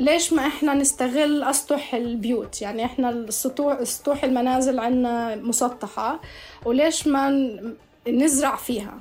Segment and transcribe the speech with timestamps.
[0.00, 6.20] ليش ما إحنا نستغل أسطح البيوت؟ يعني إحنا السطوح سطوح المنازل عندنا مسطحة
[6.64, 7.50] وليش ما
[8.08, 8.98] نزرع فيها؟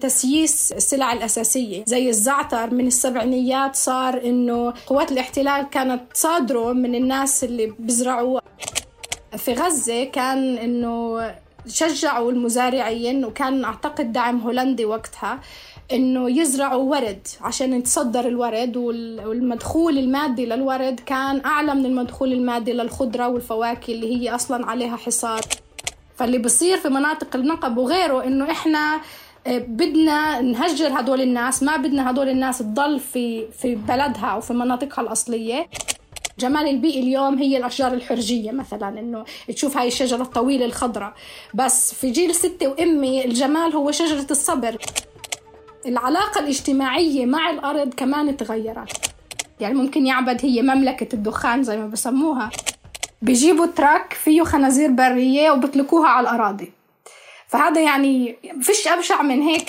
[0.00, 1.84] تسييس السلع الأساسية.
[1.86, 8.40] زي الزعتر من السبعينيات صار إنه قوات الاحتلال كانت تصادره من الناس اللي بيزرعوا
[9.36, 11.20] في غزة كان إنه
[11.66, 15.40] شجعوا المزارعين وكان أعتقد دعم هولندي وقتها.
[15.92, 23.28] إنه يزرعوا ورد عشان يتصدر الورد والمدخول المادي للورد كان أعلى من المدخول المادي للخضرة
[23.28, 25.40] والفواكه اللي هي أصلا عليها حصار
[26.16, 29.00] فاللي بصير في مناطق النقب وغيره إنه إحنا
[29.46, 34.52] آه، بدنا نهجر هدول الناس ما بدنا هدول الناس تضل في في بلدها أو في
[34.52, 35.68] مناطقها الأصلية.
[36.38, 41.14] جمال البيئي اليوم هي الأشجار الحرجية مثلا إنه تشوف هاي الشجرة الطويلة الخضراء.
[41.54, 44.76] بس في جيل ستي وأمي الجمال هو شجرة الصبر.
[45.86, 49.14] العلاقة الاجتماعية مع الأرض كمان تغيرت.
[49.60, 52.50] يعني ممكن يعبد هي مملكة الدخان زي ما بسموها.
[53.22, 56.72] بيجيبوا تراك فيه خنازير برية وبطلقوها على الأراضي.
[57.48, 59.66] فهذا يعني فيش أبشع من هيك.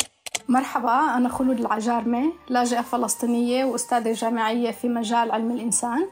[0.47, 6.07] مرحبا أنا خلود العجارمة لاجئة فلسطينية وأستاذة جامعية في مجال علم الإنسان.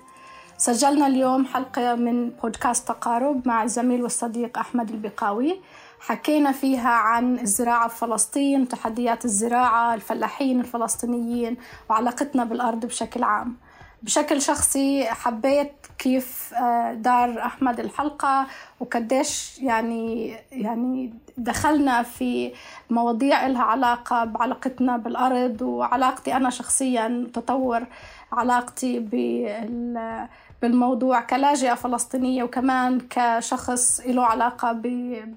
[0.57, 5.59] سجلنا اليوم حلقة من بودكاست تقارب مع الزميل والصديق أحمد البقاوي.
[6.02, 11.57] حكينا فيها عن الزراعة في فلسطين تحديات الزراعة الفلاحين الفلسطينيين
[11.89, 13.57] وعلاقتنا بالأرض بشكل عام.
[14.03, 18.47] بشكل شخصي حبيت كيف آه، دار أحمد الحلقة
[18.79, 22.53] وقديش يعني يعني دخلنا في
[22.89, 27.85] مواضيع لها علاقة بعلاقتنا بالأرض وعلاقتي أنا شخصيا تطور
[28.31, 30.27] علاقتي بال
[30.61, 34.71] بالموضوع كلاجئة فلسطينية وكمان كشخص له علاقة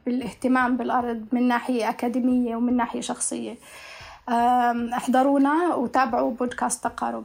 [0.07, 3.55] بالاهتمام بالأرض من ناحية أكاديمية ومن ناحية شخصية.
[4.97, 7.25] احضرونا وتابعوا بودكاست تقارب.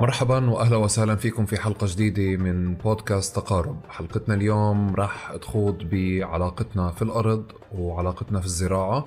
[0.00, 3.80] مرحبا واهلا وسهلا فيكم في حلقة جديدة من بودكاست تقارب.
[3.88, 9.06] حلقتنا اليوم راح تخوض بعلاقتنا في الأرض وعلاقتنا في الزراعة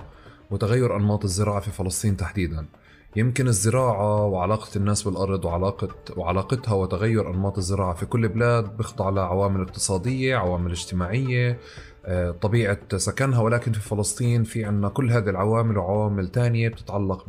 [0.50, 2.66] وتغير أنماط الزراعة في فلسطين تحديدا.
[3.16, 9.60] يمكن الزراعة وعلاقة الناس بالأرض وعلاقة وعلاقتها وتغير أنماط الزراعة في كل بلاد بيخضع لعوامل
[9.60, 11.58] اقتصادية، عوامل اجتماعية،
[12.04, 13.40] آه، طبيعة سكنها.
[13.40, 17.28] ولكن في فلسطين في عنا كل هذه العوامل وعوامل تانية بتتعلق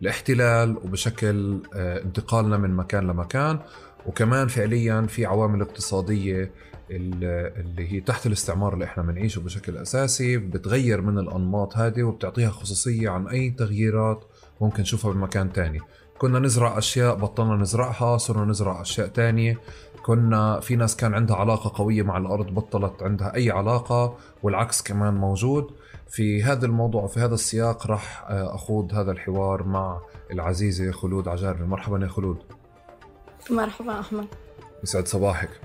[0.00, 3.58] بالاحتلال وبشكل آه، انتقالنا من مكان لمكان
[4.06, 6.50] وكمان فعليا في عوامل اقتصادية
[6.90, 13.10] اللي هي تحت الاستعمار اللي إحنا بنعيشه بشكل أساسي بتغير من الأنماط هذه وبتعطيها خصوصية
[13.10, 14.24] عن أي تغييرات
[14.60, 15.80] ممكن نشوفها بمكان تاني.
[16.18, 19.60] كنا نزرع أشياء بطلنا نزرعها صرنا نزرع أشياء تانية.
[20.02, 25.14] كنا في ناس كان عندها علاقة قوية مع الأرض بطلت عندها أي علاقة والعكس كمان
[25.14, 25.70] موجود.
[26.08, 30.00] في هذا الموضوع وفي هذا السياق راح آه، أخوض هذا الحوار مع
[30.30, 32.38] العزيزة خلود عجاربي مرحبا يا خلود.
[33.50, 34.26] مرحبا أحمد.
[34.82, 35.60] يسعد صباحك.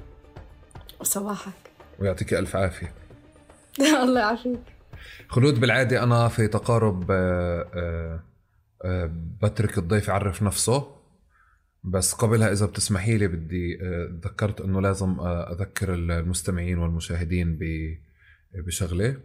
[1.00, 2.94] وصباحك ويعطيك ألف عافية.
[4.04, 4.60] الله يعافيك.
[5.28, 8.24] خلود بالعادة أنا في تقارب آه،
[8.86, 11.02] آه، بترك الضيف يعرف نفسه.
[11.84, 13.78] بس قبلها إذا بتسمحي لي بدي
[14.22, 17.60] تذكرت إنه لازم أذكر المستمعين والمشاهدين
[18.54, 19.18] بشغلة.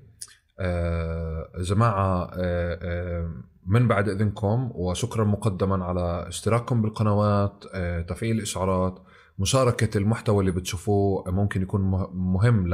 [1.58, 2.30] جماعة
[3.66, 7.64] من بعد إذنكم وشكرا مقدما على اشتراككم بالقنوات
[8.08, 8.98] تفعيل الإشعارات
[9.38, 11.80] مشاركة المحتوى اللي بتشوفوه ممكن يكون
[12.14, 12.68] مهم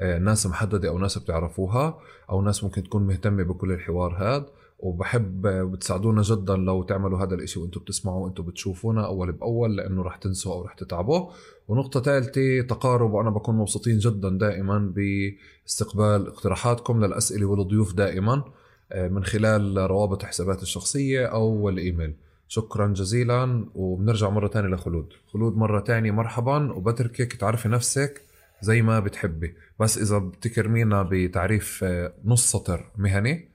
[0.00, 1.98] لناس محددة أو ناس بتعرفوها
[2.30, 4.46] أو ناس ممكن تكون مهتمة بكل الحوار هذا
[4.82, 10.16] وبحب بتساعدونا جدا لو تعملوا هذا الإشي وأنتم بتسمعوا وأنتم بتشوفونا أول بأول لأنه رح
[10.16, 11.30] تنسوا أو رح تتعبوا.
[11.68, 18.44] ونقطة ثالثة تقارب وأنا بكون مبسوطين جدا دائما باستقبال اقتراحاتكم للأسئلة والضيوف دائما
[18.92, 22.14] آه، من خلال روابط حسابات الشخصية أو الإيميل.
[22.48, 25.12] شكرا جزيلا وبنرجع مرة تانية لخلود.
[25.32, 28.22] خلود مرة تانية مرحبا وبتركك تعرفي نفسك
[28.62, 29.54] زي ما بتحبي.
[29.80, 33.49] بس إذا بتكرمينا بتعريف آه، نص سطر مهني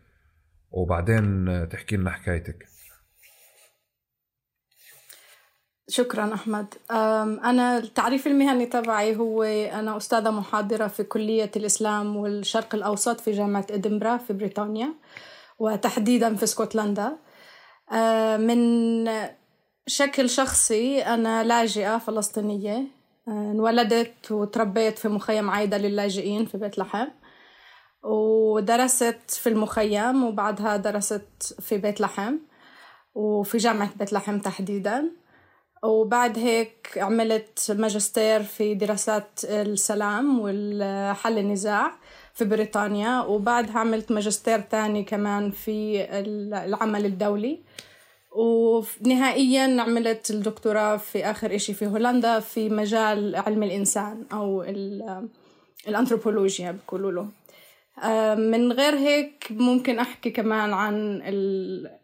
[0.76, 2.66] وبعدين تحكي لنا حكايتك.
[5.90, 6.74] شكرا أحمد.
[6.92, 13.68] أنا التعريف المهني تبعي هو أنا أستاذة محاضرة في كلية الإسلام والشرق الأوسط في جامعة
[13.72, 14.94] إدنبرا في بريطانيا
[15.60, 17.18] وتحديدا في اسكتلندا
[18.38, 19.10] من
[19.88, 22.84] شكل شخصي أنا لاجئة فلسطينية.
[23.28, 27.08] انولدت وتربيت في مخيم عايدة للاجئين في بيت لحم.
[28.06, 32.36] ودرست في المخيم وبعدها درست في بيت لحم
[33.16, 35.12] وفي جامعة بيت لحم تحديدا.
[35.84, 41.92] وبعد هيك عملت ماجستير في دراسات السلام والحل النزاع
[42.34, 43.22] في بريطانيا.
[43.22, 46.08] وبعدها عملت ماجستير تاني كمان في
[46.66, 47.60] العمل الدولي.
[48.36, 54.66] ونهائيا عملت الدكتوراه في آخر إشي في هولندا في مجال علم الإنسان أو
[55.88, 57.28] الأنثروبولوجيا بيقولوا له.
[58.36, 61.22] من غير هيك ممكن أحكي كمان عن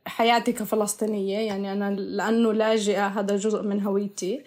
[0.06, 1.40] حياتي كفلسطينية.
[1.40, 4.44] يعني أنا لأنه لاجئة هذا جزء من هويتي.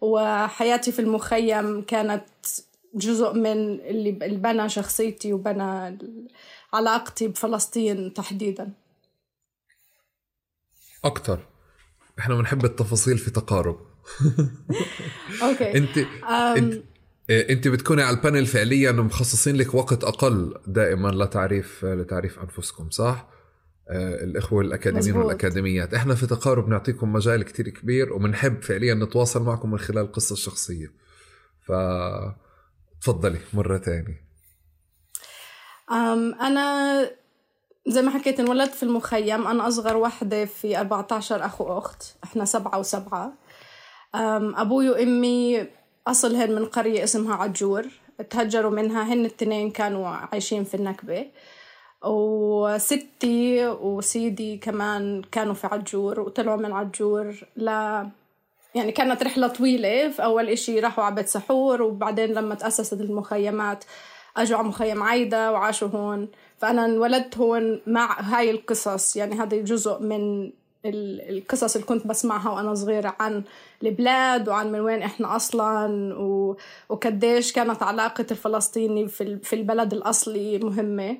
[0.00, 2.24] وحياتي في المخيم كانت
[2.94, 5.98] جزء من اللي بنى شخصيتي وبنى
[6.72, 8.72] علاقتي بفلسطين تحديدا.
[11.04, 11.38] أكثر
[12.18, 13.78] إحنا بنحب التفاصيل في تقارب.
[15.42, 15.72] أوكي.
[15.78, 15.98] انت
[16.30, 16.82] انت
[17.30, 23.28] انت بتكوني على البانل فعليا مخصصين لك وقت أقل دائما لتعريف لتعريف أنفسكم صح؟
[23.90, 25.94] آه، الإخوة الأكاديميين والأكاديميات.
[25.94, 30.92] إحنا في تقارب نعطيكم مجال كتير كبير وبنحب فعليا نتواصل معكم من خلال القصة الشخصيه
[31.66, 31.72] ف
[33.00, 34.30] تفضلي مرة ثانية
[36.40, 37.10] أنا
[37.88, 39.46] زي ما حكيت انولدت في المخيم.
[39.46, 42.02] أنا أصغر وحدة في 14 أخ وأخت.
[42.24, 43.32] إحنا سبعة وسبعة.
[44.14, 45.66] أبوي وأمي
[46.10, 47.86] أصلهن من قرية اسمها عجور.
[48.30, 51.26] تهجروا منها هن التنين كانوا عايشين في النكبة.
[52.04, 57.66] وستي وسيدي كمان كانوا في عجور وطلعوا من عجور ل
[58.74, 60.08] يعني كانت رحلة طويلة.
[60.08, 63.84] في أول إشي راحوا بيت سحور وبعدين لما تأسست المخيمات
[64.36, 66.28] أجوا على مخيم عايدة وعاشوا هون.
[66.58, 69.16] فأنا انولدت هون مع هاي القصص.
[69.16, 70.52] يعني هذا جزء من
[70.84, 73.42] القصص اللي كنت بسمعها وأنا صغيرة عن
[73.82, 76.56] البلاد وعن من وين إحنا أصلا و...
[76.88, 81.18] وكديش كانت علاقة الفلسطيني في, في البلد الأصلي مهمة.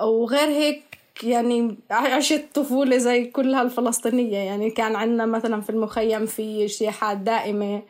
[0.00, 0.82] وغير هيك
[1.22, 7.82] يعني عشت طفولة زي كلها الفلسطينية يعني كان عندنا مثلا في المخيم في اجتياحات دائمة.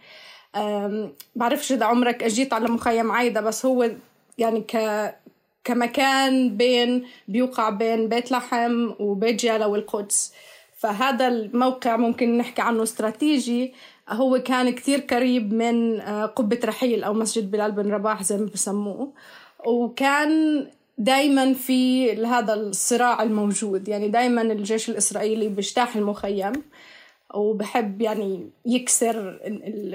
[1.36, 3.90] بعرفش إذا عمرك أجيت على مخيم عايدة بس هو
[4.38, 4.76] يعني ك
[5.64, 10.32] كمكان بين بيوقع بين بيت لحم وبيت جالا والقدس.
[10.78, 13.74] فهذا الموقع ممكن نحكي عنه استراتيجي.
[14.08, 18.46] هو كان كتير قريب من آه، قبة رحيل أو مسجد بلال بن رباح زي ما
[18.54, 19.12] بسموه.
[19.66, 20.66] وكان
[20.98, 23.88] دايما في هذا الصراع الموجود.
[23.88, 26.52] يعني دايما الجيش الإسرائيلي بيجتاح المخيم
[27.34, 29.40] وبحب يعني يكسر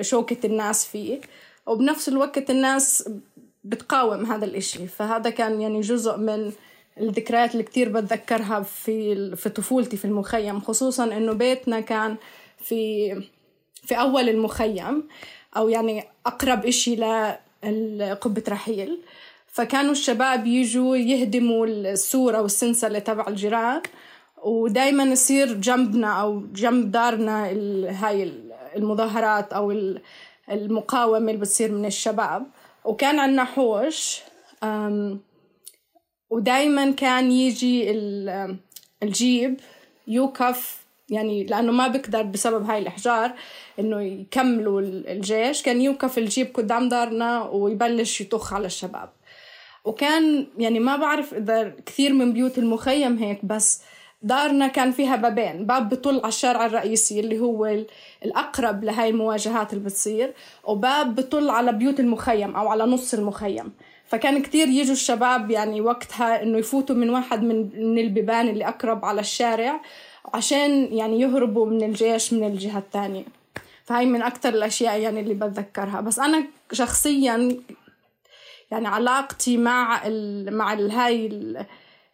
[0.01, 1.21] شوكة الناس فيه.
[1.67, 3.09] وبنفس الوقت الناس
[3.63, 4.87] بتقاوم هذا الإشي.
[4.87, 6.51] فهذا كان يعني جزء من
[6.99, 12.15] الذكريات اللي كتير بتذكرها في في طفولتي في المخيم خصوصا إنه بيتنا كان
[12.57, 13.13] في
[13.83, 15.07] في أول المخيم
[15.57, 16.95] أو يعني أقرب إشي
[17.65, 18.99] لقبة رحيل.
[19.47, 23.81] فكانوا الشباب يجوا يهدموا السور أو السنسلة تبع الجيران
[24.43, 27.45] ودايما يصير جنبنا أو جنب دارنا
[27.89, 28.33] هاي
[28.75, 29.71] المظاهرات أو
[30.51, 32.45] المقاومة اللي بتصير من الشباب.
[32.85, 34.21] وكان عندنا حوش
[36.33, 37.91] ودايما كان يجي
[39.03, 39.59] الجيب
[40.07, 43.31] يوقف يعني لأنه ما بقدر بسبب هاي الإحجار
[43.79, 45.61] إنه يكملوا الجيش.
[45.61, 49.09] كان يوقف الجيب قدام دارنا ويبلش يطخ على الشباب.
[49.85, 53.81] وكان يعني ما بعرف إذا كثير من بيوت المخيم هيك بس
[54.21, 57.77] دارنا كان فيها بابين باب بطل على الشارع الرئيسي اللي هو
[58.25, 63.71] الأقرب لهاي المواجهات اللي بتصير وباب بطل على بيوت المخيم أو على نص المخيم.
[64.07, 69.21] فكان كتير يجوا الشباب يعني وقتها إنه يفوتوا من واحد من, البيبان اللي أقرب على
[69.21, 69.81] الشارع
[70.33, 73.23] عشان يعني يهربوا من الجيش من الجهة الثانية
[73.85, 76.01] فهاي من أكتر الأشياء يعني اللي بتذكرها.
[76.01, 77.57] بس أنا شخصيا
[78.71, 81.65] يعني علاقتي مع ال مع ال هاي ال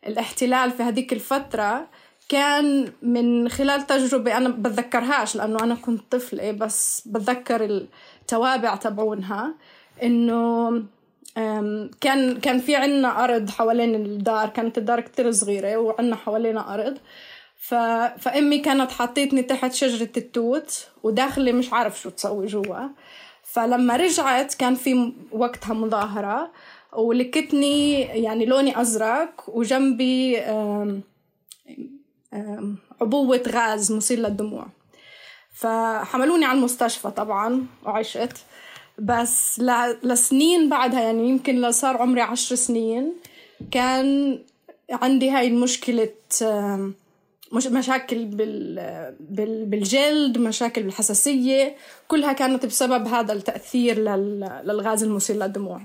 [0.07, 1.87] الاحتلال في هذيك الفترة
[2.29, 9.53] كان من خلال تجربة أنا بتذكرهاش لأنه أنا كنت طفلة بس بتذكر التوابع تبعونها.
[10.03, 10.69] إنه
[12.01, 16.97] كان كان في عنا أرض حوالين الدار كانت الدار كتير صغيرة وعنا حوالينا أرض.
[17.61, 17.73] ف...
[18.19, 22.87] فأمي كانت حطيتني تحت شجرة التوت وداخلة مش عارف شو تسوي جوا.
[23.43, 26.51] فلما رجعت كان في وقتها مظاهرة
[26.93, 30.37] ولكتني يعني لوني أزرق وجنبي
[33.01, 34.67] عبوة غاز مسيل للدموع.
[35.53, 38.37] فحملوني على المستشفى طبعا وعشت.
[39.01, 39.61] بس
[40.03, 43.13] لسنين بعدها يعني يمكن صار عمري عشر سنين
[43.71, 44.39] كان
[44.91, 46.09] عندي هاي المشكلة
[47.51, 51.75] مش مشاكل بال بالجلد مشاكل بالحساسية
[52.07, 55.81] كلها كانت بسبب هذا التأثير للغاز المسيل للدموع.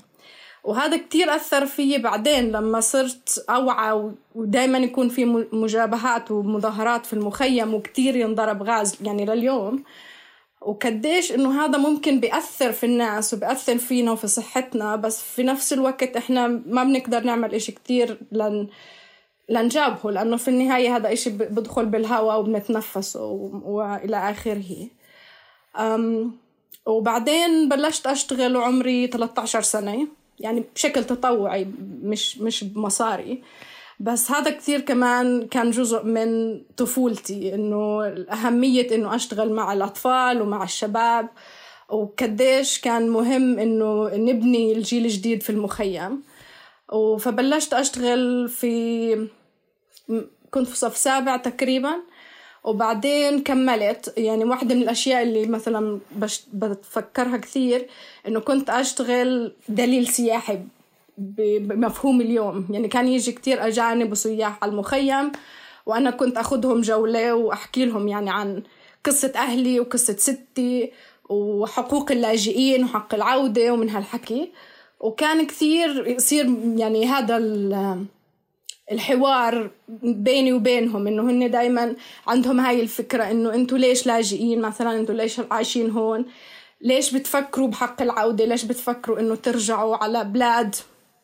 [0.64, 7.74] وهذا كتير أثر فيي بعدين لما صرت أوعى ودائما يكون في مجابهات ومظاهرات في المخيم
[7.74, 9.84] وكتير ينضرب غاز يعني لليوم.
[10.64, 16.16] وقديش إنه هذا ممكن بيأثر في الناس وبيأثر فينا وفي صحتنا بس في نفس الوقت
[16.16, 18.68] إحنا ما بنقدر نعمل إشي كتير لن
[19.48, 23.24] لنجابهه لأنه في النهاية هذا إشي بدخل بالهواء وبنتنفسه
[23.64, 24.88] وإلى آخره.
[25.76, 26.32] أم
[26.86, 30.08] وبعدين بلشت أشتغل وعمري 13 سنة
[30.40, 31.66] يعني بشكل تطوعي
[32.02, 33.42] مش مش بمصاري.
[34.00, 40.64] بس هذا كثير كمان كان جزء من طفولتي إنه أهمية إنه أشتغل مع الأطفال ومع
[40.64, 41.28] الشباب.
[41.88, 46.22] وقديش كان مهم إنه نبني الجيل الجديد في المخيم.
[47.18, 49.28] فبلشت أشتغل في
[50.50, 51.94] كنت في صف سابع تقريبا.
[52.64, 54.14] وبعدين كملت.
[54.16, 57.88] يعني واحدة من الأشياء اللي مثلا بش بتفكرها كثير
[58.28, 60.58] إنه كنت أشتغل دليل سياحي
[61.18, 62.66] بمفهوم اليوم.
[62.70, 65.32] يعني كان يجي كتير أجانب وسياح على المخيم
[65.86, 68.62] وأنا كنت أخذهم جولة وأحكي لهم يعني عن
[69.04, 70.92] قصة أهلي وقصة ستي
[71.28, 74.52] وحقوق اللاجئين وحق العودة ومن هالحكي.
[75.00, 77.36] وكان كثير يصير يعني هذا
[78.92, 79.70] الحوار
[80.02, 85.40] بيني وبينهم إنه هن دائما عندهم هاي الفكرة إنه أنتوا ليش لاجئين مثلا؟ أنتوا ليش
[85.50, 86.24] عايشين هون؟
[86.80, 90.74] ليش بتفكروا بحق العودة؟ ليش بتفكروا إنه ترجعوا على بلاد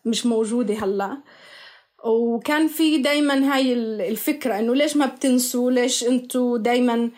[0.05, 1.17] مش موجودة هلا.
[2.05, 3.73] وكان في دايما هاي
[4.09, 7.11] الفكرة إنه ليش ما بتنسوا؟ ليش أنتوا دايما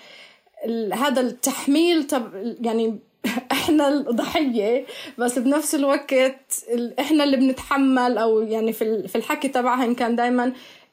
[0.92, 2.98] هذا التحميل طب يعني
[3.52, 4.86] إحنا الضحية
[5.18, 6.64] بس بنفس الوقت
[6.98, 10.52] إحنا اللي بنتحمل أو يعني في الحكي تبعهم كان دائما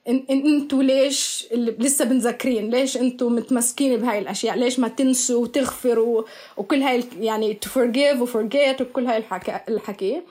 [0.09, 6.23] إن أنتوا ليش لسه بنذكرين ليش أنتوا متمسكين بهاي الأشياء؟ ليش ما تنسوا وتغفروا؟
[6.57, 10.21] وكل هاي يعني to forgive و forget وكل هاي الحكي, الحكي.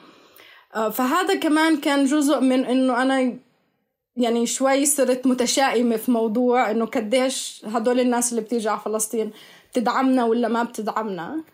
[0.75, 3.39] آه، فهذا كمان كان جزء من إنه أنا
[4.17, 9.31] يعني شوي صرت متشائمة في موضوع إنه قديش هدول الناس اللي بتيجي على فلسطين
[9.73, 11.45] بتدعمنا ولا ما بتدعمنا.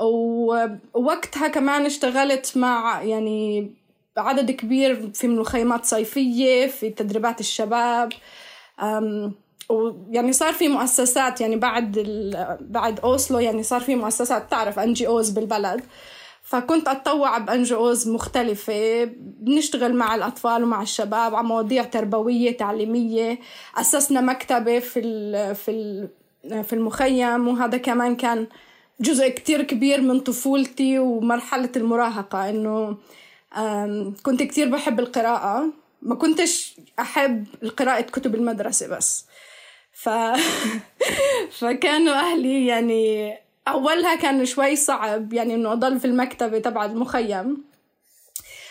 [0.00, 3.70] ووقتها كمان اشتغلت مع يعني
[4.16, 8.12] عدد كبير في مخيمات صيفية في تدريبات الشباب
[9.68, 11.98] ويعني صار في مؤسسات يعني بعد
[12.60, 15.82] بعد أوسلو يعني صار في مؤسسات تعرف NGOs بالبلد.
[16.48, 23.38] فكنت أتطوع ب NGOs مختلفة بنشتغل مع الأطفال ومع الشباب على مواضيع تربوية تعليمية
[23.76, 25.00] أسسنا مكتبة في
[25.54, 26.08] في
[26.62, 28.46] في المخيم وهذا كمان كان
[29.00, 32.96] جزء كتير كبير من طفولتي ومرحلة المراهقة إنه
[34.22, 35.66] كنت كتير بحب القراءة
[36.02, 39.26] ما كنتش أحب قراءة كتب المدرسة بس.
[39.92, 40.08] ف...
[41.58, 43.34] فكانوا أهلي يعني
[43.72, 47.68] أولها كان شوي صعب يعني إنه أضل في المكتبة تبع المخيم.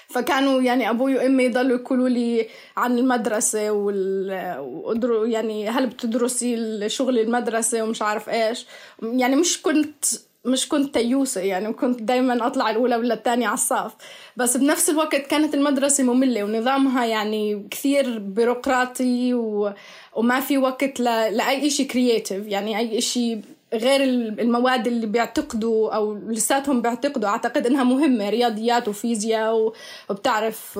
[0.10, 7.82] فكانوا يعني أبوي وأمي يضلوا يقولوا لي عن المدرسة وال يعني هل بتدرسي شغل المدرسة
[7.84, 8.66] ومش عارف إيش.
[9.02, 10.06] يعني مش كنت
[10.46, 13.94] مش كنت تيوسة يعني وكنت دايما أطلع الأولى ولا الثانية على الصف.
[14.38, 19.74] بس بنفس الوقت كانت المدرسة مملة ونظامها يعني كثير بيروقراطي و...
[20.16, 21.04] وما في وقت ل...
[21.04, 23.38] لأي إشي كرياتيف يعني أي إشي
[23.74, 24.04] غير
[24.40, 27.30] المواد اللي بيعتقدوا أو لساتهم بيعتقدوا.
[27.30, 29.74] أعتقد إنها مهمة رياضيات وفيزياء
[30.10, 30.80] وبتعرف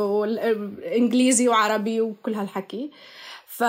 [0.96, 2.92] إنجليزي وعربي وكل هالحكي.
[3.48, 3.64] ف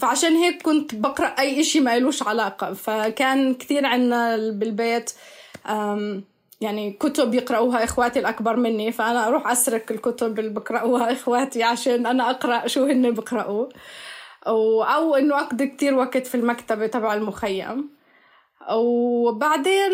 [0.00, 2.72] فعشان هيك كنت بقرأ أي إشي ما إلوش علاقة.
[2.72, 5.12] فكان كثير عنا بالبيت
[6.60, 8.92] يعني كتب يقرأوها إخواتي الأكبر مني.
[8.92, 13.66] فأنا أروح أسرق الكتب اللي بقرأوها إخواتي عشان أنا أقرأ شو هن بقرأوا
[14.46, 17.95] أو إنه أقضي كتير وقت في المكتبة تبع المخيم.
[18.74, 19.92] وبعدين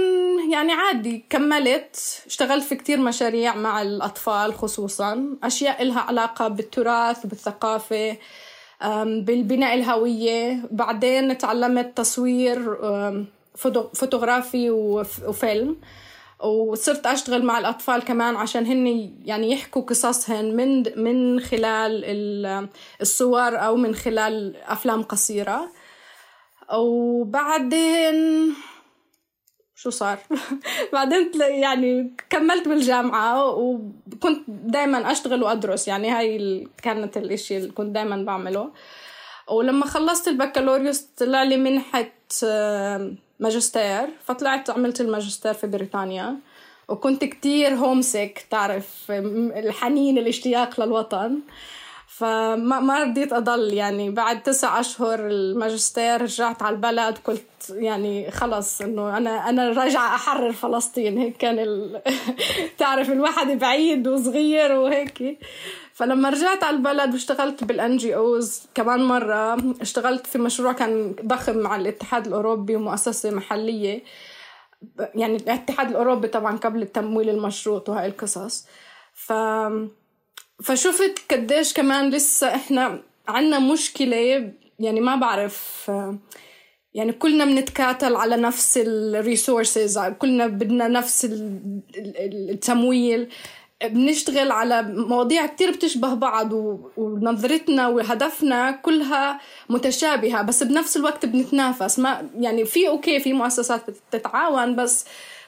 [0.50, 8.16] يعني عادي كملت اشتغلت في كتير مشاريع مع الأطفال خصوصا أشياء إلها علاقة بالتراث بالثقافة
[9.04, 10.68] بالبناء الهوية.
[10.70, 12.78] بعدين تعلمت تصوير
[13.94, 15.76] فوتوغرافي وفيلم.
[16.44, 22.04] وصرت أشتغل مع الأطفال كمان عشان هن يعني يحكوا قصصهن من من خلال
[23.00, 25.68] الصور أو من خلال أفلام قصيرة.
[26.72, 28.54] وبعدين
[29.74, 30.18] شو صار؟
[30.92, 38.24] بعدين يعني كملت بالجامعة وكنت دايما أشتغل وأدرس يعني هاي كانت الإشي اللي كنت دايما
[38.24, 38.70] بعمله.
[39.50, 42.10] ولما خلصت البكالوريوس طلع لي منحة
[43.40, 44.08] ماجستير.
[44.24, 46.36] فطلعت عملت الماجستير في بريطانيا.
[46.88, 51.40] وكنت كتير هومسك تعرف الحنين الاشتياق للوطن.
[52.16, 58.80] فما ما رضيت أضل يعني بعد تسع أشهر الماجستير رجعت على البلد قلت يعني خلص
[58.80, 61.18] إنه أنا أنا راجعة أحرر فلسطين.
[61.18, 62.02] هيك كان ال...
[62.78, 65.38] تعرف الواحد بعيد وصغير وهيك.
[65.92, 71.76] فلما رجعت على البلد واشتغلت بال NGOs كمان مرة اشتغلت في مشروع كان ضخم مع
[71.76, 74.02] الاتحاد الأوروبي ومؤسسة محلية.
[75.14, 78.66] يعني الاتحاد الأوروبي طبعا قبل التمويل المشروط وهاي القصص.
[79.14, 79.32] ف
[80.62, 85.90] فشفت قديش كمان لسه إحنا عنا مشكلة يعني ما بعرف
[86.94, 91.28] يعني كلنا بنتكاتل على نفس ال resources كلنا بدنا نفس
[91.94, 93.28] التمويل.
[93.84, 96.52] بنشتغل على مواضيع كتير بتشبه بعض
[96.96, 101.98] ونظرتنا وهدفنا كلها متشابهة بس بنفس الوقت بنتنافس.
[101.98, 105.04] ما يعني في أوكي في مؤسسات بتتعاون بس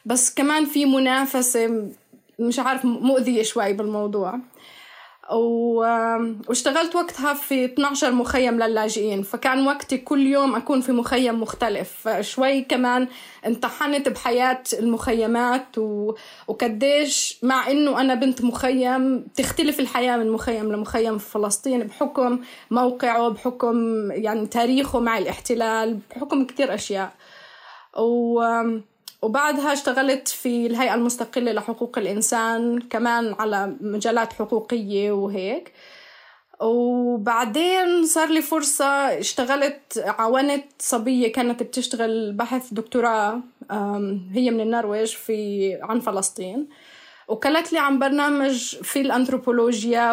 [0.06, 1.88] بس كمان في منافسة
[2.38, 4.40] مش عارف مؤذية شوي بالموضوع.
[5.32, 12.08] واشتغلت وقتها في 12 مخيم للاجئين فكان وقتي كل يوم أكون في مخيم مختلف.
[12.08, 13.08] فشوي كمان
[13.46, 16.14] انطحنت بحياة المخيمات و...
[16.48, 22.38] وكديش مع إنه أنا بنت مخيم تختلف الحياة من مخيم لمخيم في فلسطين بحكم
[22.70, 23.76] موقعه بحكم
[24.12, 27.12] يعني تاريخه مع الاحتلال بحكم كتير أشياء.
[27.96, 28.42] و
[29.24, 35.72] وبعدها اشتغلت في الهيئة المستقلة لحقوق الإنسان كمان على مجالات حقوقية وهيك.
[36.60, 38.84] وبعدين صار لي فرصة
[39.18, 43.40] اشتغلت عاونت صبية كانت بتشتغل بحث دكتوراه
[44.32, 46.68] هي من النرويج في عن فلسطين.
[47.28, 50.12] وكلت لي عن برنامج في الأنثروبولوجيا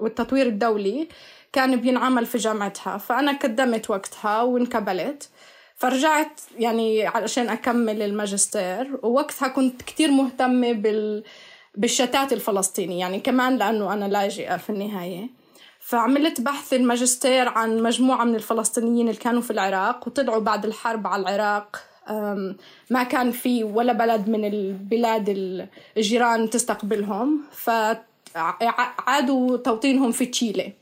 [0.00, 1.08] والتطوير الدولي
[1.52, 2.98] كان بينعمل في جامعتها.
[2.98, 5.28] فأنا قدمت وقتها وانقبلت
[5.76, 11.24] فرجعت يعني علشان أكمل الماجستير ووقتها كنت كتير مهتمة بال
[11.74, 15.28] بالشتات الفلسطيني يعني كمان لأنه أنا لاجئة في النهاية.
[15.80, 21.22] فعملت بحث الماجستير عن مجموعة من الفلسطينيين اللي كانوا في العراق وطلعوا بعد الحرب على
[21.22, 21.82] العراق
[22.90, 25.28] ما كان في ولا بلد من البلاد
[25.96, 27.40] الجيران تستقبلهم
[28.34, 30.72] فعادوا توطينهم في تشيلي.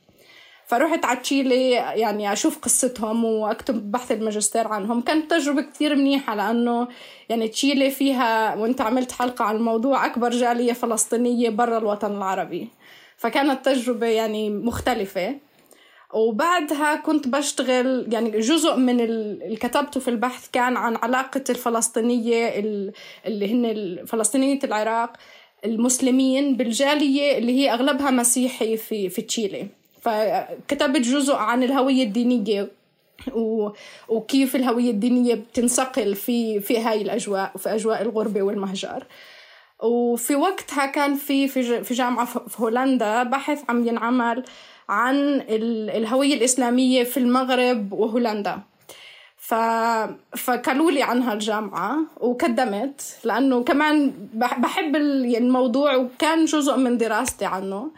[0.66, 5.00] فرحت على تشيلي يعني أشوف قصتهم وأكتب بحث الماجستير عنهم.
[5.00, 6.88] كانت تجربة كتير منيحة لأنه
[7.29, 12.68] يعني تشيلي فيها وانت عملت حلقة عن الموضوع أكبر جالية فلسطينية برا الوطن العربي.
[13.16, 15.37] فكانت تجربة يعني مختلفة.
[16.14, 22.48] وبعدها كنت بشتغل يعني جزء من اللي كتبته في البحث كان عن علاقة الفلسطينية
[23.27, 25.12] اللي هن فلسطينية العراق
[25.64, 29.84] المسلمين بالجالية اللي هي أغلبها مسيحي في في تشيلي.
[30.04, 32.68] فكتبت جزء عن الهوية الدينية
[33.32, 33.70] و...
[34.08, 39.04] وكيف الهوية الدينية بتنصقل في في هاي الأجواء وفي أجواء الغربة والمهجر.
[39.82, 44.44] وفي وقتها كان في في جامعة في هولندا بحث عم ينعمل
[44.88, 45.44] عن
[45.98, 48.60] الهوية الإسلامية في المغرب وهولندا.
[49.36, 49.54] ف...
[50.36, 57.90] فقالوا لي عنها الجامعة وقدمت لأنه كمان بحب الموضوع وكان جزء من دراستي عنه.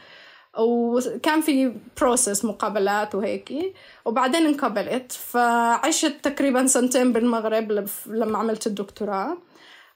[0.59, 3.75] وكان في process مقابلات وهيك.
[4.05, 5.13] وبعدين انقبلت.
[5.13, 9.37] فعشت تقريبا سنتين بالمغرب لما عملت الدكتوراه.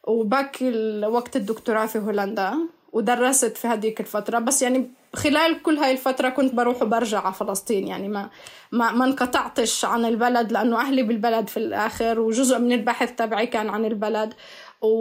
[0.06, 0.70] وباقي
[1.06, 2.54] وقت الدكتوراه في هولندا.
[2.92, 4.38] ودرست في هذيك الفترة.
[4.38, 7.88] بس يعني خلال كل هاي الفترة كنت بروح وبرجع على فلسطين.
[7.88, 8.30] يعني ما
[8.72, 10.52] ما ما انقطعتش عن البلد.
[10.52, 12.20] لأنه أهلي بالبلد في الآخر.
[12.20, 14.34] وجزء من البحث تبعي كان عن البلد.
[14.82, 14.96] و,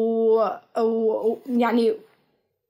[0.78, 1.38] و...
[1.48, 1.94] يعني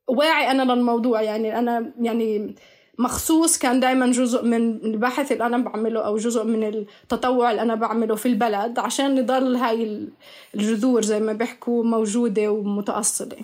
[0.08, 1.21] واعي أنا للموضوع.
[1.21, 2.56] يعني أنا يعني
[3.00, 7.76] مخصوص كان دائما جزء من البحث اللي أنا بعمله أو جزء من التطوع اللي أنا
[7.76, 10.08] بعمله في البلد عشان يضل هاي
[10.56, 13.38] الجذور زي ما بيحكوا موجودة ومتأصلة.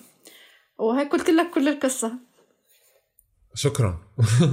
[0.77, 2.13] وهيك قلت لك كل القصة.
[3.53, 3.97] شكرا.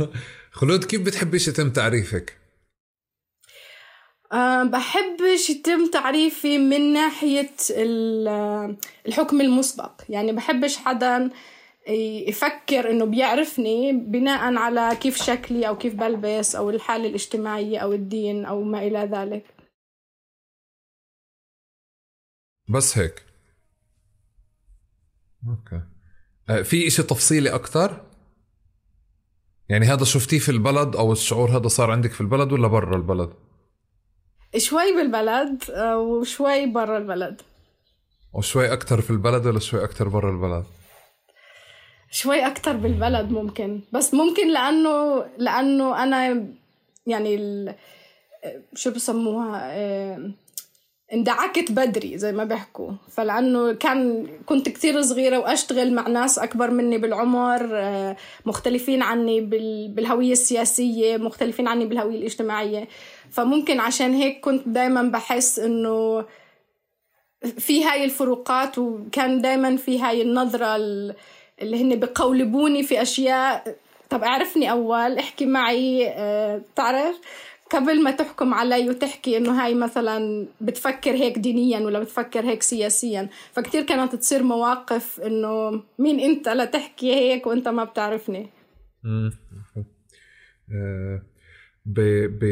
[0.59, 2.39] خلود كيف بتحبيش يتم تعريفك؟
[4.33, 7.55] أه بحبش يتم تعريفي من ناحية
[9.07, 9.93] الحكم المسبق.
[10.09, 11.31] يعني بحبش حدا
[11.89, 18.45] يفكر إنه بيعرفني بناء على كيف شكلي أو كيف بلبس أو الحالة الاجتماعية أو الدين
[18.45, 19.45] أو ما إلى ذلك.
[22.69, 23.25] بس هيك.
[25.49, 25.83] أوكي.
[26.51, 28.05] آه، في إشي تفصيلي أكثر
[29.69, 33.33] يعني هذا شفتيه في البلد أو الشعور هذا صار عندك في البلد ولا برا البلد؟
[34.57, 37.43] شوي بالبلد آه، وشوي برا البلد.
[38.33, 40.65] وشوي أكثر في البلد ولا شوي أكثر برا البلد؟
[42.13, 43.81] شوي أكتر بالبلد ممكن.
[43.93, 46.47] بس ممكن لأنه لأنه أنا
[47.07, 47.75] يعني ال...
[48.75, 49.77] شو بسموها
[51.13, 52.91] اندعكت بدري زي ما بيحكوا.
[53.09, 59.41] فلأنه كان كنت كثير صغيرة وأشتغل مع ناس أكبر مني بالعمر آه، مختلفين عني
[59.89, 62.89] بالهوية السياسية مختلفين عني بالهوية الاجتماعية.
[63.31, 66.25] فممكن عشان هيك كنت دائما بحس إنه
[67.59, 70.77] في هاي الفروقات وكان دائما في هاي النظرة
[71.63, 73.77] اللي هن بقولبوني في أشياء.
[74.11, 77.21] طب اعرفني أول احكي معي أه تعرف
[77.71, 83.29] قبل ما تحكم علي وتحكي إنه هاي مثلا بتفكر هيك دينيا ولا بتفكر هيك سياسيا
[83.53, 88.49] فكتير كانت تصير مواقف إنه مين أنت لتحكي هيك وأنت ما بتعرفني.
[91.87, 92.01] ب...
[92.27, 92.45] ب...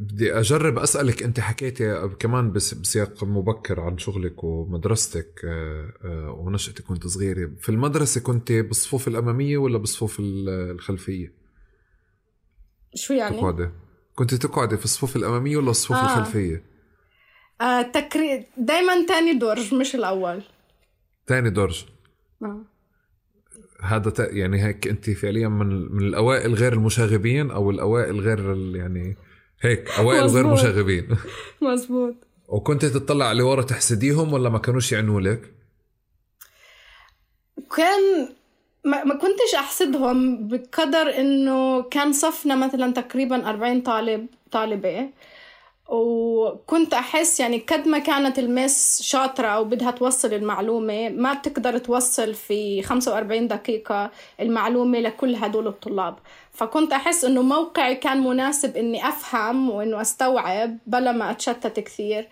[0.00, 6.90] بدي أجرب أسألك أنت حكيتي كمان بس بسياق مبكر عن شغلك ومدرستك آه، آه، ونشأتك
[6.90, 7.50] وأنت صغيرة.
[7.60, 11.32] في المدرسة كنت بالصفوف الأمامية ولا بالصفوف الخلفية؟
[12.94, 13.70] شو يعني؟ تقعدي.
[14.14, 16.04] كنت تقعدي في الصفوف الأمامية ولا الصفوف آه.
[16.04, 16.64] الخلفية؟
[17.60, 20.42] آه تكري دائما تاني درج مش الأول.
[21.26, 21.84] تاني درج.
[22.42, 22.71] آه.
[23.82, 29.16] هذا يعني هيك انت فعليا من من الأوائل غير المشاغبين أو الأوائل غير يعني
[29.60, 31.08] هيك أوائل غير مشاغبين
[31.62, 32.14] مزبوط
[32.48, 35.54] وكنت تطلع لورا تحسديهم ولا ما كانوش يعنوا لك؟
[37.76, 38.28] كان
[38.84, 45.08] ما, ما كنتش أحسدهم بقدر إنه كان صفنا مثلا تقريبا 40 طالب طالبة.
[45.92, 52.34] وكنت أحس يعني قد ما كانت المس شاطرة أو بدها توصل المعلومة ما بتقدر توصل
[52.34, 56.18] في 45 دقيقة المعلومة لكل هدول الطلاب.
[56.52, 62.28] فكنت أحس إنه موقعي كان مناسب إني أفهم وإنه أستوعب بلا ما أتشتت كثير.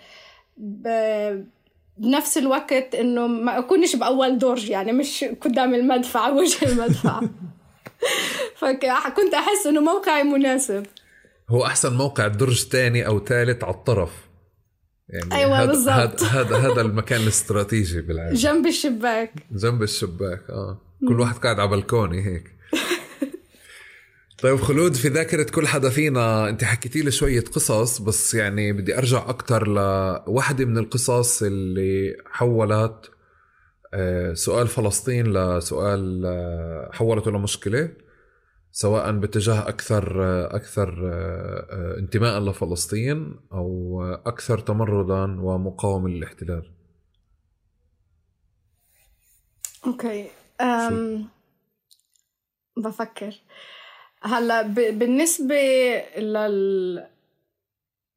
[1.97, 7.21] بنفس الوقت إنه ما أكونش بأول درج يعني مش قدام المدفع وجه المدفع.
[8.59, 10.87] فكنت أحس إنه موقعي مناسب.
[11.51, 14.11] هو أحسن موقع درج ثاني أو ثالث على الطرف.
[15.09, 16.23] يعني أيوه بالضبط.
[16.23, 19.33] هذا هذا المكان الاستراتيجي بالعاده جنب الشباك.
[19.53, 20.81] جنب الشباك آه.
[21.09, 22.45] كل واحد قاعد على بلكوني هيك.
[24.43, 28.99] طيب خلود في ذاكرة كل حدا فينا أنت حكيتي لي شوية قصص بس يعني بدي
[28.99, 33.11] أرجع أكثر لوحدة من القصص اللي حولت
[33.95, 37.89] آه، سؤال فلسطين لسؤال آه، حولته لمشكلة.
[38.73, 40.23] سواء باتجاه أكثر
[40.57, 41.11] أكثر
[41.99, 46.73] انتماء لفلسطين أو أكثر تمردا ومقاومه للاحتلال.
[49.87, 50.31] أوكي.
[50.61, 51.29] أم
[52.77, 53.41] بفكر.
[54.23, 55.55] هلأ بالنسبة
[56.19, 57.07] لل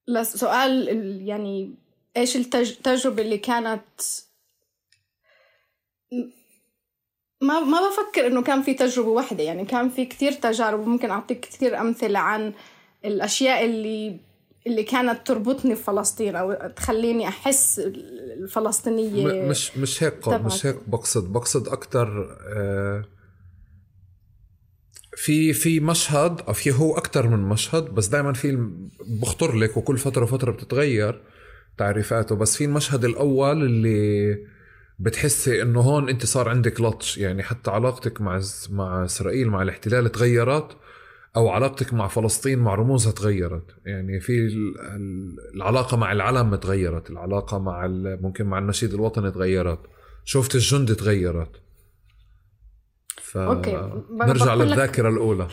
[0.08, 0.88] لسؤال
[1.28, 1.76] يعني
[2.18, 4.02] إيش التجربة اللي كانت
[7.44, 11.40] ما ما بفكر إنه كان في تجربة واحدة يعني كان في كثير تجارب وممكن أعطيك
[11.40, 12.54] كثير أمثلة عن
[13.06, 14.20] الأشياء اللي
[14.68, 21.32] اللي كانت تربطني بفلسطين أو تخليني أحس الفلسطينية مش مش هيك مش هيك بقصد.
[21.32, 23.06] بقصد أكثر آه،
[25.18, 28.70] في في مشهد أو في هو أكثر من مشهد بس دائما في
[29.22, 31.22] بخطر لك وكل فترة وفترة بتتغير
[31.78, 34.38] تعريفاته بس في المشهد الأول اللي
[35.00, 37.18] بتحسي إنه هون أنت صار عندك لطش.
[37.18, 40.78] يعني حتى علاقتك مع مع إسرائيل مع الاحتلال تغيرت
[41.36, 43.66] أو علاقتك مع فلسطين مع رموزها تغيرت.
[43.86, 44.50] يعني في
[45.56, 47.88] العلاقة مع العلم تغيرت العلاقة مع
[48.22, 49.80] ممكن مع النشيد الوطني تغيرت.
[50.26, 51.52] شوفت الجند تغيرت.
[53.22, 54.04] ف أوكي.
[54.12, 55.48] نرجع للذاكرة الأولى.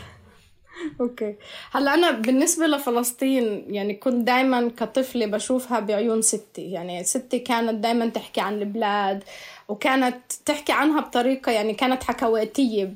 [1.01, 1.35] Okay.
[1.71, 6.71] هلا أنا بالنسبة لفلسطين يعني كنت دائما كطفلة بشوفها بعيون ستي.
[6.71, 9.23] يعني ستي كانت دائما تحكي عن البلاد
[9.67, 12.93] وكانت تحكي عنها بطريقة يعني كانت حكواتية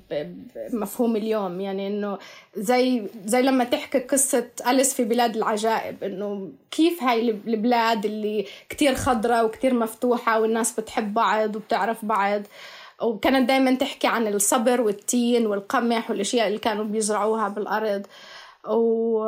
[0.71, 1.61] بمفهوم اليوم.
[1.61, 2.17] يعني إنه
[2.55, 8.95] زي زي لما تحكي قصة أليس في بلاد العجائب إنه كيف هاي البلاد اللي كتير
[8.95, 12.41] خضرة وكتير مفتوحة والناس بتحب بعض وبتعرف بعض.
[13.01, 18.07] وكانت دائما تحكي عن الصبر والتين والقمح والأشياء اللي كانوا بيزرعوها بالأرض.
[18.67, 19.25] و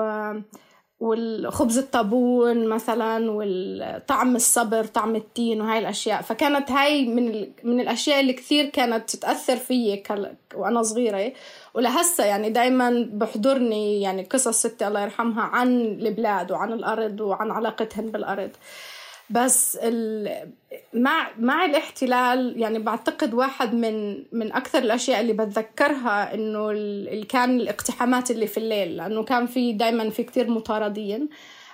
[1.00, 6.22] والخبز الطابون مثلا والطعم الصبر طعم التين وهاي الأشياء.
[6.22, 10.04] فكانت هاي من من الأشياء اللي كثير كانت تتأثر فيي
[10.56, 11.34] وأنا صغيرة.
[11.74, 18.12] ولهسه يعني دائما بحضرني يعني قصص ستي الله يرحمها عن البلاد وعن الأرض وعن علاقتهن
[18.12, 18.52] بالأرض.
[19.30, 19.78] بس
[20.94, 27.60] مع مع الاحتلال يعني بعتقد واحد من من أكثر الأشياء اللي بتذكرها إنه اللي كان
[27.60, 31.30] الاقتحامات اللي في الليل لأنه كان في دائما في كتير مطاردين.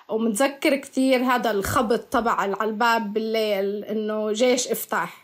[0.10, 5.24] ومتذكر كتير هذا الخبط تبع على الباب بالليل إنه جيش افتح.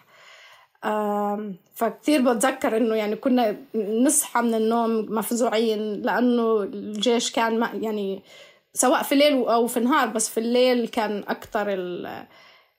[1.75, 8.23] فكتير بتذكر إنه يعني كنا نصحى من النوم مفزوعين لأنه الجيش كان يعني
[8.73, 11.65] سواء في الليل أو في النهار بس في الليل كان أكثر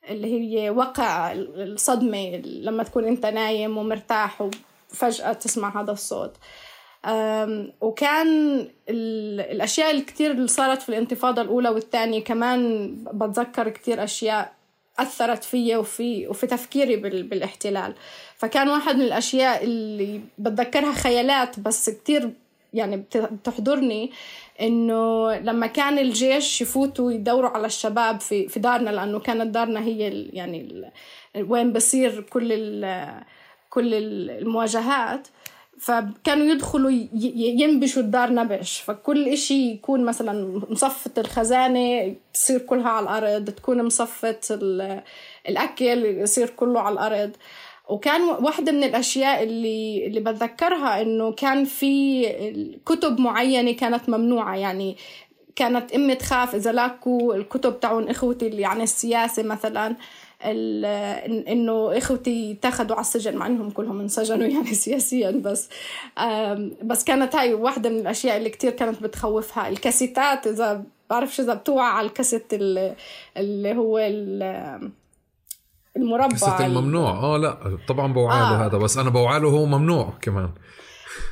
[0.08, 4.48] اللي هي وقع الصدمة لما تكون أنت نايم ومرتاح
[4.92, 6.36] وفجأة تسمع هذا الصوت.
[7.80, 8.28] وكان
[8.88, 14.52] الأشياء الكتير اللي صارت في الانتفاضة الأولى والثانية كمان بتذكر كتير أشياء
[14.98, 17.94] أثرت فيي وفي وفي تفكيري بالاحتلال.
[18.36, 22.30] فكان واحد من الأشياء اللي بتذكرها خيالات بس كتير
[22.74, 24.10] يعني بتحضرني
[24.60, 30.26] إنه لما كان الجيش يفوتوا يدوروا على الشباب في في دارنا لأنه كانت دارنا هي
[30.32, 30.90] يعني
[31.36, 32.48] وين بصير كل
[33.70, 33.94] كل
[34.30, 35.28] المواجهات
[35.80, 36.90] فكانوا يدخلوا
[37.34, 38.80] ينبشوا الدار نبش.
[38.80, 44.40] فكل إشي يكون مثلا مصفة الخزانة تصير كلها على الأرض تكون مصفة
[45.48, 47.30] الأكل يصير كله على الأرض.
[47.90, 52.26] وكان واحدة من الأشياء اللي اللي بتذكرها إنه كان في
[52.86, 54.56] كتب معينة كانت ممنوعة.
[54.56, 54.96] يعني
[55.56, 59.96] كانت أمي تخاف إذا لاقوا الكتب تاعون إخوتي اللي عن السياسة مثلا
[60.42, 65.68] إنه إخوتي اتاخذوا على السجن مع إنهم كلهم انسجنوا يعني سياسيا بس.
[66.82, 69.68] بس كانت هاي واحدة من الأشياء اللي كتير كانت بتخوفها.
[69.68, 72.94] الكاسيتات إذا بعرفش إذا بتوعى على الكاسيت اللي,
[73.36, 73.98] اللي هو
[75.96, 77.10] المربع كاسيت الممنوع.
[77.10, 78.66] آه لا طبعا بوعى له آه.
[78.66, 80.50] هذا بس أنا بوعى له هو ممنوع كمان.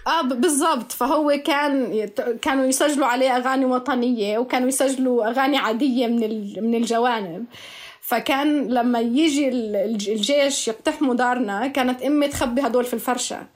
[0.06, 0.92] آه بالضبط.
[0.92, 2.06] فهو كان
[2.42, 6.20] كانوا يسجلوا عليه أغاني وطنية وكانوا يسجلوا أغاني عادية من
[6.62, 7.44] من الجوانب.
[8.00, 13.46] فكان لما يجي الجيش يقتحموا دارنا كانت أمي تخبي هدول في الفرشة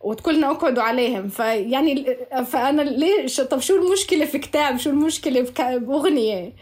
[0.00, 1.28] وتقولنا اقعدوا عليهم.
[1.28, 6.52] فيعني فأنا ليش؟ طب شو المشكلة في كتاب؟ شو المشكلة بأغنية؟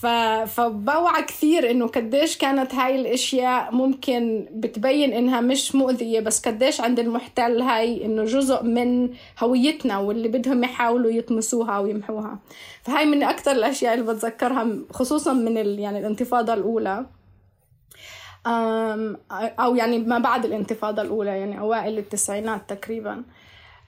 [0.00, 0.06] ف...
[0.46, 6.98] فبوعى كثير إنه قديش كانت هاي الأشياء ممكن بتبين إنها مش مؤذية بس قديش عند
[6.98, 12.38] المحتل هاي إنه جزء من هويتنا واللي بدهم يحاولوا يطمسوها ويمحوها.
[12.82, 15.78] فهاي من أكثر الأشياء اللي بتذكرها خصوصا من ال...
[15.78, 17.06] يعني الانتفاضة الأولى.
[19.60, 23.22] أو يعني ما بعد الانتفاضة الأولى يعني أوائل التسعينات تقريبا.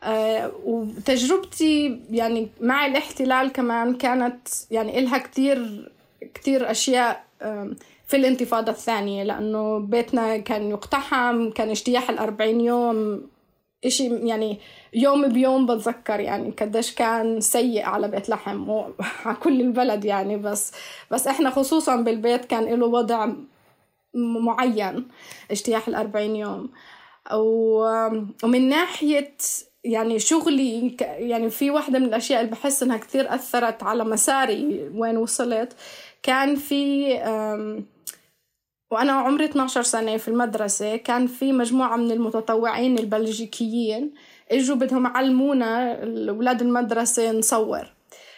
[0.03, 5.91] أه وتجربتي يعني مع الاحتلال كمان كانت يعني إلها كتير
[6.35, 7.25] كتير أشياء
[8.07, 13.23] في الانتفاضة الثانية لأنه بيتنا كان يقتحم كان اجتياح الأربعين يوم
[13.85, 14.59] إشي يعني
[14.95, 20.73] يوم بيوم بتذكر يعني قديش كان سيء على بيت لحم وعلى كل البلد يعني بس
[21.11, 23.29] بس إحنا خصوصا بالبيت كان له وضع
[24.15, 25.09] معين
[25.51, 26.71] اجتياح الأربعين يوم.
[27.35, 29.37] ومن ناحية
[29.85, 35.17] يعني شغلي يعني في واحدة من الأشياء اللي بحس إنها كثير أثرت على مساري وين
[35.17, 35.73] وصلت
[36.23, 37.13] كان في
[38.91, 44.15] وأنا عمري 12 سنة في المدرسة كان في مجموعة من المتطوعين البلجيكيين
[44.51, 45.93] إجوا بدهم يعلمونا
[46.31, 47.87] أولاد المدرسة نصور.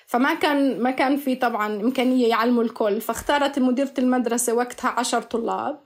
[0.07, 5.81] فما كان ما كان في طبعا إمكانية يعلموا الكل فاختارت مديرة المدرسة وقتها عشر طلاب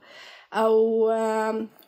[0.53, 1.11] أو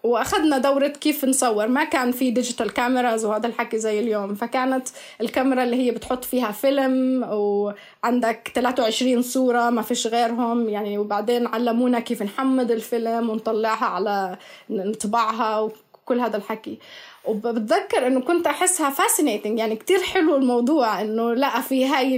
[0.03, 1.69] وأخذنا دورة كيف نصور.
[1.69, 4.35] ما كان في ديجيتال كاميراز وهذا الحكي زي اليوم.
[4.35, 4.89] فكانت
[5.21, 10.69] الكاميرا اللي هي بتحط فيها فيلم وعندك 23 صورة ما فيش غيرهم.
[10.69, 14.37] يعني وبعدين علمونا كيف نحمد الفيلم ونطلعها على
[14.71, 16.79] نطبعها وكل هذا الحكي.
[17.25, 22.17] وبتذكر إنه كنت أحسها فاسينيتنج يعني كتير حلو الموضوع إنه لا في هاي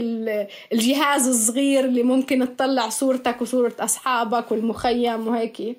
[0.72, 5.76] الجهاز الصغير اللي ممكن تطلع صورتك وصورة أصحابك والمخيم وهيك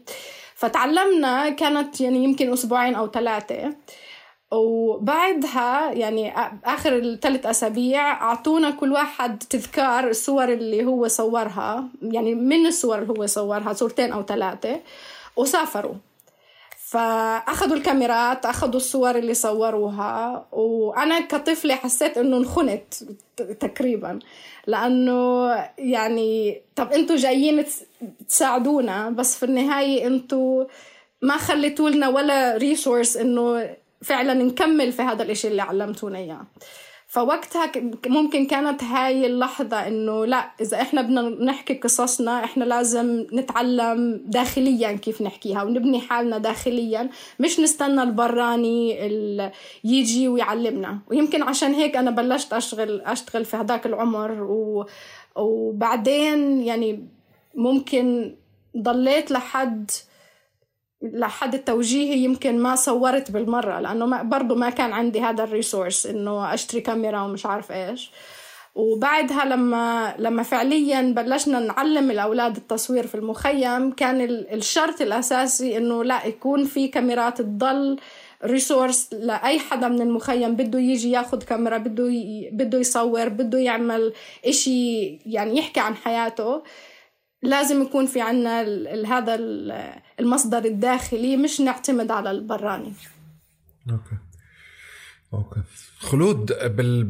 [0.62, 3.76] فتعلمنا كانت يعني يمكن أسبوعين أو ثلاثة.
[4.52, 6.34] وبعدها يعني
[6.66, 13.14] آخر الثلاث أسابيع أعطونا كل واحد تذكار الصور اللي هو صورها يعني من الصور اللي
[13.20, 14.80] هو صورها صورتين أو ثلاثة
[15.36, 15.96] وسافروا.
[16.78, 22.94] فأخذوا الكاميرات أخذوا الصور اللي صوروها وأنا كطفلة حسيت إنه انخنت
[23.60, 24.20] تقريبا.
[24.68, 27.66] لأنه يعني طب أنتوا جايين
[28.28, 30.66] تساعدونا بس في النهاية أنتوا
[31.22, 36.46] ما خليتوا لنا ولا ريسورس إنه فعلا نكمل في هذا الإشي اللي علمتونا إياه.
[37.12, 37.72] فوقتها
[38.08, 44.92] ممكن كانت هاي اللحظة إنه لا إذا إحنا بدنا نحكي قصصنا إحنا لازم نتعلم داخليا
[44.92, 49.52] كيف نحكيها ونبني حالنا داخليا مش نستنى البراني اللي
[49.84, 51.00] يجي ويعلمنا.
[51.10, 54.86] ويمكن عشان هيك أنا بلشت أشتغل أشتغل في هداك العمر و...
[55.36, 57.08] وبعدين يعني
[57.56, 58.36] ممكن
[58.78, 59.92] ضليت لحد
[61.02, 66.54] لحد التوجيهي يمكن ما صورت بالمرة لأنه ما برضو ما كان عندي هذا الريسورس إنه
[66.54, 68.12] أشتري كاميرا ومش عارف إيش
[68.76, 76.26] وبعدها لما لما فعليا بلشنا نعلم الأولاد التصوير في المخيم كان الشرط الأساسي إنه لا
[76.26, 78.00] يكون في كاميرات تضل
[78.44, 82.10] resource لأي حدا من المخيم بده يجي ياخذ كاميرا بده.
[82.52, 84.14] بده يصور بده يعمل
[84.46, 86.62] إشي يعني يحكي عن حياته
[87.44, 88.62] لازم يكون في عنا
[89.08, 89.36] هذا
[90.20, 92.94] المصدر الداخلي مش نعتمد على البراني.
[93.90, 94.18] Okay.
[95.34, 95.62] Okay.
[96.00, 96.54] خلود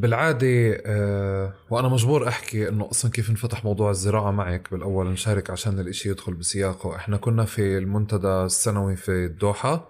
[0.02, 5.80] بالعادة آه وأنا مجبور أحكي إنه أصلا كيف انفتح موضوع الزراعة معك بالأول نشارك عشان
[5.80, 6.96] الإشي يدخل بسياقه.
[6.96, 9.89] إحنا كنا في المنتدى السنوي في الدوحة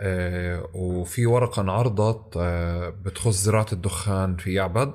[0.00, 4.92] آه وفي ورقة انعرضت آه بتخص زراعة الدخان في يعبد.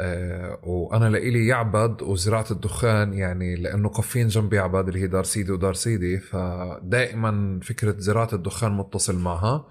[0.00, 5.52] آه وأنا لإلي يعبد وزراعة الدخان يعني لأنه قفين جنب يعبد اللي هي دار سيدي
[5.52, 9.66] ودار سيدي فدائما فكرة زراعة الدخان متصل معها.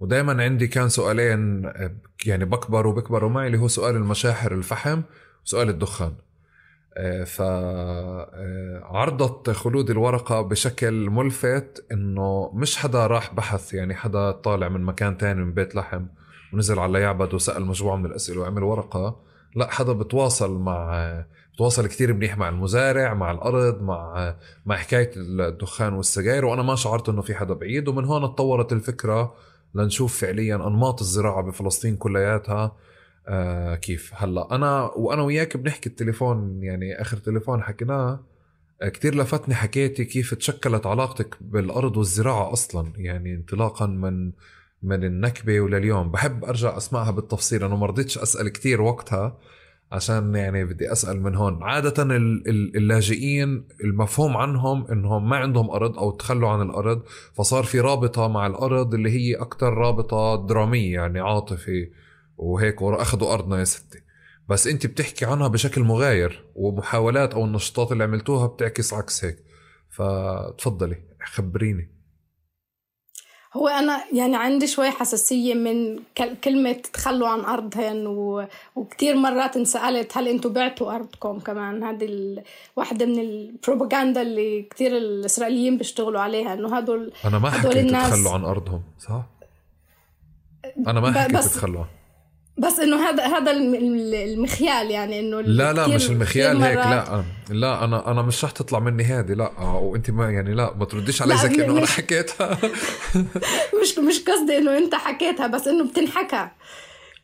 [0.00, 1.72] ودائما عندي كان سؤالين
[2.26, 5.02] يعني بكبروا بكبروا معي اللي هو سؤال المشاحر الفحم
[5.44, 6.12] وسؤال الدخان.
[6.96, 7.24] آه،
[8.84, 14.80] فعرضت آه، خلود الورقة بشكل ملفت إنه مش حدا راح بحث يعني حدا طالع من
[14.82, 16.06] مكان تاني من بيت لحم
[16.52, 19.33] ونزل على يعبد وسأل مجموعة من الأسئلة وعمل ورقة.
[19.54, 24.34] لا حدا بتواصل مع بتواصل كتير منيح مع المزارع مع الأرض مع
[24.66, 27.88] مع حكاية الدخان والسجاير وأنا ما شعرت إنه في حدا بعيد.
[27.88, 29.34] ومن هون اتطورت الفكرة
[29.74, 32.76] لنشوف فعليا أنماط الزراعة بفلسطين كلياتها.
[33.28, 38.20] آه كيف؟ هلا أنا وأنا وياك بنحكي التليفون يعني آخر تليفون حكيناه
[38.82, 44.32] آه كتير لفتني حكيتي كيف تشكلت علاقتك بالأرض والزراعة أصلا يعني انطلاقا من
[44.84, 46.10] من النكبة ولليوم.
[46.10, 49.38] بحب أرجع أسمعها بالتفصيل أنا ما رضيتش أسأل كتير وقتها
[49.92, 51.62] عشان يعني بدي أسأل من هون.
[51.62, 52.02] عادة
[52.76, 58.46] اللاجئين المفهوم عنهم إنهم ما عندهم أرض أو تخلوا عن الأرض فصار في رابطة مع
[58.46, 61.90] الأرض اللي هي أكثر رابطة درامية يعني عاطفي
[62.36, 63.98] وهيك أخذوا أرضنا يا ستي.
[64.48, 69.38] بس أنت بتحكي عنها بشكل مغاير ومحاولات أو النشاطات اللي عملتوها بتعكس عكس هيك.
[69.90, 71.93] فتفضلي خبريني.
[73.56, 75.98] هو أنا يعني عندي شوي حساسية من
[76.44, 78.46] كلمة تخلوا عن أرضهن و...
[78.76, 82.42] وكتير مرات انسألت هل أنتوا بعتوا أرضكم كمان هذه ال...
[82.76, 88.10] واحدة من البروباغندا اللي كتير الإسرائيليين بيشتغلوا عليها إنه هدول أنا ما حكيت الناس...
[88.10, 89.22] تخلوا عن أرضهم صح؟
[90.86, 91.54] أنا ما حكيت بس...
[91.54, 91.84] تخلوا
[92.56, 97.24] بس إنه هذا هذا المخيال يعني إنه لا لا مش المخيال هيك لا.
[97.50, 99.60] لا أنا أنا مش رح تطلع مني هذه لا.
[99.60, 102.58] وأنت ما يعني لا ما ترديش علي زي كأنه أنا حكيتها.
[103.82, 106.48] مش مش قصدي إنه أنت حكيتها بس إنه بتنحكى.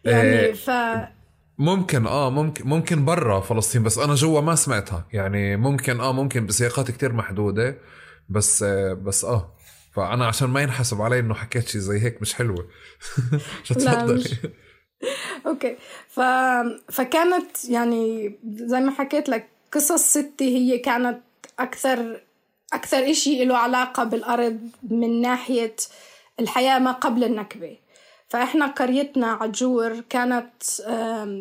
[0.05, 0.71] يعني إيه، ف
[1.59, 5.07] ممكن آه ممكن ممكن برا فلسطين بس أنا جوا ما سمعتها.
[5.13, 7.79] يعني ممكن آه ممكن بسياقات كتير محدودة
[8.29, 9.55] بس آه بس آه.
[9.95, 12.69] فأنا عشان ما ينحسب علي إنه حكيت شيء زي هيك مش حلوة.
[13.69, 14.25] تفضلي؟
[15.47, 15.77] أوكي.
[16.09, 16.21] ف...
[16.93, 21.21] فكانت يعني زي ما حكيت لك قصص ستي هي كانت
[21.59, 22.21] أكثر
[22.73, 24.61] أكثر إشي له علاقة بالأرض
[24.91, 25.77] من ناحية
[26.41, 27.77] الحياة ما قبل النكبة.
[28.29, 30.81] فإحنا قريتنا عجور كانت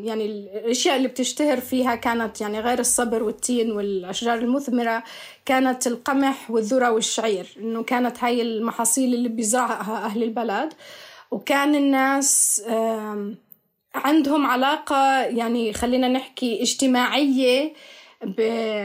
[0.03, 5.03] يعني الأشياء اللي بتشتهر فيها كانت يعني غير الصبر والتين والأشجار المثمرة
[5.45, 10.73] كانت القمح والذرة والشعير إنه كانت هاي المحاصيل اللي بيزرعها أهل البلد.
[11.31, 12.61] وكان الناس
[13.95, 17.73] عندهم علاقة يعني خلينا نحكي اجتماعية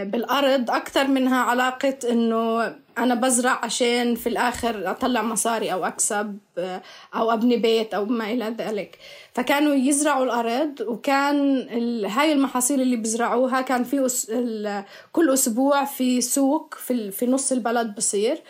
[0.05, 0.71] بالأرض.
[0.71, 6.39] أكثر منها علاقة إنه أنا بزرع عشان في الآخر أطلع مصاري أو أكسب
[7.15, 8.99] أو أبني بيت أو ما إلى ذلك.
[9.35, 11.69] فكانوا يزرعوا الأرض وكان
[12.05, 14.09] هاي المحاصيل اللي بزرعوها كان في
[15.13, 18.43] كل أسبوع في سوق في, في نص البلد بصير.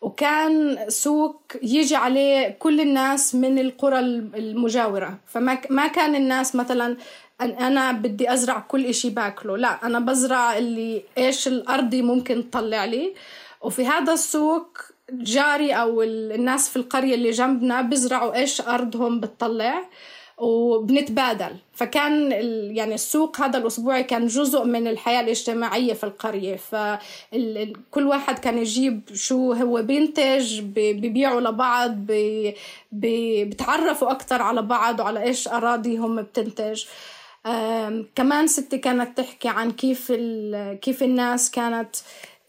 [0.00, 5.18] وكان سوق يجي عليه كل الناس من القرى المجاورة.
[5.26, 6.96] فما ما كان الناس مثلا
[7.40, 9.56] أنا بدي أزرع كل إشي باكله.
[9.56, 13.14] لا أنا بزرع اللي إيش الأرضي ممكن تطلع لي.
[13.60, 14.78] وفي هذا السوق
[15.12, 19.82] جاري أو الناس في القرية اللي جنبنا بزرعوا إيش أرضهم بتطلع.
[20.38, 21.56] وبنتبادل.
[21.72, 22.32] فكان
[22.76, 26.56] يعني السوق هذا الأسبوعي كان جزء من الحياة الاجتماعية في القرية.
[26.56, 31.96] فكل واحد كان يجيب شو هو بينتج ببيعوا لبعض
[32.92, 36.84] بتعرفوا أكثر على بعض وعلى إيش أراضيهم بتنتج.
[38.14, 40.12] كمان ستي كانت تحكي عن كيف
[40.82, 41.96] كيف الناس كانت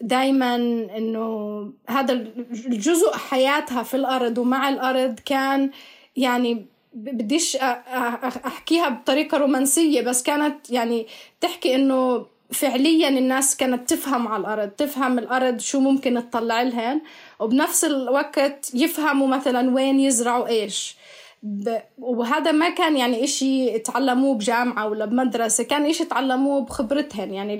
[0.00, 0.54] دايما
[0.96, 5.70] إنه هذا الجزء حياتها في الأرض ومع الأرض كان
[6.16, 6.66] يعني
[6.98, 7.56] بديش
[8.46, 11.06] أحكيها بطريقة رومانسية بس كانت يعني
[11.40, 17.00] تحكي إنه فعليا الناس كانت تفهم على الأرض تفهم الأرض شو ممكن تطلع لهن
[17.40, 20.96] وبنفس الوقت يفهموا مثلا وين يزرعوا إيش.
[21.42, 21.78] ب...
[21.98, 27.34] وهذا ما كان يعني إشي تعلموه بجامعة ولا بمدرسة كان إشي تعلموه بخبرتهن.
[27.34, 27.54] يعني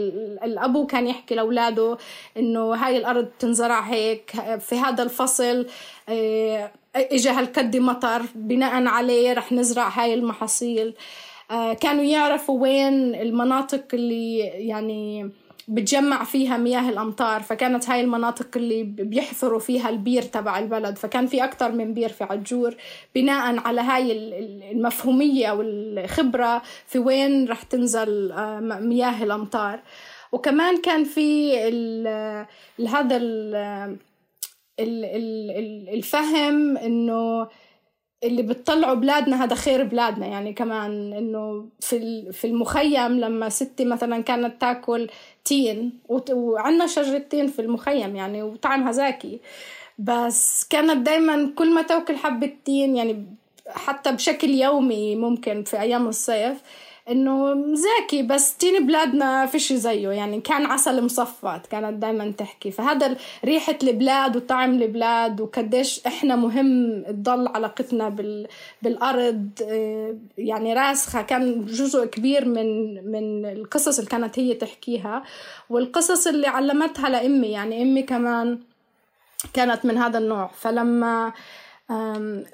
[0.45, 1.99] الأبو كان يحكي لأولاده
[2.37, 5.67] إنه هاي الأرض تنزرع هيك في هذا الفصل
[6.09, 10.95] آه اجى هالقد مطر بناء عليه رح نزرع هاي المحاصيل.
[11.51, 15.31] آه، كانوا يعرفوا وين المناطق اللي يعني
[15.69, 20.99] بتجمع فيها مياه الأمطار فكانت هاي المناطق اللي بيحفروا فيها البير تبع البلد.
[20.99, 22.75] فكان في أكتر من بير في عجور
[23.15, 24.13] بناء على هاي
[24.73, 29.81] المفهومية والخبرة في وين رح تنزل آه، مياه الأمطار.
[30.33, 31.57] وكمان كان في
[32.89, 33.17] هذا
[35.95, 37.49] الفهم إنه
[38.25, 40.27] اللي بتطلعوا بلادنا هذا خير بلادنا.
[40.27, 45.09] يعني كمان إنه في في المخيم لما ستي مثلا كانت تاكل
[45.49, 45.93] تين
[46.31, 49.41] وعندنا شجره تين في المخيم يعني وطعمها زاكي.
[49.99, 53.27] بس كانت دايما كل ما تاكل حبة تين يعني
[53.69, 56.63] حتى بشكل يومي ممكن في أيام الصيف
[57.11, 62.71] إنه زاكي بس تين بلادنا فيش زيه يعني كان عسل مصفط كانت دائما تحكي.
[62.71, 68.47] فهذا ريحة البلاد وطعم البلاد وقديش إحنا مهم تضل علاقتنا بال
[68.83, 71.23] بالأرض آه، يعني راسخة.
[71.23, 75.23] كان جزء كبير من من القصص اللي كانت هي تحكيها.
[75.71, 78.59] والقصص اللي علمتها لأمي يعني أمي كمان
[79.55, 80.51] كانت من هذا النوع.
[80.61, 81.33] فلما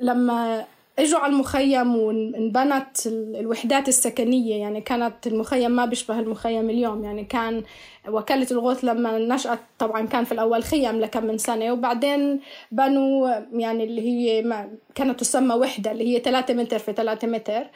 [0.01, 0.65] لما
[0.99, 4.61] إجوا على المخيم وانبنت الوحدات السكنية.
[4.61, 7.05] يعني كانت المخيم ما بيشبه المخيم اليوم.
[7.05, 7.63] يعني كان
[8.09, 12.41] وكالة الغوث لما نشأت طبعا كان في الأول خيم لكم من سنة وبعدين
[12.73, 17.67] بنوا يعني اللي هي ما كانت تسمى وحدة اللي هي 3 متر في 3 متر.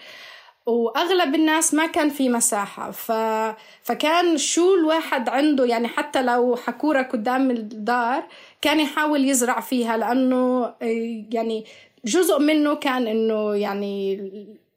[0.66, 2.91] وأغلب الناس ما كان في مساحة.
[2.91, 3.12] ف...
[3.83, 8.23] فكان شو الواحد عنده؟ يعني حتى لو حكورة قدام الدار
[8.62, 10.75] كان يحاول يزرع فيها لأنه
[11.33, 11.64] يعني
[12.05, 14.17] جزء منه كان إنه يعني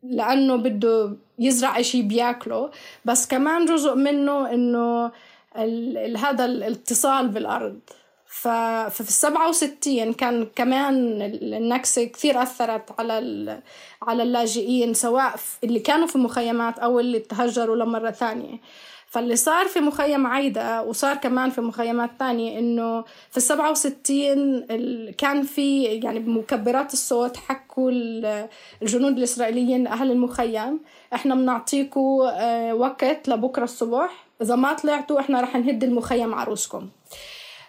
[0.03, 2.71] لأنه بده يزرع إشي بياكله
[3.05, 5.11] بس كمان جزء منه إنه
[6.17, 7.79] هذا الاتصال بالأرض.
[8.33, 13.59] ففي السبعة وستين كان كمان النكسة كثير أثرت على
[14.01, 18.57] على اللاجئين سواء اللي كانوا في مخيمات أو اللي تهجروا لمرة ثانية.
[19.11, 23.01] فاللي صار في مخيم عايدة وصار كمان في مخيمات تانية إنه
[23.31, 24.65] في السبعة وستين
[25.17, 27.91] كان في يعني بمكبرات الصوت حكوا
[28.81, 30.79] الجنود الإسرائيليين أهل المخيم
[31.13, 36.89] إحنا بنعطيكم آه، وقت لبكرة الصبح إذا ما طلعتوا إحنا رح نهد المخيم عروسكم.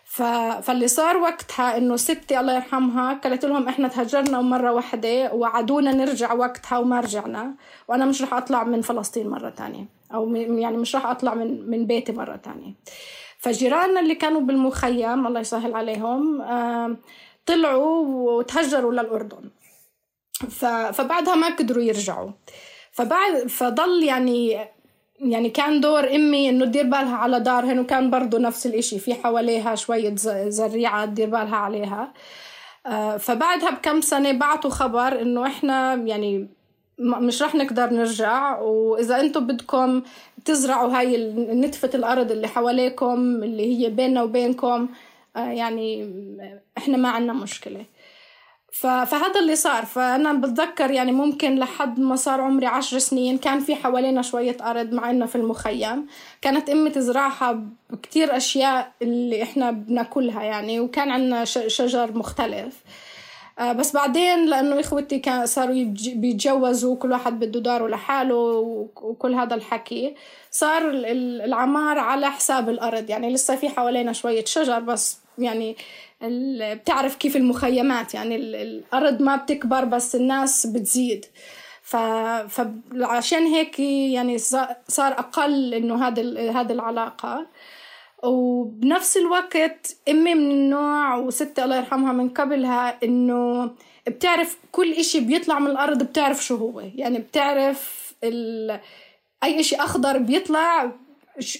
[0.05, 0.23] ف...
[0.63, 6.33] فاللي صار وقتها إنه ستي الله يرحمها قالت لهم إحنا تهجرنا مرة واحدة وعدونا نرجع
[6.33, 7.55] وقتها وما رجعنا
[7.89, 10.02] وأنا مش رح أطلع من فلسطين مرة تانية.
[10.15, 12.75] أو يعني مش راح أطلع من من بيتي مرة تانية.
[13.39, 16.43] فجيراننا اللي كانوا بالمخيم الله يسهل عليهم
[17.47, 19.51] طلعوا وتهجروا للأردن.
[20.93, 22.31] فبعدها ما قدروا يرجعوا.
[22.93, 24.59] فبعد فضل يعني
[25.21, 29.75] يعني كان دور أمي إنه تدير بالها على دارهن وكان برضه نفس الإشي في حواليها
[29.75, 30.15] شوية
[30.49, 32.13] زريعة تدير بالها عليها.
[32.87, 36.49] آه، فبعدها بكم سنة بعتوا خبر إنه إحنا يعني
[37.03, 38.59] مش رح نقدر نرجع.
[38.59, 40.03] وإذا أنتم بدكم
[40.45, 44.89] تزرعوا هاي نتفة الأرض اللي حواليكم اللي هي بيننا وبينكم
[45.37, 46.13] آه، يعني
[46.79, 47.85] إحنا ما عنا مشكلة.
[48.73, 49.85] فهذا اللي صار.
[49.85, 54.93] فأنا بتذكر يعني ممكن لحد ما صار عمري عشر سنين كان في حوالينا شوية أرض
[54.93, 56.07] مع إنه في المخيم.
[56.43, 62.83] كانت أمي تزرعها بكتير أشياء اللي إحنا بناكلها يعني وكان عندنا شجر مختلف.
[63.61, 65.75] بس بعدين لأنه إخوتي كان صاروا
[66.15, 68.35] بيتجوزوا كل واحد بده داره لحاله
[68.97, 70.15] وكل هذا الحكي
[70.51, 73.11] صار العمار على حساب الأرض.
[73.11, 75.77] يعني لسه في حوالينا شوية شجر بس يعني
[76.75, 78.15] بتعرف كيف المخيمات.
[78.15, 81.27] يعني الأرض ما بتكبر بس الناس بتزيد.
[81.83, 84.39] فعشان هيك يعني
[84.89, 87.47] صار أقل إنه هذا هذه العلاقة.
[88.23, 93.71] وبنفس الوقت أمي من النوع وستي الله يرحمها من قبلها إنه
[94.07, 96.81] بتعرف كل إشي بيطلع من الأرض بتعرف شو هو.
[96.81, 98.81] يعني بتعرف ال...
[99.45, 100.93] أي إشي أخضر بيطلع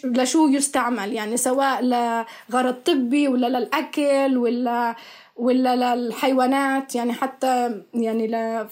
[0.05, 1.13] لشو يستعمل.
[1.13, 4.97] يعني سواء لغرض طبي ولا للأكل ولا
[5.37, 8.27] ولا للحيوانات يعني حتى يعني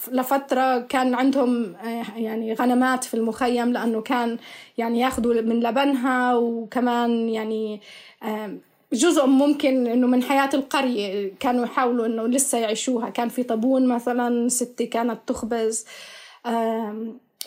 [0.08, 4.38] لفترة كان عندهم آه، يعني غنمات في المخيم لأنه كان
[4.78, 7.80] يعني ياخذوا من لبنها وكمان يعني
[8.22, 8.56] آه،
[8.92, 13.10] جزء ممكن إنه من حياة القرية كانوا يحاولوا إنه لسه يعيشوها.
[13.10, 15.86] كان في طابون مثلا ستي كانت تخبز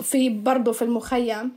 [0.02, 1.52] في برضه في المخيم.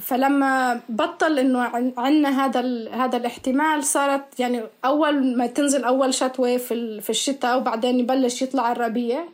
[0.00, 2.90] فلما بطل إنه عندنا هذا.
[2.92, 7.00] هذا الاحتمال صارت يعني أول ما تنزل أول شتوه في.
[7.00, 9.24] في الشتاء وبعدين يبلش يطلع الربيع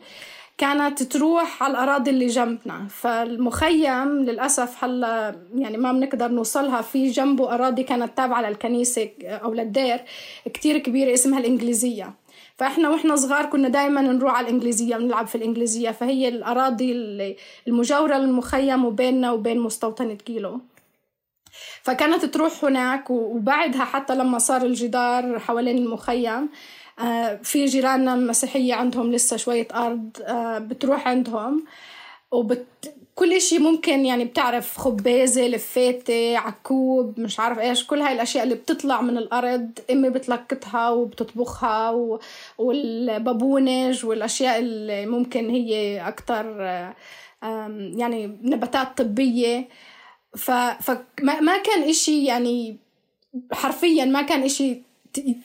[0.57, 7.53] كانت تروح على الأراضي اللي جنبنا فالمخيم للأسف هلا يعني ما بنقدر نوصلها في جنبه
[7.53, 10.01] أراضي كانت تابعة للكنيسة أو للدير
[10.53, 12.13] كتير كبيرة اسمها الإنجليزية
[12.57, 15.91] فإحنا وإحنا صغار كنا دائما نروح على الإنجليزية ونلعب في الإنجليزية.
[15.91, 16.91] فهي الأراضي
[17.67, 20.61] المجاورة للمخيم وبيننا وبين مستوطنة كيلو.
[21.81, 26.49] فكانت تروح هناك وبعدها حتى لما صار الجدار حوالين المخيم
[26.99, 31.65] آه، في جيراننا المسيحية عندهم لسه شوية أرض آه، بتروح عندهم.
[32.31, 38.43] وبت كل إشي ممكن يعني بتعرف خبازة لفاتة عكوب مش عارف إيش كل هاي الأشياء
[38.43, 42.19] اللي بتطلع من الأرض أمي بتلقطها وبتطبخها و...
[42.57, 46.45] والبابونج والأشياء اللي ممكن هي أكتر
[47.97, 49.67] يعني نباتات طبية.
[50.35, 50.51] ف...
[50.51, 52.77] فما ما كان إشي يعني
[53.53, 54.81] حرفيا ما كان إشي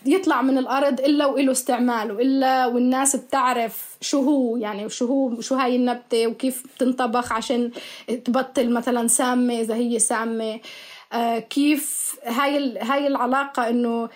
[0.07, 5.55] يطلع من الأرض إلا وله استعماله إلا والناس بتعرف شو هو يعني شو هو شو
[5.55, 7.71] هاي النبتة وكيف بتنطبخ عشان
[8.25, 10.61] تبطل مثلا سامة إذا هي سامة.
[11.13, 14.09] آه كيف هاي هاي العلاقة إنه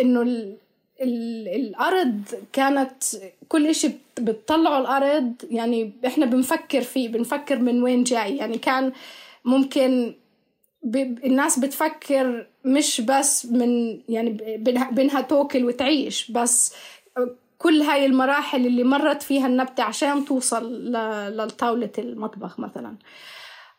[0.00, 0.56] إنه ال
[1.02, 3.02] ال الأرض كانت
[3.48, 8.36] كل إشي بتطلعه الأرض يعني إحنا بنفكر فيه بنفكر من وين جاي.
[8.36, 8.92] يعني كان
[9.44, 10.14] ممكن
[11.24, 14.58] الناس بتفكر مش بس من يعني
[14.92, 16.74] بينها توكل وتعيش بس
[17.58, 20.92] كل هاي المراحل اللي مرت فيها النبتة عشان توصل
[21.36, 22.96] لطاولة المطبخ مثلا.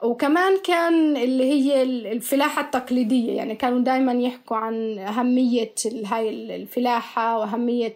[0.04, 5.74] وكمان كان اللي هي الفلاحة التقليدية يعني كانوا دائما يحكوا عن أهمية
[6.06, 7.96] هاي الفلاحة وأهمية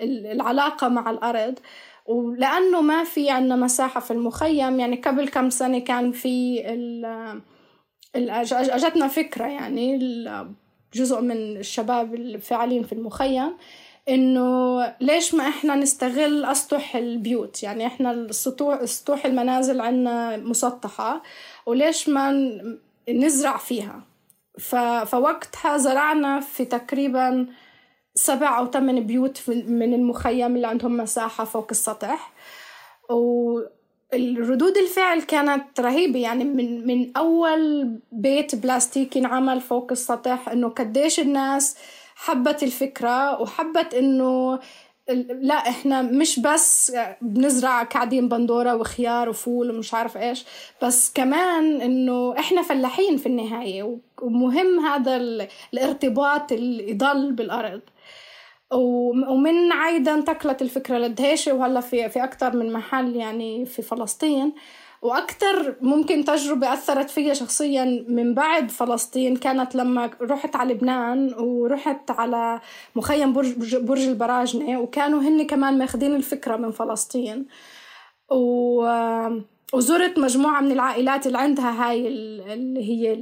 [0.00, 1.58] العلاقة مع الأرض.
[2.06, 6.62] ولأنه ما في عندنا مساحة في المخيم يعني قبل كم سنة كان في
[8.16, 9.98] أجتنا فكرة يعني
[10.94, 13.56] جزء من الشباب الفاعلين في المخيم
[14.08, 21.22] إنه ليش ما إحنا نستغل أسطح البيوت؟ يعني إحنا السطوح سطوح المنازل عندنا مسطحة
[21.66, 22.32] وليش ما
[23.08, 24.02] نزرع فيها؟
[25.06, 27.46] فوقتها زرعنا في تقريبا
[28.14, 32.32] سبع أو ثمان بيوت من المخيم اللي عندهم مساحة فوق السطح
[34.14, 41.20] الردود الفعل كانت رهيبة يعني من من أول بيت بلاستيكي انعمل فوق السطح إنه قديش
[41.20, 41.76] الناس
[42.16, 44.58] حبت الفكرة وحبت إنه
[45.40, 46.92] لا إحنا مش بس
[47.22, 50.44] بنزرع كعدين بندورة وخيار وفول ومش عارف إيش
[50.82, 55.16] بس كمان إنه إحنا فلاحين في النهاية ومهم هذا
[55.72, 57.80] الارتباط اللي يضل بالأرض.
[58.72, 64.52] ومن عايدة انتقلت الفكرة للدهيشة وهلا في في أكثر من محل يعني في فلسطين.
[65.02, 72.10] وأكثر ممكن تجربة أثرت فيا شخصيا من بعد فلسطين كانت لما رحت على لبنان ورحت
[72.10, 72.60] على
[72.96, 77.46] مخيم برج, برج البراجنة وكانوا هن كمان ماخذين الفكرة من فلسطين.
[78.30, 78.86] و
[79.72, 83.12] وزرت مجموعة من العائلات اللي عندها هاي اللي هي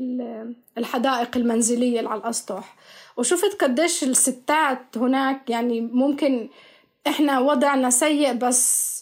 [0.79, 2.77] الحدائق المنزلية اللي على الأسطح.
[3.19, 6.49] وشفت قديش الستات هناك يعني ممكن
[7.07, 8.99] إحنا وضعنا سيء بس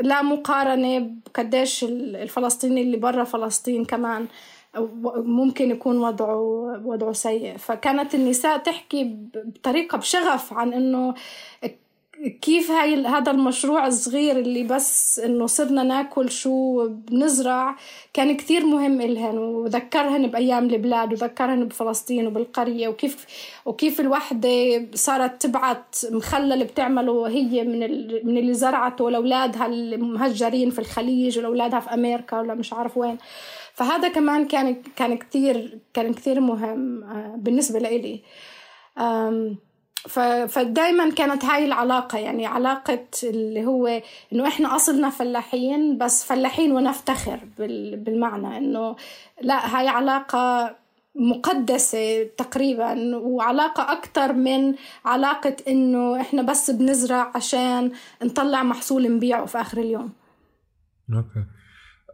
[0.00, 4.26] لا مقارنة بقديش الفلسطيني اللي برا فلسطين كمان
[5.16, 6.36] ممكن يكون وضعه
[6.84, 7.56] وضعه سيء.
[7.56, 11.14] فكانت النساء تحكي بطريقة بشغف عن إنه
[12.28, 17.76] كيف هاي هذا المشروع الصغير اللي بس إنه صرنا ناكل شو بنزرع
[18.14, 23.26] كان كثير مهم إلهن وذكرهن بأيام البلاد وذكرهن بفلسطين وبالقرية وكيف
[23.64, 27.78] وكيف الوحدة صارت تبعت مخلل بتعمله هي من
[28.26, 33.18] من اللي زرعته لأولادها المهجرين في الخليج ولأولادها في أمريكا ولا مش عارف وين.
[33.74, 38.22] فهذا كمان كان كان كثير كان كثير مهم آه، بالنسبة لإلي.
[40.48, 47.40] فدايما كانت هاي العلاقة يعني علاقة اللي هو إنه إحنا أصلنا فلاحين بس فلاحين ونفتخر
[47.94, 48.96] بالمعنى إنه
[49.42, 50.76] لا هاي علاقة
[51.14, 54.74] مقدسة تقريبا وعلاقة أكتر من
[55.04, 57.92] علاقة إنه إحنا بس بنزرع عشان
[58.22, 60.12] نطلع محصول نبيعه في آخر اليوم.
[61.14, 61.44] أوكي.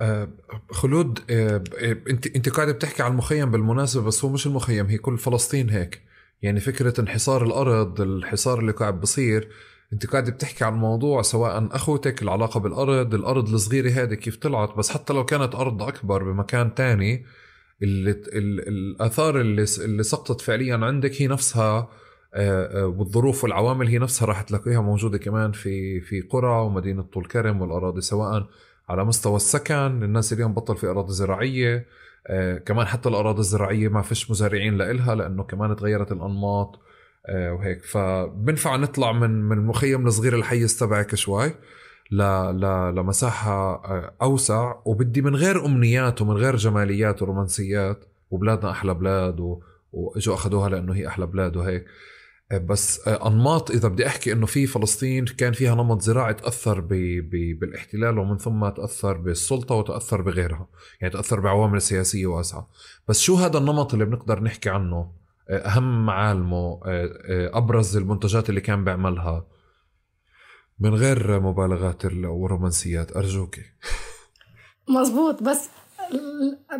[0.01, 0.29] آه
[0.71, 1.65] خلود آه
[2.11, 6.06] أنت أنت قاعدة بتحكي عن المخيم بالمناسبة بس هو مش المخيم هي كل فلسطين هيك.
[6.43, 9.49] يعني فكرة انحصار الأرض الحصار اللي قاعد بصير
[9.93, 14.91] أنت قاعد بتحكي عن موضوع سواء أخوتك العلاقة بالأرض الأرض الصغيرة هذه كيف طلعت بس
[14.91, 17.25] حتى لو كانت أرض أكبر بمكان تاني
[17.83, 18.11] اللي
[18.69, 21.89] الآثار اللي اللي سقطت فعليا عندك هي نفسها
[22.35, 27.27] آه، آه، والظروف والعوامل هي نفسها راح تلاقيها موجودة كمان في في قرى ومدينة طول
[27.27, 28.47] كرم والأراضي سواء
[28.89, 31.87] على مستوى السكن الناس اليوم بطل في أراضي زراعية.
[32.67, 36.81] كمان حتى الأراضي الزراعية ما فيش مزارعين لإلها لأنه كمان تغيرت الأنماط
[37.27, 41.55] آه وهيك فبنفع نطلع من من المخيم الصغير الحيز تبعك شوي
[42.11, 42.23] ل
[42.61, 49.59] ل لمساحة آه، أوسع وبدي من غير أمنيات ومن غير جماليات ورومانسيات وبلادنا أحلى بلاد.
[49.93, 51.85] وإجوا اخذوها لأنه هي أحلى بلاد وهيك
[52.53, 56.89] بس أنماط إذا بدي أحكي إنه في فلسطين كان فيها نمط زراعي تأثر ب...
[57.31, 57.59] ب...
[57.61, 60.69] بالاحتلال ومن ثم تأثر بالسلطة وتأثر بغيرها
[61.01, 62.71] يعني تأثر بعوامل سياسية واسعة.
[63.09, 65.13] بس شو هذا النمط اللي بنقدر نحكي عنه؟
[65.51, 66.81] أهم معالمه
[67.55, 69.47] أبرز المنتجات اللي كان بيعملها.
[70.79, 73.55] من غير مبالغات ورومانسيات ارجوك.
[74.89, 75.69] مزبوط بس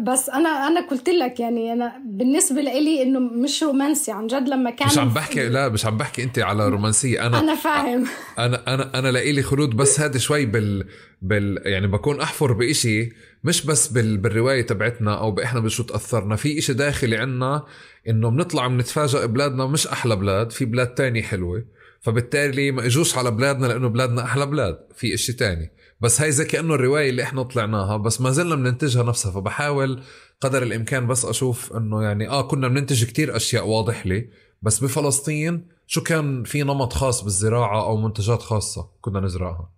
[0.01, 4.71] بس أنا أنا قلت لك يعني أنا بالنسبة لي إنه مش رومانسي عن جد لما
[4.71, 7.27] كان مش عم بحكي لا مش عم بحكي أنت على رومانسية.
[7.27, 8.05] أنا أنا فاهم.
[8.39, 10.85] أنا أنا أنا لإلي خلود بس هذا شوي بال
[11.23, 13.13] بال يعني بكون أحفر بإشي
[13.45, 16.37] مش بس بال بالرواية تبعتنا أو بإحنا بشو تأثرنا.
[16.37, 17.65] في إشي داخلي عنا
[18.09, 21.65] إنه بنطلع بنتفاجئ بلادنا مش أحلى بلاد في بلاد تانية حلوة
[22.01, 25.71] فبالتالي ما إجوش على بلادنا لأنه بلادنا أحلى بلاد في إشي تاني.
[26.01, 30.03] بس هاي زي كأنه الرواية اللي إحنا طلعناها بس ما زلنا بننتجها نفسها فبحاول
[30.41, 34.31] قدر الإمكان بس أشوف إنه يعني آه كنا بننتج كتير أشياء واضح لي
[34.63, 39.73] بس بفلسطين شو كان في نمط خاص بالزراعة أو منتجات خاصة كنا نزرعها؟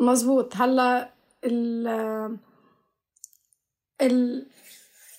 [0.00, 0.56] مزبوط.
[0.56, 1.14] هلأ
[1.44, 1.86] ال
[4.02, 4.46] ال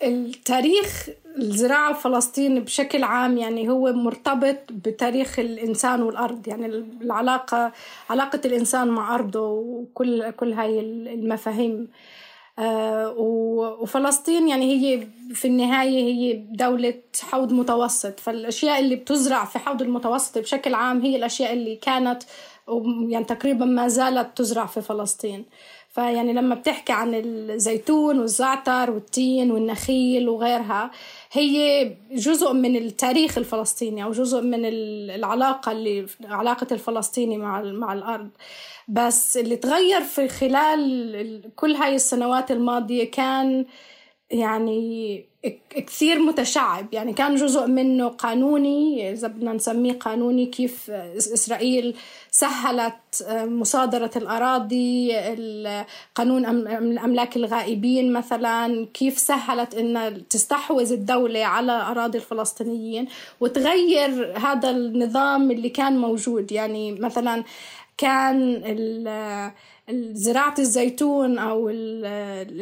[0.04, 6.47] التاريخ الزراعة الفلسطيني بشكل عام يعني هو مرتبط بتاريخ الإنسان والأرض.
[6.47, 6.66] يعني
[7.02, 7.72] العلاقة
[8.10, 11.88] علاقة الإنسان مع أرضه وكل كل هاي المفاهيم.
[12.60, 18.20] آه وفلسطين يعني هي في النهاية هي دولة حوض متوسط.
[18.20, 22.24] فالأشياء اللي بتزرع في حوض المتوسط بشكل عام هي الأشياء اللي كانت
[23.10, 25.45] يعني تقريبا ما زالت تزرع في فلسطين.
[26.00, 30.91] فيعني لما بتحكي عن الزيتون والزعتر والتين والنخيل وغيرها
[31.32, 38.30] هي جزء من التاريخ الفلسطيني أو جزء من العلاقة اللي علاقة الفلسطيني مع مع الأرض.
[38.88, 43.66] بس اللي تغير في خلال كل هاي السنوات الماضية كان
[44.32, 45.29] يعني
[45.70, 46.94] كثير متشعب.
[46.94, 51.96] يعني كان جزء منه قانوني إذا بدنا نسميه قانوني كيف إسرائيل
[52.32, 55.16] سهلت مصادرة الأراضي
[56.16, 63.08] قانون الأملاك الغائبين مثلا كيف سهلت أن تستحوذ الدولة على أراضي الفلسطينيين
[63.40, 66.52] وتغير هذا النظام اللي كان موجود.
[66.52, 67.44] يعني مثلا
[67.98, 68.62] كان
[70.14, 71.72] زراعة الزيتون أو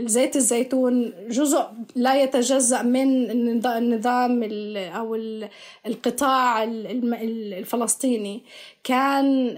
[0.05, 1.63] زيت الزيتون جزء
[1.95, 3.29] لا يتجزأ من
[3.65, 4.43] النظام
[4.77, 5.15] أو
[5.85, 8.43] القطاع الفلسطيني.
[8.83, 9.57] كان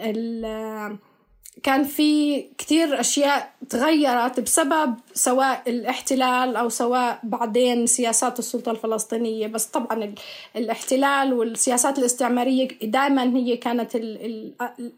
[1.64, 9.66] كان في كتير أشياء تغيرت بسبب سواء الاحتلال أو سواء بعدين سياسات السلطة الفلسطينية بس
[9.66, 10.14] طبعا
[10.56, 13.96] الاحتلال والسياسات الاستعمارية دائما هي كانت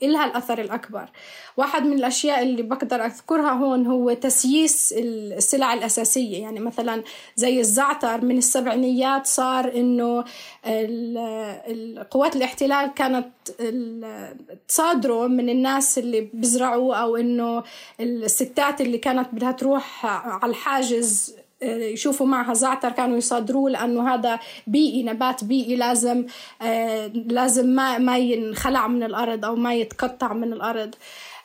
[0.04, 1.10] إلها الأثر الأكبر.
[1.58, 6.42] واحد من الأشياء اللي بقدر أذكرها هون هو تسييس السلع الأساسية.
[6.42, 7.04] يعني مثلا
[7.36, 10.24] زي الزعتر من السبعينيات صار إنه
[12.12, 13.28] قوات الاحتلال كانت
[14.68, 17.64] تصادره من الناس اللي بيزرعوا أو إنه
[18.00, 24.40] الستات اللي كانت بدها تروح على الحاجز آه، يشوفوا معها زعتر كانوا يصادروه لأنه هذا
[24.68, 26.26] بيئي نبات بيئي لازم
[26.62, 30.96] آه، لازم ما ما ينخلع من الأرض أو ما يتقطع من الأرض.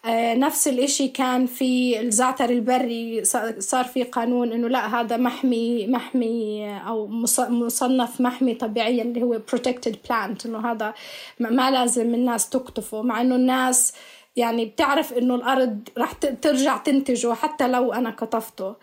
[0.04, 3.24] آه، نفس الإشي كان في الزعتر البري
[3.58, 7.06] صار في قانون إنه لا هذا محمي محمي أو
[7.48, 10.94] مصنف محمي طبيعيا اللي هو protected plant إنه هذا
[11.40, 13.92] ما لازم الناس تقطفه مع إنه الناس
[14.36, 18.74] يعني بتعرف إنه الأرض رح ترجع تنتجه حتى لو أنا قطفته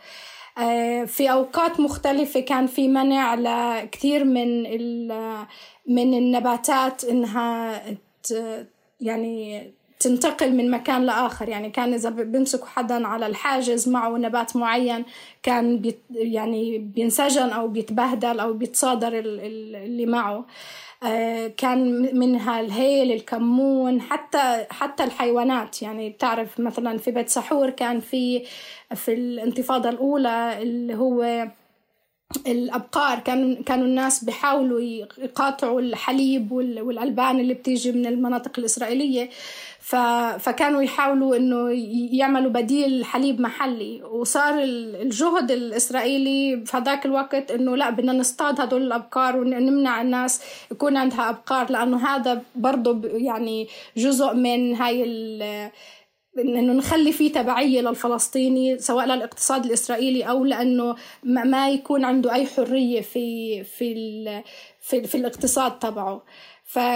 [0.57, 4.63] آه، في أوقات مختلفة كان في منع لكثير من
[5.87, 7.81] من النباتات إنها
[9.01, 11.49] يعني تنتقل من مكان لآخر.
[11.49, 15.05] يعني كان إذا بيمسكوا حدا على الحاجز معه نبات معين
[15.43, 20.45] كان بيت يعني بينسجن أو بيتبهدل أو بيتصادر اللي معه.
[21.57, 25.81] كان منها الهيل الكمون حتى حتى الحيوانات.
[25.81, 28.43] يعني بتعرف مثلا في بيت سحور كان في
[28.95, 31.47] في الانتفاضة الأولى اللي هو
[32.47, 33.19] الأبقار.
[33.19, 34.81] كانوا كانوا الناس بيحاولوا
[35.17, 39.29] يقاطعوا الحليب والألبان اللي بتيجي من المناطق الإسرائيلية.
[40.39, 41.69] فكانوا يحاولوا إنه
[42.11, 44.03] يعملوا بديل حليب محلي.
[44.03, 50.97] وصار الجهد الإسرائيلي في هذاك الوقت إنه لا بدنا نصطاد هدول الأبقار ونمنع الناس يكون
[50.97, 53.67] عندها أبقار لأنه هذا برضه يعني
[53.97, 55.03] جزء من هاي
[56.39, 63.01] إنه نخلي في تبعية للفلسطيني سواء للاقتصاد الإسرائيلي أو لأنه ما يكون عنده أي حرية
[63.01, 63.93] في في
[64.81, 66.23] في, في الاقتصاد تبعه.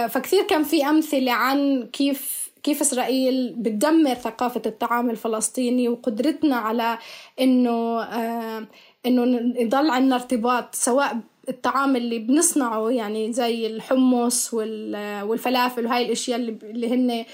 [0.08, 6.98] فكثير كان في أمثلة عن كيف كيف إسرائيل بتدمر ثقافة الطعام الفلسطيني وقدرتنا على
[7.40, 8.66] إنه آه
[9.06, 16.94] إنه يضل عندنا ارتباط سواء الطعام اللي بنصنعه يعني زي الحمص والفلافل وهاي الأشياء اللي
[16.94, 17.24] هن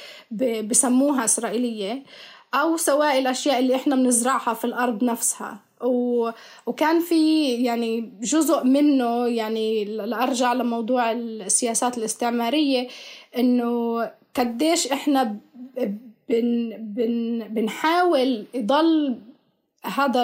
[0.68, 2.02] بسموها إسرائيلية
[2.54, 5.58] أو سواء الأشياء اللي إحنا بنزرعها في الأرض نفسها.
[6.66, 12.88] وكان في يعني جزء منه يعني لأرجع لموضوع السياسات الاستعمارية
[13.38, 14.00] إنه
[14.34, 15.36] قديش إحنا
[16.28, 19.18] بن بن بنحاول يضل
[19.84, 20.22] هذا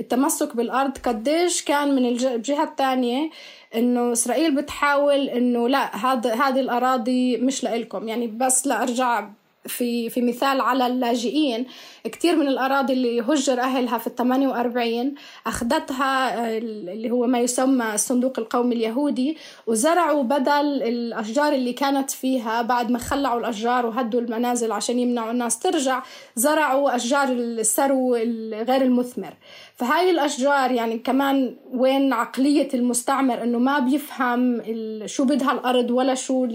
[0.00, 3.30] التمسك بالأرض قديش كان من الجهة الثانية
[3.74, 8.08] إنه إسرائيل بتحاول إنه لا هذا هذه الأراضي مش لإلكم.
[8.08, 9.28] يعني بس لأرجع
[9.68, 11.66] في في مثال على اللاجئين.
[12.04, 15.14] كثير من الأراضي اللي هجر أهلها في ال 48
[15.46, 22.62] أخذتها آه، اللي هو ما يسمى الصندوق القومي اليهودي وزرعوا بدل الأشجار اللي كانت فيها
[22.62, 26.02] بعد ما خلعوا الأشجار وهدوا المنازل عشان يمنعوا الناس ترجع
[26.36, 28.14] زرعوا أشجار السرو
[28.52, 29.34] غير المثمر.
[29.76, 34.62] فهاي الأشجار يعني كمان وين عقلية المستعمر إنه ما بيفهم
[35.06, 36.48] شو بدها الأرض ولا شو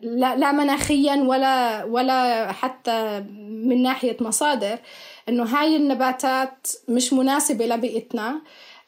[0.00, 4.78] لا, لا مناخيا ولا ولا حتى من ناحية مصادر
[5.28, 8.40] إنه هاي النباتات مش مناسبة لبيئتنا.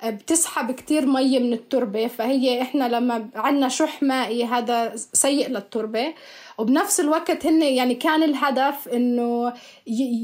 [0.05, 6.15] بتسحب كتير مي من التربة فهي إحنا لما عنا شح مائي هذا سيء للتربة.
[6.59, 9.53] وبنفس الوقت هن يعني كان الهدف إنه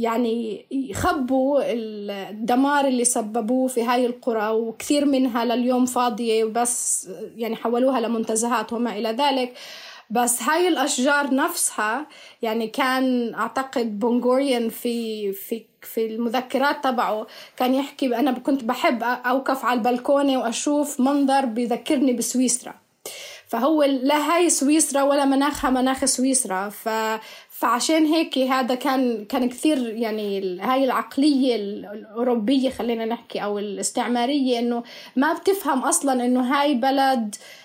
[0.01, 8.01] يعني يخبوا الدمار اللي سببوه في هاي القرى وكثير منها لليوم فاضية وبس يعني حولوها
[8.01, 9.55] لمنتزهات وما إلى ذلك.
[10.11, 12.07] بس هاي الأشجار نفسها
[12.43, 19.65] يعني كان أعتقد بونغوريان في في في المذكرات تبعه كان يحكي أنا كنت بحب أوقف
[19.65, 22.75] على البلكونة وأشوف منظر بذكرني بسويسرا.
[23.49, 26.69] فهو لا هاي سويسرا ولا مناخها مناخ سويسرا.
[26.69, 26.89] ف
[27.61, 34.83] فعشان هيك هذا كان كان كثير يعني هاي العقلية الأوروبية خلينا نحكي أو الاستعمارية إنه
[35.17, 37.60] ما بتفهم أصلا إنه هاي بلد آه،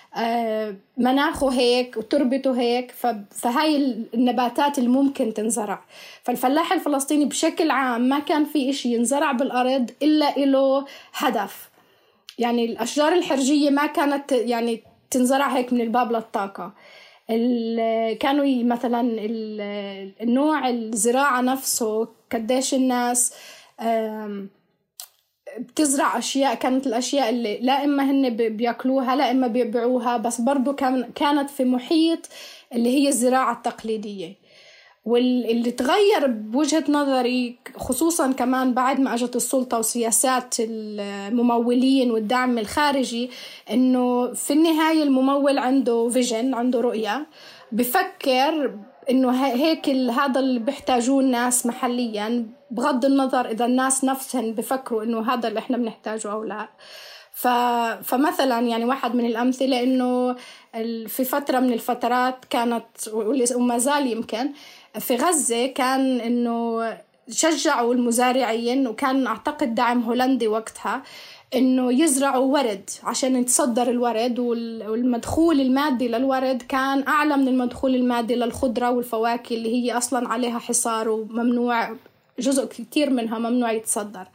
[0.96, 2.94] مناخه هيك وتربته هيك
[3.30, 3.76] فهاي
[4.14, 5.84] النباتات اللي ممكن تنزرع.
[6.22, 11.70] فالفلاح الفلسطيني بشكل عام ما كان في إشي ينزرع بالأرض إلا له هدف.
[12.38, 16.72] يعني الأشجار الحرجية ما كانت يعني تنزرع هيك من الباب للطاقة.
[18.20, 19.00] كانوا مثلا
[20.20, 23.34] النوع الزراعة نفسه قديش الناس
[25.58, 31.10] بتزرع أشياء كانت الأشياء اللي لا إما هن بيأكلوها لا إما بيبيعوها بس برضو كان
[31.14, 32.28] كانت في محيط
[32.72, 34.46] اللي هي الزراعة التقليدية.
[35.04, 43.30] واللي تغير بوجهة نظري خصوصا كمان بعد ما أجت السلطة وسياسات الممولين والدعم الخارجي
[43.70, 47.26] إنه في النهاية الممول عنده فيجن عنده رؤية.
[47.72, 48.78] بفكر
[49.10, 55.48] إنه هيك هذا اللي بيحتاجوه الناس محليا بغض النظر إذا الناس نفسهم بفكروا إنه هذا
[55.48, 56.68] اللي إحنا بنحتاجه أو لا.
[57.32, 57.48] ف...
[58.02, 60.36] فمثلا يعني واحد من الأمثلة إنه
[61.08, 62.86] في فترة من الفترات كانت
[63.54, 64.50] وما زال يمكن
[64.98, 66.82] في غزة كان إنه
[67.30, 71.02] شجعوا المزارعين وكان أعتقد دعم هولندي وقتها
[71.56, 78.90] إنه يزرعوا ورد عشان يتصدر الورد والمدخول المادي للورد كان أعلى من المدخول المادي للخضرة
[78.90, 81.96] والفواكه اللي هي أصلا عليها حصار وممنوع
[82.38, 84.26] جزء كتير منها ممنوع يتصدر.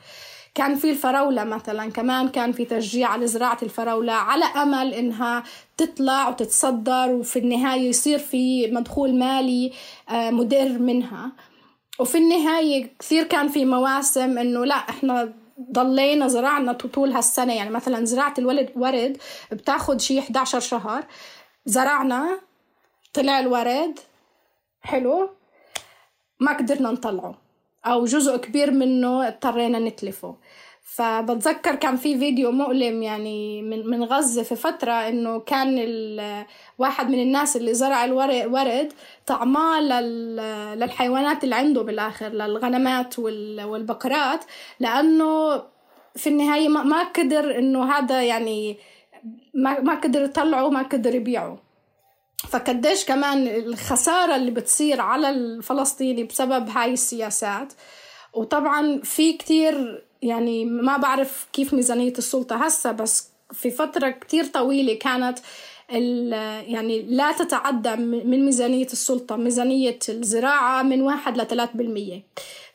[0.55, 5.43] كان في الفراولة مثلا كمان كان في تشجيع على زراعة الفراولة على أمل إنها
[5.77, 9.71] تطلع وتتصدر وفي النهاية يصير في مدخول مالي
[10.09, 11.31] آه، مدر منها.
[11.99, 15.33] وفي النهاية كثير كان في مواسم إنه لا إحنا
[15.71, 17.53] ضلينا زرعنا طول هالسنة.
[17.53, 19.17] يعني مثلا زراعة الولد ورد
[19.51, 21.03] بتاخد شي 11 شهر.
[21.65, 22.39] زرعنا
[23.13, 23.99] طلع الورد.
[24.81, 25.29] حلو.
[26.39, 27.35] ما قدرنا نطلعه.
[27.85, 30.35] أو جزء كبير منه اضطرينا نتلفه.
[30.95, 35.75] فبتذكر كان في فيديو مؤلم يعني من من غزة في فترة إنه كان
[36.77, 38.93] واحد من الناس اللي زرع الورد
[39.27, 39.81] طعماه
[40.75, 44.45] للحيوانات اللي عنده بالآخر للغنمات والبقرات
[44.79, 45.63] لأنه
[46.15, 48.77] في النهاية ما قدر إنه هذا يعني
[49.53, 51.57] ما ما قدر يطلعه ما قدر يبيعه.
[52.49, 57.73] فقديش كمان الخسارة اللي بتصير على الفلسطيني بسبب هاي السياسات
[58.33, 64.93] وطبعا في كتير يعني ما بعرف كيف ميزانية السلطة هسه بس في فترة كتير طويلة
[64.93, 65.39] كانت
[65.89, 72.23] يعني لا تتعدى من ميزانية السلطة ميزانية الزراعة من واحد لثلاث بالمية.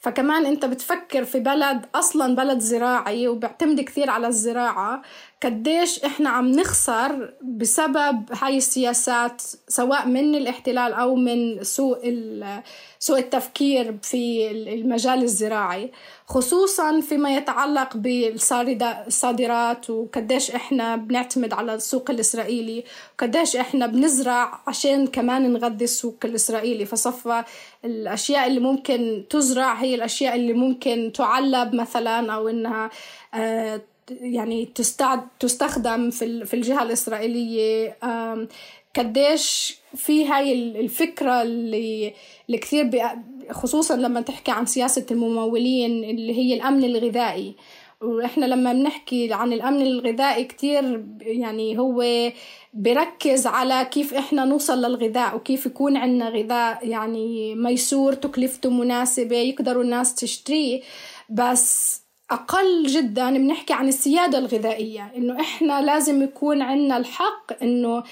[0.00, 5.02] فكمان أنت بتفكر في بلد أصلا بلد زراعي وبيعتمد كثير على الزراعة.
[5.42, 11.98] قديش إحنا عم نخسر بسبب هاي السياسات سواء من الاحتلال أو من سوء
[12.98, 15.92] سوء التفكير في المجال الزراعي.
[16.26, 22.84] خصوصا فيما يتعلق بالصادرات وقديش إحنا بنعتمد على السوق الإسرائيلي
[23.18, 26.84] وقديش إحنا بنزرع عشان كمان نغذي السوق الإسرائيلي.
[26.86, 27.44] فصفى
[27.84, 32.90] الأشياء اللي ممكن تزرع هي الأشياء اللي ممكن تعلب مثلا أو إنها
[34.10, 34.68] يعني
[35.40, 37.96] تستخدم في الجهة الإسرائيلية.
[38.96, 42.12] قديش في هاي الفكرة اللي
[42.46, 43.02] اللي كثير
[43.50, 47.54] خصوصا لما تحكي عن سياسة الممولين اللي هي الأمن الغذائي.
[48.00, 52.04] وإحنا لما بنحكي عن الأمن الغذائي كثير يعني هو
[52.74, 59.82] بركز على كيف إحنا نوصل للغذاء وكيف يكون عندنا غذاء يعني ميسور تكلفته مناسبة يقدروا
[59.82, 60.80] الناس تشتريه.
[61.30, 62.00] بس
[62.30, 68.02] أقل جدا بنحكي عن السيادة الغذائية إنه إحنا لازم يكون عنا الحق إنه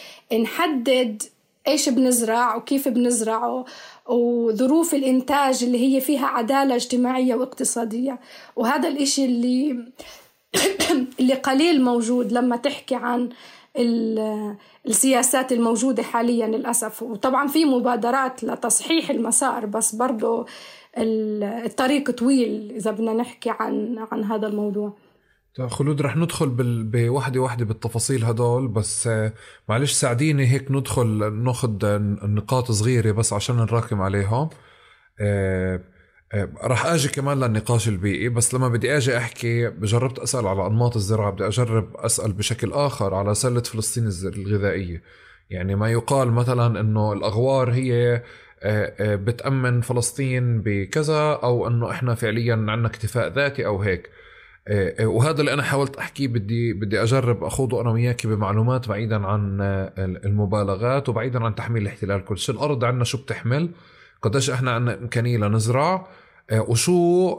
[0.43, 1.23] نحدد
[1.69, 3.65] إيش بنزرع وكيف بنزرعه
[4.07, 8.21] وظروف الإنتاج اللي هي فيها عدالة اجتماعية واقتصادية.
[8.57, 9.85] وهذا الإشي اللي
[11.21, 13.29] اللي قليل موجود لما تحكي عن
[14.87, 17.03] السياسات الموجودة حاليا للأسف.
[17.03, 20.47] وطبعا في مبادرات لتصحيح المسار بس برضه
[20.99, 24.97] الطريق طويل إذا بدنا نحكي عن عن هذا الموضوع
[25.57, 26.51] طيب خلود رح ندخل.
[26.85, 29.33] بوحده وحدة بالتفاصيل هدول بس آه،
[29.69, 34.51] معلش ساعديني هيك ندخل ناخذ النقاط صغيرة بس عشان نراكم عليهم
[35.21, 35.81] آه،
[36.35, 40.97] آه، رح آجي كمان للنقاش البيئي بس لما بدي آجي أحكي جربت أسأل على أنماط
[40.97, 45.03] الزراعة بدي أجرب أسأل بشكل آخر على سلة فلسطين الغذائية
[45.51, 48.23] يعني ما يقال مثلا إنه الأغوار هي آه، آه،
[49.01, 54.11] بتأمن فلسطين بكذا أو أنه إحنا فعليا عندنا اكتفاء ذاتي أو هيك.
[54.69, 59.61] آه، وهذا اللي أنا حاولت أحكيه بدي بدي أجرب أخوضه أنا وياك بمعلومات بعيدا عن
[59.99, 62.55] المبالغات وبعيدا عن تحميل الاحتلال كل شيء.
[62.55, 63.71] الأرض عندنا شو بتحمل؟
[64.23, 66.09] قديش إحنا عندنا إمكانية لنزرع؟
[66.53, 67.37] وشو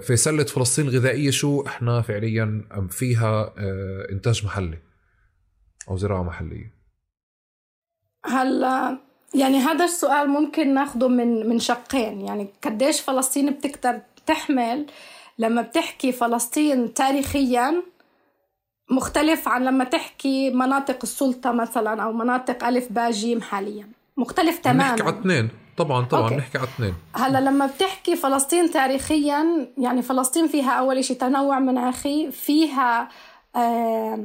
[0.00, 3.54] في سلة فلسطين الغذائية شو إحنا فعليا فيها
[4.12, 4.78] إنتاج محلي
[5.88, 6.74] أو زراعة محلية؟
[8.26, 12.20] هلا يعني هذا السؤال ممكن ناخده من من شقين.
[12.20, 14.86] يعني قديش فلسطين بتقدر تحمل
[15.38, 17.82] لما بتحكي فلسطين تاريخيا
[18.90, 24.90] مختلف عن لما تحكي مناطق السلطة مثلا أو مناطق ألف باء جيم حاليا؟ مختلف تماما.
[24.90, 25.48] نحكي على اثنين.
[25.76, 26.36] طبعا طبعا أوكي.
[26.36, 26.94] نحكي على اثنين.
[27.14, 33.08] هلا لما بتحكي فلسطين تاريخيا يعني فلسطين فيها أول شيء تنوع مناخي فيها
[33.56, 34.24] آه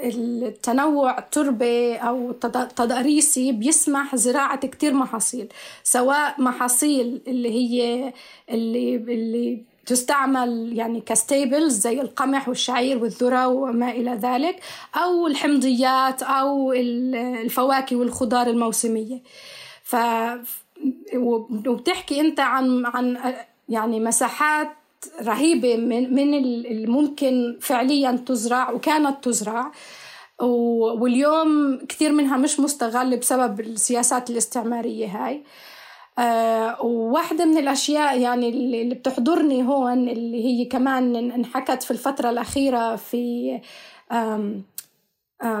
[0.00, 2.32] التنوع التربي أو
[2.76, 5.48] تضاريسي بيسمح زراعة كتير محاصيل
[5.82, 8.12] سواء محاصيل اللي هي
[8.50, 14.60] اللي, اللي تستعمل يعني كستيبلز زي القمح والشعير والذرة وما إلى ذلك
[14.96, 19.22] أو الحمضيات أو الفواكه والخضار الموسمية.
[19.82, 19.96] ف
[21.16, 23.34] وبتحكي أنت عن عن
[23.68, 24.68] يعني مساحات
[25.22, 26.34] رهيبة من من
[26.66, 29.72] الممكن فعليا تزرع وكانت تزرع.
[30.40, 35.42] واليوم كثير منها مش مستغل بسبب السياسات الاستعمارية هاي.
[36.18, 42.96] أه وواحدة من الأشياء يعني اللي بتحضرني هون اللي هي كمان إنحكت في الفترة الأخيرة
[42.96, 43.60] في
[44.12, 44.60] آه،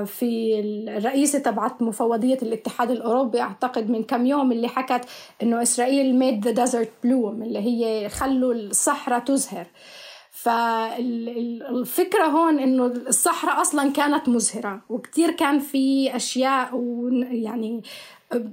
[0.04, 5.04] في الرئيسة تبعت مفوضية الاتحاد الأوروبي أعتقد من كم يوم اللي حكت
[5.42, 9.66] إنه إسرائيل made the desert bloom اللي هي خلوا الصحراء تزهر.
[10.30, 17.82] فالفكرة هون إنه الصحراء أصلا كانت مزهرة وكتير كان في أشياء ويعني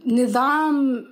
[0.07, 1.05] نظام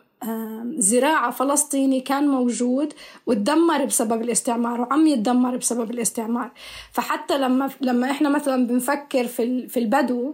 [0.77, 2.93] زراعة فلسطيني كان موجود
[3.25, 6.51] وتدمر بسبب الاستعمار وعم يتدمر بسبب الاستعمار.
[6.91, 10.33] فحتى لما لما إحنا مثلا بنفكر في في البدو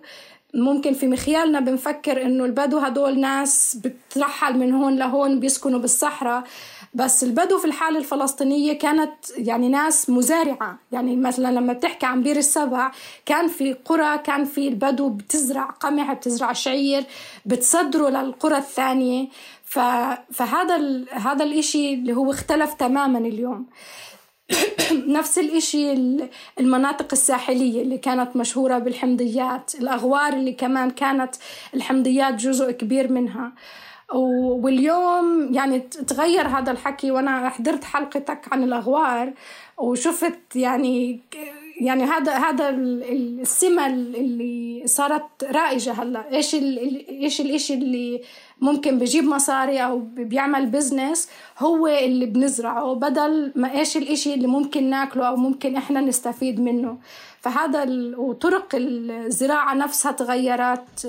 [0.53, 6.43] ممكن في مخيالنا بنفكر إنه البدو هدول ناس بترحل من هون لهون بيسكنوا بالصحراء.
[6.93, 10.79] بس البدو في الحالة الفلسطينية كانت يعني ناس مزارعة.
[10.91, 12.91] يعني مثلا لما بتحكي عن بير السبع
[13.25, 17.03] كان في قرى كان في البدو بتزرع قمح بتزرع شعير
[17.45, 19.27] بتصدروا للقرى الثانية.
[20.33, 21.05] فهذا ال...
[21.11, 23.65] هذا الإشي اللي هو اختلف تماما اليوم.
[25.17, 25.93] نفس الإشي
[26.59, 29.75] المناطق الساحلية اللي كانت مشهورة بالحمضيات.
[29.75, 31.35] الأغوار اللي كمان كانت
[31.73, 33.53] الحمضيات جزء كبير منها.
[34.13, 39.33] واليوم يعني تغير هذا الحكي وأنا حضرت حلقتك عن الأغوار
[39.77, 41.21] وشفت يعني
[41.81, 46.33] يعني هذا هذا السمة اللي صارت رائجة هلأ.
[46.33, 46.55] إيش
[47.09, 48.21] إيش الإشي اللي
[48.61, 54.89] ممكن بجيب مصاري أو بيعمل بزنس هو اللي بنزرعه بدل ما إيش الإشي اللي ممكن
[54.89, 56.97] ناكله أو ممكن إحنا نستفيد منه.
[57.41, 57.85] فهذا
[58.17, 61.05] وطرق الزراعة نفسها تغيرت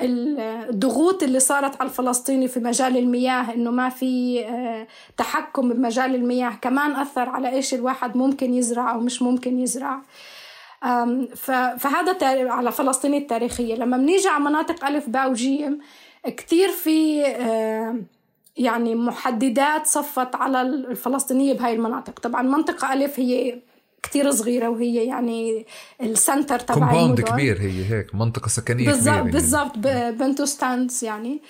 [0.00, 4.86] الضغوط اللي صارت على الفلسطيني في مجال المياه إنه ما في آه،
[5.16, 6.52] تحكم بمجال المياه.
[6.62, 10.00] كمان أثر على إيش الواحد ممكن يزرع أو مش ممكن يزرع.
[11.78, 12.16] فهذا
[12.50, 13.74] على فلسطين التاريخية.
[13.74, 15.80] لما بنيجي على مناطق ألف باء وجيم
[16.24, 17.96] كثير في آه،
[18.56, 22.20] يعني محددات صفت على الفلسطينية بهاي المناطق.
[22.20, 23.58] طبعا منطقة ألف هي
[24.02, 25.66] كتير صغيرة وهي يعني
[26.02, 29.78] ال center تبع compound كبير هي هيك منطقة سكنية بالزبط كبيرة بالضبط
[30.18, 31.42] Bantustans يعني.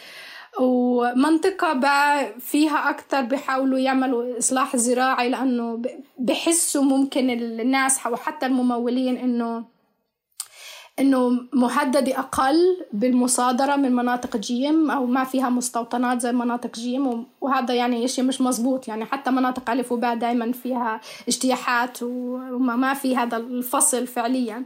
[0.60, 5.82] ومنطقة بقى فيها أكتر بيحاولوا يعملوا إصلاح زراعي لأنه
[6.18, 9.64] بحسوا ممكن الناس أو حتى الممولين إنه
[11.00, 17.74] إنه مهدده أقل بالمصادرة من مناطق جيم أو ما فيها مستوطنات زي مناطق جيم وهذا
[17.74, 18.88] يعني شيء مش مزبوط.
[18.88, 24.64] يعني حتى مناطق ألف وباء دائما فيها اجتياحات وما في هذا الفصل فعليا.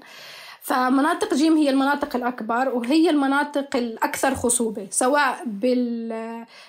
[0.63, 5.45] فمناطق جيم هي المناطق الأكبر وهي المناطق الأكثر خصوبة سواء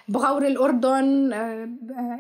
[0.08, 1.70] بغور الأردن آه،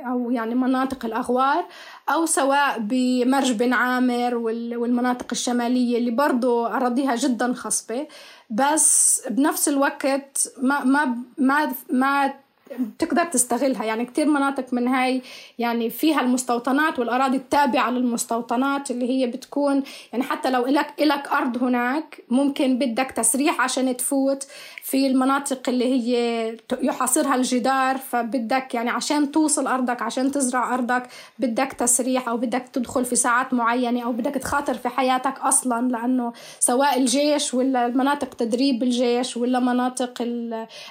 [0.07, 1.65] أو يعني مناطق الأغوار
[2.09, 8.07] أو سواء بمرج بن عامر والمناطق الشمالية اللي برضو أراضيها جدا خصبة
[8.49, 12.33] بس بنفس الوقت ما ما ما ما
[12.79, 13.83] بتقدر تستغلها.
[13.85, 15.21] يعني كتير مناطق من هاي
[15.59, 21.63] يعني فيها المستوطنات والأراضي التابعة للمستوطنات اللي هي بتكون يعني حتى لو إلك, إلك أرض
[21.63, 24.47] هناك ممكن بدك تسريح عشان تفوت.
[24.83, 31.03] في المناطق اللي هي يحاصرها الجدار فبدك يعني عشان توصل أرضك عشان تزرع أرضك
[31.39, 36.33] بدك تسريح أو بدك تدخل في ساعات معينة أو بدك تخاطر في حياتك أصلا لأنه
[36.59, 40.13] سواء الجيش ولا مناطق تدريب الجيش ولا مناطق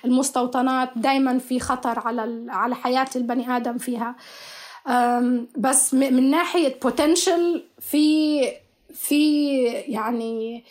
[0.05, 4.15] المستوطنات دايما في خطر على على حياة البني آدم فيها.
[5.57, 8.41] بس من ناحية potential في
[8.95, 10.65] في يعني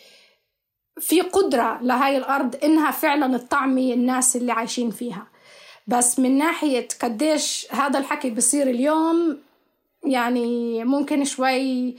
[1.00, 5.26] في قدرة لهاي الأرض إنها فعلا تطعمي الناس اللي عايشين فيها.
[5.86, 9.38] بس من ناحية قديش هذا الحكي بصير اليوم
[10.04, 11.96] يعني ممكن شوي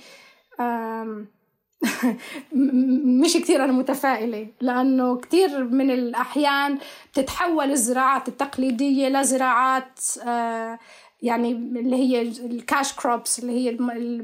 [3.21, 6.77] مش كثير أنا متفائلة لأنه كثير من الأحيان
[7.11, 10.79] بتتحول الزراعات التقليدية لزراعات آه،
[11.21, 13.77] يعني اللي هي الكاش كروبس اللي هي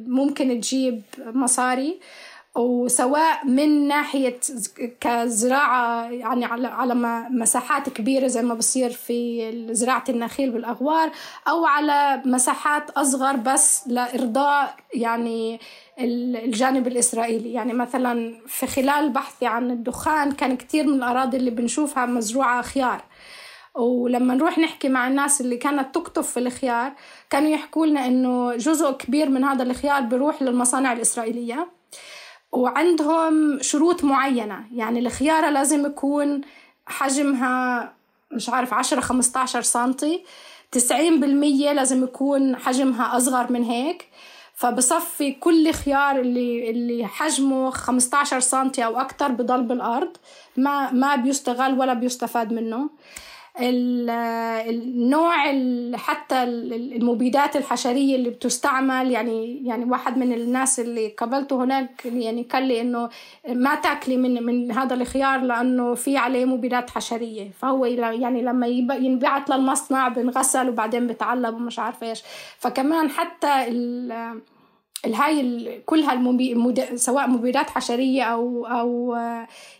[0.07, 1.99] ممكن تجيب مصاري.
[2.59, 4.39] وسواء من ناحية
[5.01, 6.93] كزراعة يعني على على
[7.29, 11.11] مساحات كبيرة زي ما بصير في زراعة النخيل بالأغوار
[11.47, 15.59] أو على مساحات أصغر بس لإرضاء يعني
[15.99, 17.53] الجانب الإسرائيلي.
[17.53, 23.03] يعني مثلا في خلال بحثي عن الدخان كان كتير من الأراضي اللي بنشوفها مزروعة خيار.
[23.75, 26.93] ولما نروح نحكي مع الناس اللي كانت تكتب في الخيار
[27.29, 31.78] كانوا يحكوا لنا إنه جزء كبير من هذا الخيار بيروح للمصانع الإسرائيلية.
[32.51, 34.63] وعندهم شروط معينة.
[34.75, 36.41] يعني الخيارة لازم يكون
[36.85, 37.93] حجمها
[38.31, 40.23] مش عارف عشرة خمسة عشر سنتي.
[40.71, 44.09] تسعين بالمية لازم يكون حجمها أصغر من هيك.
[44.53, 50.17] فبصفي كل خيار اللي اللي حجمه 15 سنتي أو أكثر بضل بالأرض.
[50.57, 52.89] ما ما بيستغل ولا بيستفاد منه.
[53.59, 55.35] النوع
[55.95, 62.63] حتى المبيدات الحشرية اللي بتستعمل يعني يعني واحد من الناس اللي قابلته هناك يعني قال
[62.63, 63.09] لي إنه
[63.49, 67.51] ما تاكلي من من هذا الخيار لأنه في عليه مبيدات حشرية.
[67.59, 72.23] فهو يعني لما ينبعث للمصنع بنغسل وبعدين بتعلب ومش عارفة إيش.
[72.57, 73.65] فكمان حتى
[75.05, 76.75] الهاي كلها المبي...
[76.95, 79.15] سواء مبيدات حشرية أو أو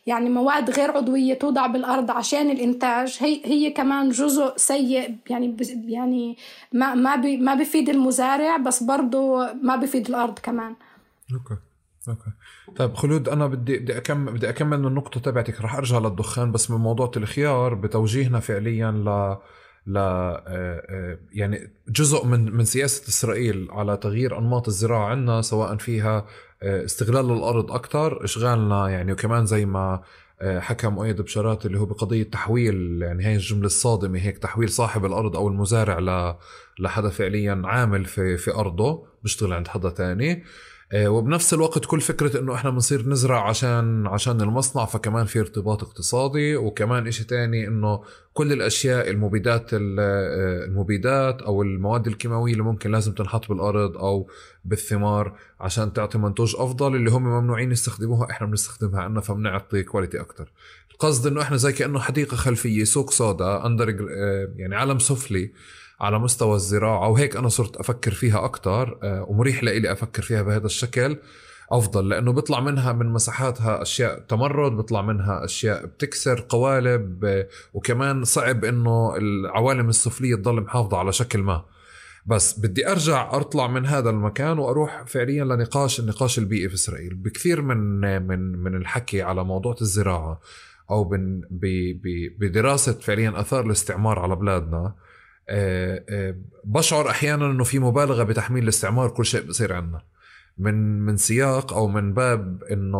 [0.07, 5.55] يعني مواد غير عضوية توضع بالأرض عشان الإنتاج هي هي كمان جزء سيء يعني
[5.88, 6.38] يعني
[6.74, 10.76] ما ما بي ما بفيد المزارع بس برضه ما بفيد الأرض كمان.
[11.34, 11.62] Okay.
[12.10, 12.32] Okay.
[12.76, 15.61] طيب خلود أنا بدي بدي اكمل بدي أكمل النقطة تبعتك.
[15.61, 19.38] رح أرجع للدخان بس من موضوع الخيار بتوجيهنا فعليا ل
[19.88, 25.75] ل آه، آه، يعني جزء من من سياسة إسرائيل على تغيير أنماط الزراعة عندنا سواء
[25.77, 26.25] فيها
[26.63, 30.01] آه، استغلال الأرض أكثر إشغالنا يعني وكمان زي ما
[30.41, 35.36] حكى مؤيد بشارات اللي هو بقضية تحويل يعني هي الجملة الصادمة هيك تحويل صاحب الأرض
[35.36, 36.36] أو المزارع ل
[36.80, 40.43] لحدا فعليا عامل في في أرضه بيشتغل عند حدا تاني.
[40.96, 46.56] وبنفس الوقت كل فكرة إنه إحنا بنصير نزرع عشان عشان المصنع فكمان في ارتباط اقتصادي
[46.56, 49.80] وكمان إشي تاني إنه كل الأشياء المبيدات آه،
[50.66, 54.30] المبيدات أو المواد الكيماوية اللي ممكن لازم تنحط بالأرض أو
[54.66, 60.52] بالثمار عشان تعطي منتوج أفضل اللي هم ممنوعين يستخدموها إحنا بنستخدمها عنا فبنعطي quality أكتر.
[60.92, 65.52] القصد إنه إحنا زي كأنه حديقة خلفية سوق سودا under آه، يعني عالم سفلي.
[66.02, 70.66] على مستوى الزراعة وهيك أنا صرت أفكر فيها أكثر آه، ومريح لإلي أفكر فيها بهذا
[70.66, 71.18] الشكل
[71.72, 78.24] أفضل لأنه بيطلع منها من مساحاتها أشياء تمرد بيطلع منها أشياء بتكسر قوالب آه، وكمان
[78.24, 81.66] صعب إنه العوالم السفلية تضل محافظة على شكل ما.
[82.26, 87.16] بس بدي أرجع أطلع من هذا المكان وأروح فعليا لنقاش النقاش البيئي في إسرائيل.
[87.16, 87.78] بكثير من
[88.28, 90.41] من من الحكي على موضوع الزراعة
[90.91, 91.10] أو
[92.39, 94.93] بدراسة فعليا آثار الاستعمار على بلادنا
[96.64, 100.02] بشعر أحيانا إنه في مبالغة بتحميل الاستعمار كل شيء بصير عندنا
[100.58, 102.97] من من سياق أو من باب إنه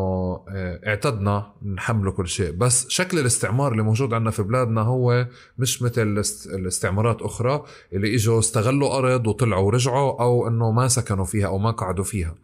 [0.50, 2.52] آه، اعتدنا نحمله كل شيء.
[2.52, 5.28] بس شكل الاستعمار اللي موجود عندنا في بلادنا هو
[5.58, 11.48] مش مثل الاستعمارات أخرى اللي إجوا استغلوا أرض وطلعوا ورجعوا أو إنه ما سكنوا فيها
[11.48, 12.36] أو ما قعدوا فيها.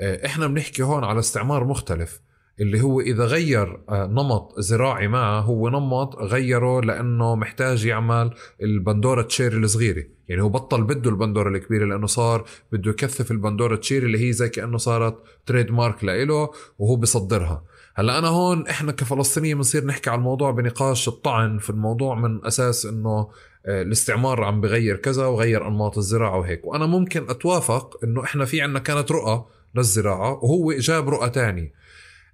[0.00, 2.20] إحنا بنحكي هون على استعمار مختلف.
[2.60, 8.30] اللي هو إذا غير آه، نمط زراعي معه هو نمط غيره لأنه محتاج يعمل
[8.62, 10.04] البندورة تشيري الصغيرة.
[10.28, 14.48] يعني هو بطل بده البندورة الكبيرة لأنه صار بده يكثف البندورة تشيري اللي هي زي
[14.48, 20.18] كأنه صارت تريد مارك لإله وهو بصدرها هلأ أنا هون إحنا كفلسطينيين بنصير نحكي على
[20.18, 23.28] الموضوع بنقاش الطعن في الموضوع من أساس إنه
[23.66, 26.66] آه، الاستعمار عم بغير كذا وغير أنماط الزراعة وهيك.
[26.66, 29.44] وأنا ممكن أتوافق إنه إحنا في عنا كانت رؤى
[29.74, 31.72] للزراعة وهو جاب رؤى تانية.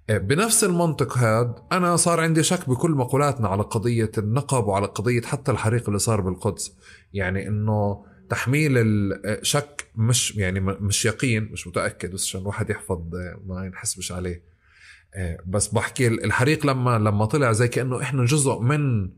[0.09, 5.51] بنفس المنطق هذا أنا صار عندي شك بكل مقولاتنا على قضية النقب وعلى قضية حتى
[5.51, 6.77] الحريق اللي صار بالقدس.
[7.13, 13.01] يعني إنه تحميل الشك مش يعني مش يقين مش متأكد بس عشان الواحد يحفظ
[13.45, 14.43] ما ينحسبش عليه.
[15.47, 19.09] بس بحكي الحريق لما لما طلع زي كأنه إحنا جزء من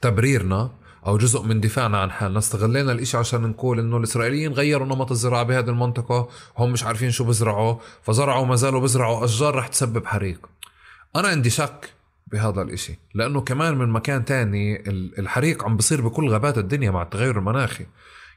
[0.00, 0.70] تبريرنا
[1.06, 2.38] أو جزء من دفاعنا عن حالنا.
[2.38, 6.28] استغلينا الإشي عشان نقول إنه الإسرائيليين غيروا نمط الزراعة بهذه المنطقة.
[6.58, 7.76] هم مش عارفين شو بزرعوا.
[8.02, 9.24] فزرعوا ما زالوا بزرعوا.
[9.24, 10.46] أشجار رح تسبب حريق.
[11.16, 11.90] أنا عندي شك
[12.26, 12.98] بهذا الإشي.
[13.14, 17.86] لأنه كمان من مكان تاني الحريق عم بصير بكل غابات الدنيا مع التغير المناخي.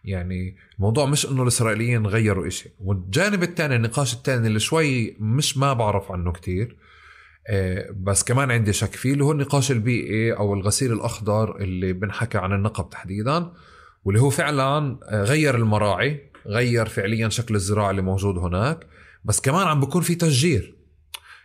[0.05, 2.69] يعني الموضوع مش إنه الإسرائيليين غيروا إشي.
[2.83, 6.75] والجانب الثاني النقاش الثاني اللي شوي مش ما بعرف عنه كتير
[7.91, 12.53] بس كمان عندي شك فيه اللي هو النقاش البيئي أو الغسيل الأخضر اللي بنحكى عن
[12.53, 13.51] النقب تحديدا
[14.05, 18.87] واللي هو فعلا آه، غير المراعي غير فعليا شكل الزراعة اللي موجود هناك
[19.23, 20.75] بس كمان عم بكون في تشجير.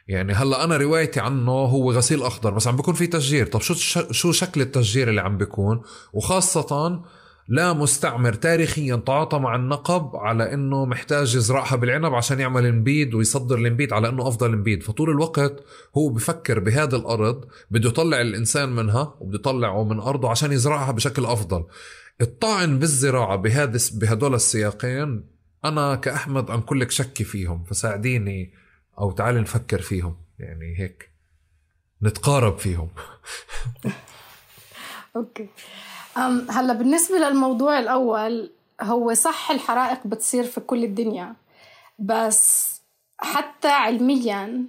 [0.08, 3.46] يعني هلأ أنا روايتي عنه هو غسيل أخضر بس عم بكون في تشجير.
[3.46, 3.74] طب شو
[4.10, 5.82] شو شكل التشجير اللي عم بيكون؟
[6.12, 7.02] وخاصة
[7.48, 13.58] لا مستعمر تاريخيا تعاطى مع النقب على إنه محتاج يزرعها بالعنب عشان يعمل انبيد ويصدر
[13.58, 14.82] الإنبيد على إنه أفضل إنبيد.
[14.82, 15.64] فطول الوقت
[15.96, 21.26] هو بفكر بهذا الأرض بده يطلع الإنسان منها وبده يطلعه من أرضه عشان يزرعها بشكل
[21.26, 21.64] أفضل.
[22.20, 25.24] الطعن بالزراعة بهذا بهدول السياقين
[25.64, 28.52] أنا كأحمد عم كلك شكي فيهم فساعديني
[28.98, 30.16] أو تعالي نفكر فيهم.
[30.38, 31.10] يعني هيك
[32.02, 32.88] نتقارب فيهم.
[35.16, 35.48] أوكي.
[36.50, 38.50] هلا بالنسبة للموضوع الأول
[38.80, 41.34] هو صح الحرائق بتصير في كل الدنيا
[41.98, 42.70] بس
[43.18, 44.64] حتى علميا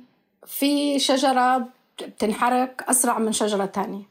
[0.46, 1.68] في شجرة
[2.02, 4.04] بتنحرق أسرع من شجرة تانية.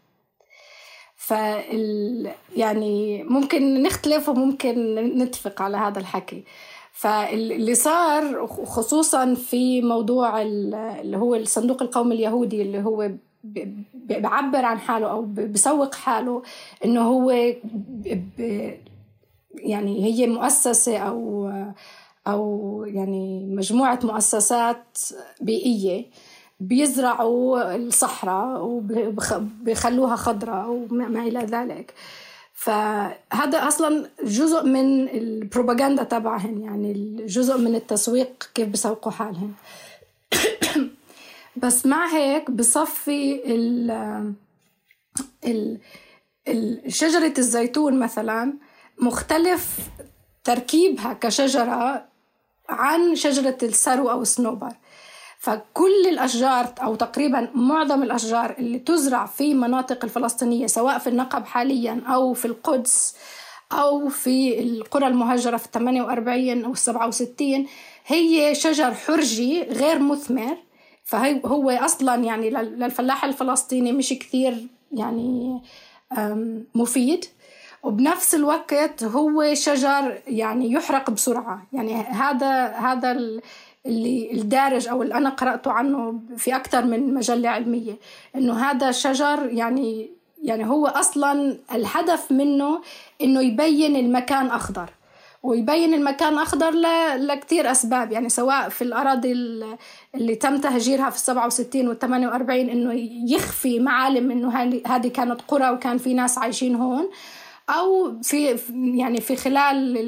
[1.17, 6.45] فال يعني ممكن نختلف وممكن نتفق على هذا الحكي.
[6.93, 13.11] فاللي صار خصوصا في موضوع اللي هو الصندوق القومي اليهودي اللي هو
[13.95, 16.43] بيعبر عن حاله أو بسوق حاله
[16.85, 17.31] إنه هو
[19.55, 21.53] يعني هي مؤسسة أو
[22.27, 24.99] أو يعني مجموعة مؤسسات
[25.41, 26.07] بيئية
[26.61, 31.95] بيزرعوا الصحراء وبيخلوها خضراء وما إلى ذلك.
[32.53, 39.53] فهذا أصلا جزء من البروباغندا تبعهم يعني جزء من التسويق كيف بسوقوا حالهم
[41.63, 43.91] بس مع هيك بصفي ال
[46.49, 48.53] ال شجرة الزيتون مثلا
[48.99, 49.79] مختلف
[50.45, 52.05] تركيبها كشجرة
[52.69, 54.73] عن شجرة السرو أو الصنوبر
[55.39, 62.03] فكل الأشجار أو تقريبا معظم الأشجار اللي تزرع في مناطق الفلسطينية سواء في النقب حاليا
[62.07, 63.17] أو في القدس
[63.73, 67.67] أو في القرى المهجرة في 48 أو 67
[68.07, 70.57] هي شجر حرجي غير مثمر.
[71.11, 75.61] فهو أصلا يعني للفلاح الفلسطيني مش كثير يعني
[76.75, 77.25] مفيد.
[77.83, 81.67] وبنفس الوقت هو شجر يعني يحرق بسرعة.
[81.73, 83.13] يعني هذا هذا
[83.87, 87.95] اللي الدارج أو اللي أنا قرأته عنه في أكثر من مجلة علمية
[88.37, 90.11] إنه هذا الشجر يعني
[90.43, 92.81] يعني هو أصلا الهدف منه
[93.21, 94.91] إنه يبين المكان أخضر.
[95.43, 96.71] ويبين المكان أخضر
[97.17, 98.13] لكثير أسباب.
[98.13, 99.33] يعني سواء في الأراضي
[100.15, 102.93] اللي تم تهجيرها في السبعة وستين والثمانية وأربعين إنه
[103.35, 107.11] يخفي معالم إنه هذه كانت قرى وكان في ناس عايشين هون.
[107.71, 109.99] أو في يعني في خلال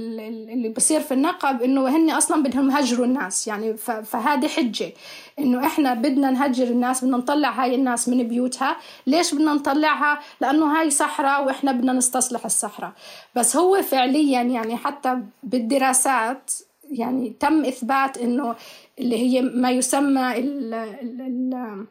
[0.51, 4.93] اللي بصير في النقب إنه هن أصلا بدهم يهجروا الناس يعني فهذه حجة
[5.39, 8.77] إنه إحنا بدنا نهجر الناس بدنا نطلع هاي الناس من بيوتها.
[9.07, 12.93] ليش بدنا نطلعها؟ لأنه هاي صحراء وإحنا بدنا نستصلح الصحراء.
[13.37, 16.51] بس هو فعليا يعني حتى بالدراسات
[16.91, 18.55] يعني تم إثبات إنه
[18.99, 21.87] اللي هي ما يسمى ال ال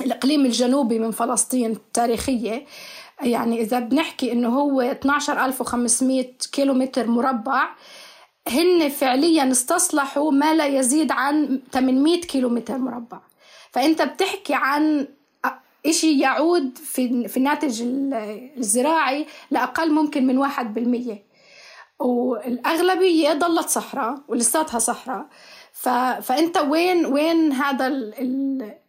[0.00, 2.66] الإقليم الجنوبي من فلسطين التاريخية
[3.22, 7.68] يعني إذا بنحكي إنه هو 12500 كيلومتر مربع
[8.48, 13.18] هن فعليا استصلحوا ما لا يزيد عن 800 كيلومتر مربع.
[13.72, 15.08] فأنت بتحكي عن
[15.86, 17.82] إشي يعود في, في الناتج
[18.58, 21.24] الزراعي لأقل ممكن من واحد بالمية.
[21.98, 25.26] والأغلبية ضلت صحراء ولساتها صحراء.
[26.22, 28.83] فأنت وين وين هذا ال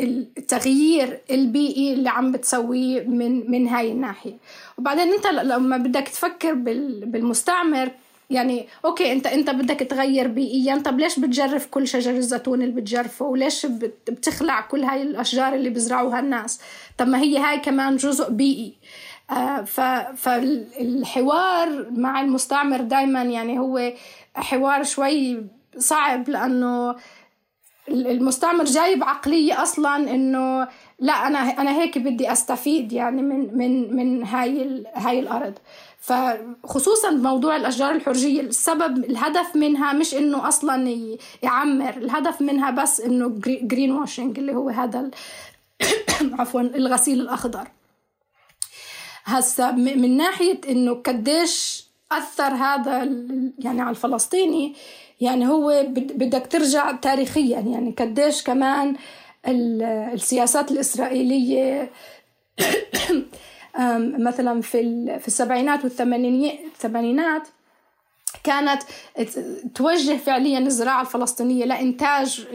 [0.00, 4.36] التغيير البيئي اللي عم بتسويه من من هاي الناحية.
[4.78, 6.54] وبعدين انت لما بدك تفكر
[7.04, 7.90] بالمستعمر
[8.30, 13.24] يعني أوكي انت انت بدك تغير بيئيا طب ليش بتجرف كل شجر الزيتون اللي بتجرفه؟
[13.24, 16.60] وليش بتخلع كل هاي الأشجار اللي بيزرعوها الناس؟
[16.98, 18.74] طب ما هي هاي كمان جزء بيئي.
[19.30, 19.62] آه
[20.16, 23.92] فالحوار مع المستعمر دائما يعني هو
[24.34, 25.46] حوار شوي
[25.78, 26.96] صعب لأنه
[27.88, 34.24] المستعمر جايب عقلية أصلا إنه لا أنا أنا هيك بدي أستفيد يعني من من من
[34.24, 35.54] هاي هاي الأرض.
[35.98, 40.94] فخصوصا موضوع الأشجار الحرجية السبب الهدف منها مش إنه أصلا
[41.42, 45.10] يعمر الهدف منها بس إنه green washing اللي هو هذا
[46.38, 47.68] عفوا الغسيل الأخضر.
[49.24, 53.02] هسا من ناحية إنه قديش أثر هذا
[53.58, 54.74] يعني على الفلسطيني
[55.20, 58.96] يعني هو بدك ترجع تاريخيا يعني قديش كمان
[59.46, 61.90] السياسات الإسرائيلية
[64.28, 67.48] مثلا في في السبعينات والثمانينات
[68.44, 68.82] كانت
[69.74, 72.46] توجه فعليا الزراعة الفلسطينية لإنتاج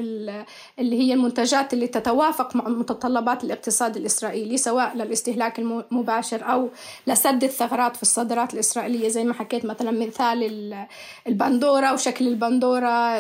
[0.80, 6.70] اللي هي المنتجات اللي تتوافق مع متطلبات الاقتصاد الإسرائيلي سواء للاستهلاك المباشر أو
[7.08, 10.88] لسد الثغرات في الصادرات الإسرائيلية زي ما حكيت مثلا مثال
[11.28, 13.20] البندورة وشكل البندورة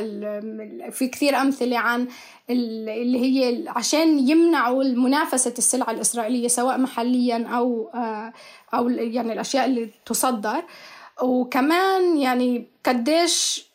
[0.90, 2.08] في كثير أمثلة عن
[2.50, 8.34] اللي هي عشان يمنعوا منافسة السلع الإسرائيلية سواء محليا أو آه،
[8.74, 10.64] أو يعني الأشياء اللي تصدر.
[11.24, 13.70] وكمان يعني قديش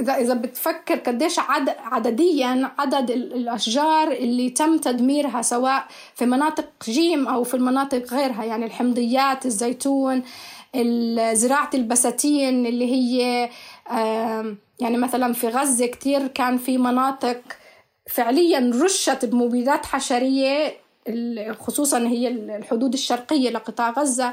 [0.00, 7.28] إذا إذا بتفكر قديش عدد عدديا عدد الأشجار اللي تم تدميرها سواء في مناطق جيم
[7.28, 10.22] أو في المناطق غيرها يعني الحمضيات الزيتون
[11.32, 13.50] زراعة البساتين اللي هي
[14.80, 17.40] يعني مثلا في غزة كتير كان في مناطق
[18.10, 20.76] فعليا رشت بمبيدات حشرية
[21.60, 24.32] خصوصا هي الحدود الشرقية لقطاع غزة.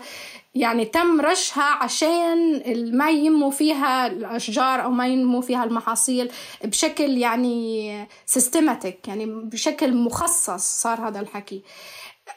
[0.55, 2.61] يعني تم رشها عشان
[2.97, 6.31] ما ينمو فيها الأشجار أو ما ينمو فيها المحاصيل
[6.63, 11.61] بشكل يعني سيستماتيك يعني بشكل مخصص صار هذا الحكي.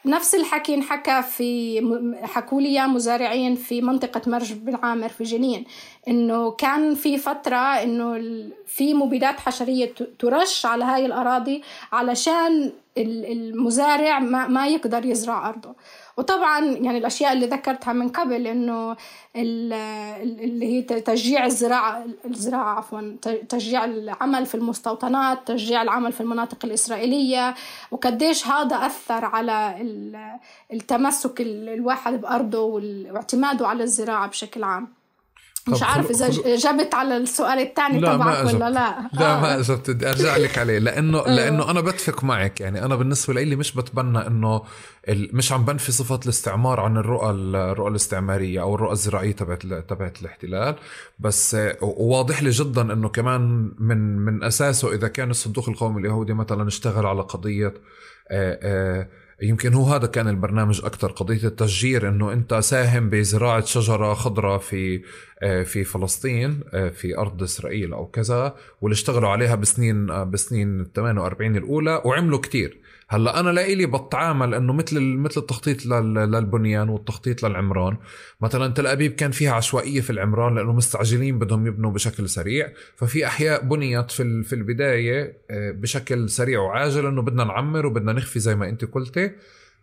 [0.05, 1.81] نفس الحكي انحكى في
[2.23, 5.65] حكوا لي مزارعين في منطقة مرج بن عامر في جنين
[6.07, 8.21] إنه كان في فترة إنه
[8.67, 15.75] في مبيدات حشرية ترش على هاي الأراضي علشان المزارع ما يقدر يزرع أرضه.
[16.17, 18.95] وطبعا يعني الأشياء اللي ذكرتها من قبل إنه
[19.35, 23.01] اللي هي تشجيع الزراعة الزراعة عفوا
[23.49, 27.55] تشجيع العمل في المستوطنات تشجيع العمل في المناطق الإسرائيلية.
[27.91, 29.75] وقديش هذا أثر على
[30.73, 34.98] التمسك الواحد بأرضه واعتماده على الزراعة بشكل عام.
[35.67, 39.41] مش عارف إذا جبت على السؤال الثاني تبعك ولا لا؟ لا آه.
[39.41, 39.89] ما أجبت.
[39.89, 40.79] بدي أرجع لك عليه.
[40.79, 41.35] لأنه آه.
[41.35, 42.61] لأنه أنا بتفق معك.
[42.61, 44.61] يعني أنا بالنسبة لي مش بتبنى إنه
[45.09, 50.75] مش عم بنفي صفة الاستعمار عن الرؤى الرؤى الاستعمارية أو الرؤى الزراعية تبعت تبعت الاحتلال.
[51.19, 56.67] بس وواضح لي جدا إنه كمان من من أساسه إذا كان الصندوق القومي اليهودي مثلا
[56.67, 57.73] اشتغل على قضية
[58.31, 59.07] آآ آآ
[59.41, 65.01] يمكن هو هذا كان البرنامج أكثر قضية التشجير إنه أنت ساهم بزراعة شجرة خضراء في
[65.41, 70.91] آه، في فلسطين آه، في أرض إسرائيل أو كذا واللي اشتغلوا عليها بسنين آه، بسنين
[70.95, 72.77] 48 الأولى وعملوا كتير.
[73.11, 77.97] هلا أنا لإلي بتعامل إنه مثل مثل التخطيط للبنيان والتخطيط للعمران.
[78.41, 82.73] مثلا تل أبيب كان فيها عشوائية في العمران لأنه مستعجلين بدهم يبنوا بشكل سريع.
[82.95, 88.39] ففي أحياء بنيت في في البداية آه، بشكل سريع وعاجل إنه بدنا نعمر وبدنا نخفي
[88.39, 89.31] زي ما أنت قلتي.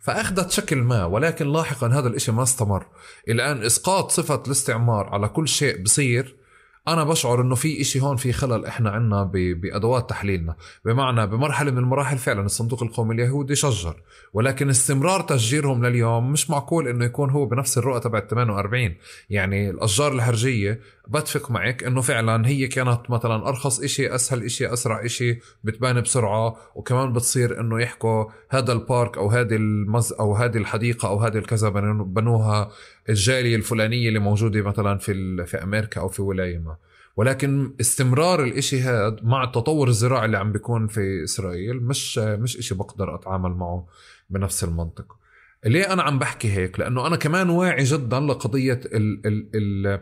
[0.01, 2.87] فأخذت شكل ما ولكن لاحقا هذا الإشي ما استمر.
[3.29, 6.46] الآن إسقاط صفة الاستعمار على كل شيء بصير
[6.89, 10.57] أنا بشعر إنه في إشي هون في خلل إحنا عنا بأدوات تحليلنا.
[10.85, 13.97] بمعنى بمرحلة من المراحل فعلا الصندوق القومي اليهودي شجر
[14.33, 18.95] ولكن استمرار تشجيرهم لليوم مش معقول إنه يكون هو بنفس الرؤى تبع 48
[19.31, 25.05] يعني الأشجار الهرجيه بتفق معك إنه فعلا هي كانت مثلا أرخص إشي أسهل إشي أسرع
[25.05, 31.09] إشي بتبان بسرعة وكمان بتصير إنه يحكوا هذا البارك أو هذه المز أو هذه الحديقة
[31.09, 32.71] أو هذه الكذا بنوها
[33.09, 36.77] الجاليه الفلانية اللي موجودة مثلا في في أمريكا أو في ولايه ما
[37.17, 42.75] ولكن استمرار الإشي هذا مع التطور الزراعي اللي عم بيكون في إسرائيل مش مش إشي
[42.75, 43.87] بقدر أتعامل معه
[44.31, 45.17] بنفس المنطق.
[45.65, 50.01] ليه أنا عم بحكي هيك؟ لأنه أنا كمان واعي جدا لقضية ال ال ال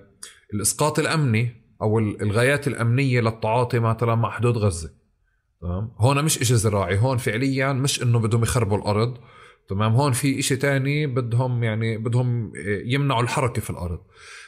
[0.54, 4.90] الإسقاط الأمني أو الغايات الأمنية للتعاطي مثلا مع حدود غزة.
[5.60, 9.18] تمام؟ هون مش إشي زراعي هون فعليا مش إنه بدهم يخربوا الأرض.
[9.68, 12.52] تمام؟ هون في إشي تاني بدهم يعني بدهم
[12.84, 13.98] يمنعوا الحركة في الأرض.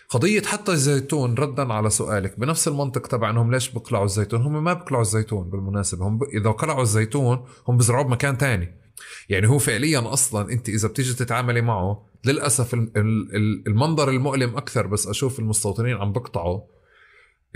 [0.09, 4.72] قضية حتى الزيتون ردا على سؤالك بنفس المنطق تبع انهم ليش بقلعوا الزيتون؟ هم ما
[4.72, 6.22] بقلعوا الزيتون بالمناسبة هم ب...
[6.22, 8.74] إذا قلعوا الزيتون هم بزرعوه بمكان تاني.
[9.28, 12.74] يعني هو فعليا أصلا أنت إذا بتيجي تتعاملي معه للأسف
[13.66, 16.60] المنظر المؤلم أكثر بس أشوف المستوطنين عم بقطعوا.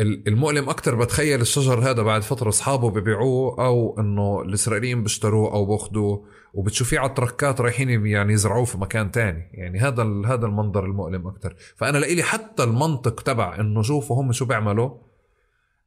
[0.01, 6.27] المؤلم أكثر بتخيل الشجر هذا بعد فترة أصحابه ببيعوه أو إنه الإسرائيليين بيشتروه أو باخذوه
[6.55, 9.51] وبتشوفيه على التركات رايحين يعني يزرعوه في مكان تاني.
[9.55, 14.45] يعني هذا هذا المنظر المؤلم أكثر فأنا لإلي حتى المنطق تبع إنه شوفوا هم شو
[14.45, 14.91] بيعملوا.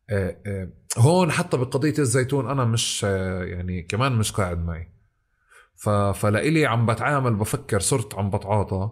[0.09, 4.89] آه، آه، هون حتى بقضية الزيتون أنا مش آه، يعني كمان مش قاعد معي.
[6.13, 8.91] فلإلي عم بتعامل بفكر صرت عم بتعاطى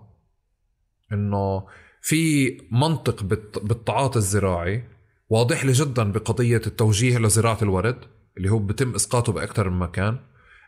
[1.14, 1.68] إنه
[2.02, 3.23] في منطق
[3.64, 4.84] بالتعاطي الزراعي
[5.31, 7.97] واضح لي جدا بقضية التوجيه لزراعة الورد
[8.37, 10.17] اللي هو بتم إسقاطه بأكثر من مكان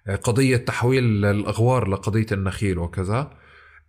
[0.07, 3.31] آه، قضية تحويل الأغوار لقضية النخيل وكذا.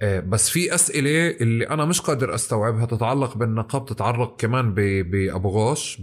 [0.03, 6.01] آه، بس في أسئلة اللي أنا مش قادر أستوعبها تتعلق بالنقاب تتعلق كمان بأبو غوش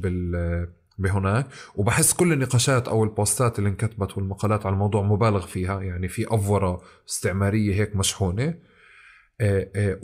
[0.98, 1.48] بهناك.
[1.76, 6.82] وبحس كل النقاشات أو البوستات اللي انكتبت والمقالات على الموضوع مبالغ فيها يعني في أفورة
[7.10, 8.54] استعمارية هيك مشحونة.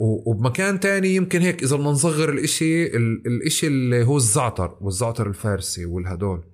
[0.00, 6.44] وبمكان تاني يمكن هيك إذا بدنا نصغر الإشي الإشي اللي هو الزعتر والزعتر الفارسي والهدول.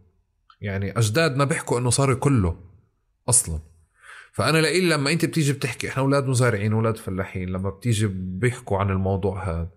[0.60, 2.56] يعني أجدادنا بيحكوا إنه صار كله
[3.28, 3.58] أصلا.
[4.32, 8.90] فأنا لإلي لما أنت بتيجي بتحكي إحنا أولاد مزارعين أولاد فلاحين لما بتيجي بيحكوا عن
[8.90, 9.68] الموضوع هذا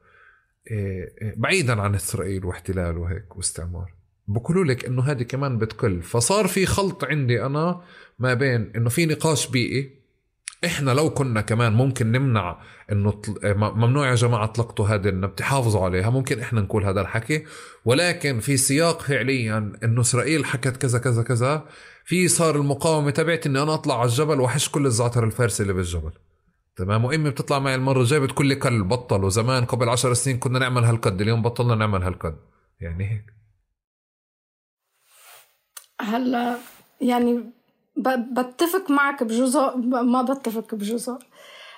[0.71, 3.93] آه، بعيدا عن إسرائيل واحتلال وهيك واستعمار.
[4.27, 6.01] بقولوا لك إنه هذه كمان بتقل.
[6.01, 7.81] فصار في خلط عندي أنا
[8.19, 9.97] ما بين إنه في نقاش بيئي
[10.65, 12.61] إحنا لو كنا كمان ممكن نمنع
[12.91, 13.21] إنه
[13.53, 17.45] ممنوع يا جماعة اطلقتوا هذه انه بتحافظوا عليها ممكن إحنا نقول هذا الحكي.
[17.85, 21.65] ولكن في سياق فعليا إنه إسرائيل حكت كذا كذا كذا
[22.05, 26.11] في صار المقاومة تبعت إني أنا أطلع على الجبل وأحش كل الزعتر الفارسي اللي بالجبل.
[26.75, 29.29] تمام؟ وإمي بتطلع معي المرة الجاية بتقول لي كل بطلوا.
[29.29, 32.37] زمان قبل عشر سنين كنا نعمل هالقد اليوم بطلنا نعمل هالقد.
[32.79, 33.25] يعني هيك.
[36.01, 36.57] هلا
[37.01, 37.43] يعني
[37.97, 41.17] بتفق معك بجزء ما بتفق بجزء.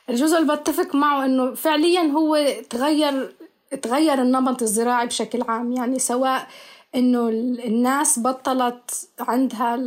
[0.10, 3.36] الجزء اللي بتفق معه إنه فعليا هو تغير
[3.82, 5.72] تغير النمط الزراعي بشكل عام.
[5.72, 6.48] يعني سواء
[6.96, 9.80] إنه الناس بطلت عندها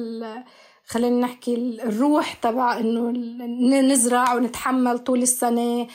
[0.87, 1.55] خلينا نحكي
[1.85, 5.87] الروح تبع إنه نزرع ونتحمل طول السنة.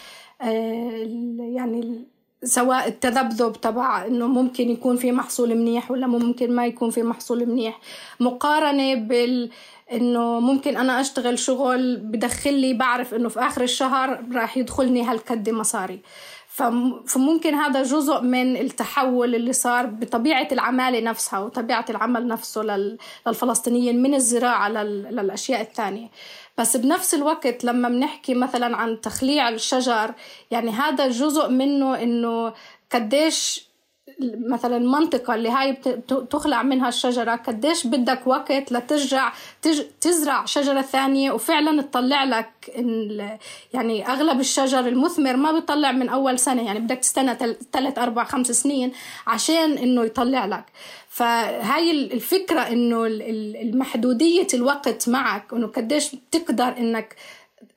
[0.41, 1.07] آه،
[1.39, 2.05] يعني
[2.43, 7.45] سواء التذبذب تبع إنه ممكن يكون في محصول منيح ولا ممكن ما يكون في محصول
[7.45, 7.79] منيح.
[8.19, 9.49] مقارنة بال
[9.91, 15.49] إنه ممكن أنا أشتغل شغل بدخل لي بعرف إنه في آخر الشهر راح يدخلني هالقد
[15.49, 15.99] مصاري.
[17.07, 22.61] فممكن هذا جزء من التحول اللي صار بطبيعة العمالة نفسها وطبيعة العمل نفسه
[23.27, 26.07] للفلسطينيين من الزراعة للأشياء الثانية.
[26.57, 30.13] بس بنفس الوقت لما بنحكي مثلا عن تخليع الشجر
[30.51, 32.53] يعني هذا جزء منه إنه
[32.91, 33.66] قديش
[34.47, 35.73] مثلا المنطقة اللي هاي
[36.29, 39.33] تخلع منها الشجرة قديش بدك وقت لترجع
[40.01, 42.49] تزرع شجرة ثانية وفعلا تطلع لك
[43.73, 47.35] يعني أغلب الشجر المثمر ما بيطلع من أول سنة يعني بدك تستنى
[47.73, 48.91] ثلاث أربع خمس سنين
[49.27, 50.65] عشان إنه يطلع لك.
[51.09, 57.15] فهاي الفكرة إنه المحدودية الوقت معك إنه قديش تقدر إنك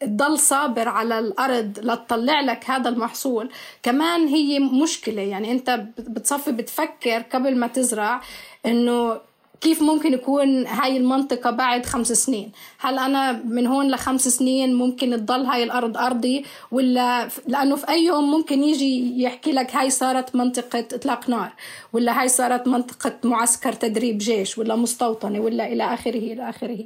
[0.01, 3.51] تضل صابر على الأرض لتطلع لك هذا المحصول.
[3.83, 8.21] كمان هي مشكلة يعني أنت بتصفي بتفكر قبل ما تزرع
[8.67, 9.21] إنه
[9.61, 15.11] كيف ممكن يكون هاي المنطقة بعد خمس سنين؟ هل أنا من هون لخمس سنين ممكن
[15.11, 20.35] تضل هاي الأرض أرضي؟ ولا لأنه في أي يوم ممكن يجي يحكي لك هاي صارت
[20.37, 21.53] منطقة إطلاق نار
[21.93, 26.85] ولا هاي صارت منطقة معسكر تدريب جيش ولا مستوطنة ولا إلى آخره إلى آخره.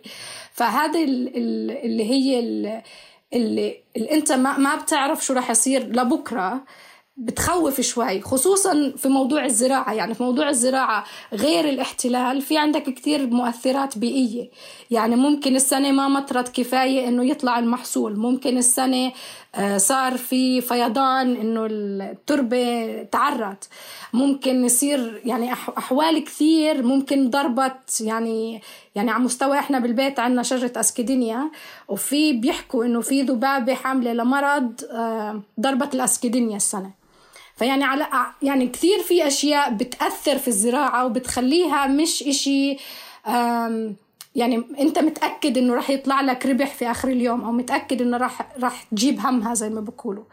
[0.52, 2.40] فهذه اللي هي
[3.32, 6.64] اللي, اللي أنت ما, ما بتعرف شو رح يصير لبكرة.
[7.16, 9.92] بتخوف شوي خصوصا في موضوع الزراعة.
[9.92, 14.50] يعني في موضوع الزراعة غير الاحتلال في عندك كتير مؤثرات بيئية.
[14.90, 18.16] يعني ممكن السنة ما مطرت كفاية إنه يطلع المحصول.
[18.16, 19.12] ممكن السنة
[19.54, 23.68] آه، صار في فيضان إنه التربة تعرت
[24.12, 26.82] ممكن يصير يعني أحوال كثير.
[26.82, 28.62] ممكن ضربت يعني
[28.94, 31.50] يعني على مستوى إحنا بالبيت عندنا شجرة أسكيدينيا.
[31.88, 37.03] وفي بيحكوا إنه في ذبابة حاملة لمرض آه، ضربت الأسكيدينيا السنة.
[37.56, 38.06] فيعني على
[38.42, 42.76] يعني كثير في أشياء بتأثر في الزراعة وبتخليها مش إشي
[44.34, 48.48] يعني أنت متأكد إنه راح يطلع لك ربح في آخر اليوم أو متأكد إنه راح
[48.62, 50.24] راح تجيب همها زي ما بقولوا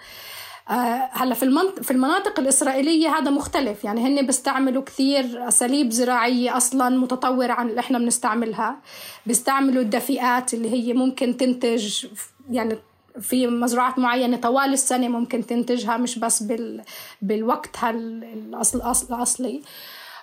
[0.69, 3.83] آه، هلأ في المنطق في المناطق الإسرائيلية هذا مختلف.
[3.83, 8.79] يعني هن بيستعملوا كثير أساليب زراعية أصلا متطورة عن اللي إحنا بنستعملها.
[9.25, 12.05] بيستعملوا الدفيئات اللي هي ممكن تنتج
[12.49, 12.77] يعني
[13.21, 16.81] في مزروعات معينة طوال السنة ممكن تنتجها مش بس بال...
[17.21, 19.61] بالوقت الأصل الأصل الأصلي.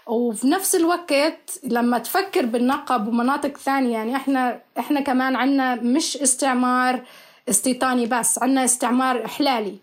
[0.07, 7.03] وفي نفس الوقت لما تفكر بالنقب ومناطق ثانية يعني إحنا إحنا كمان عنا مش استعمار
[7.49, 9.77] استيطاني بس عنا استعمار إحلالي.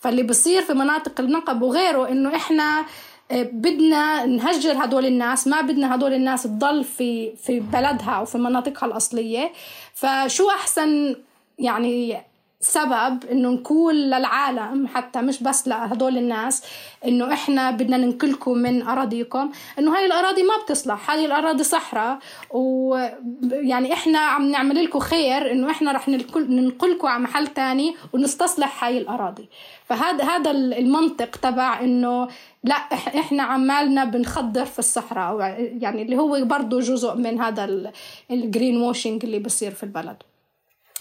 [0.00, 2.84] فاللي بصير في مناطق النقب وغيره إنه إحنا
[3.30, 8.38] آه، بدنا نهجر هدول الناس ما بدنا هدول الناس تضل في في بلدها أو في
[8.38, 9.52] مناطقها الأصلية.
[9.94, 11.16] فشو أحسن
[11.58, 12.22] يعني
[12.64, 16.62] سبب إنه نقول للعالم حتى مش بس لهدول الناس
[17.04, 22.18] إنه إحنا بدنا ننقلكم من أراضيكم إنه هاي الأراضي ما بتصلح هاي الأراضي صحراء
[22.50, 28.98] ويعني إحنا عم نعمل لكم خير إنه إحنا رح ننقلكم على محل تاني ونستصلح هاي
[28.98, 29.48] الأراضي.
[29.84, 32.28] فهذا هذا المنطق تبع إنه
[32.64, 32.74] لا
[33.20, 37.92] إحنا عمالنا بنخدر في الصحراء يعني اللي هو برضه جزء من هذا
[38.30, 40.16] ال green washing اللي بصير في البلد.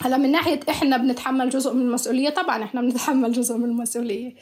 [0.03, 4.33] هلا من ناحية إحنا بنتحمل جزء من المسؤولية طبعا إحنا بنتحمل جزء من المسؤولية.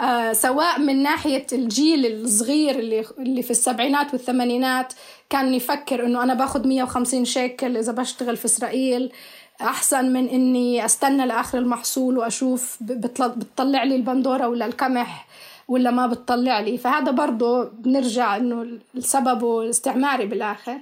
[0.00, 4.92] آه سواء من ناحية الجيل الصغير اللي اللي في السبعينات والثمانينات
[5.30, 9.12] كان يفكر إنه أنا باخد 150 شيكل إذا بشتغل في إسرائيل
[9.60, 15.26] أحسن من إني أستنى لآخر المحصول وأشوف بتطلع لي البندورة ولا القمح
[15.68, 16.78] ولا ما بتطلع لي.
[16.78, 18.66] فهذا برضه بنرجع إنه
[18.96, 20.78] السبب استعماري بالآخر.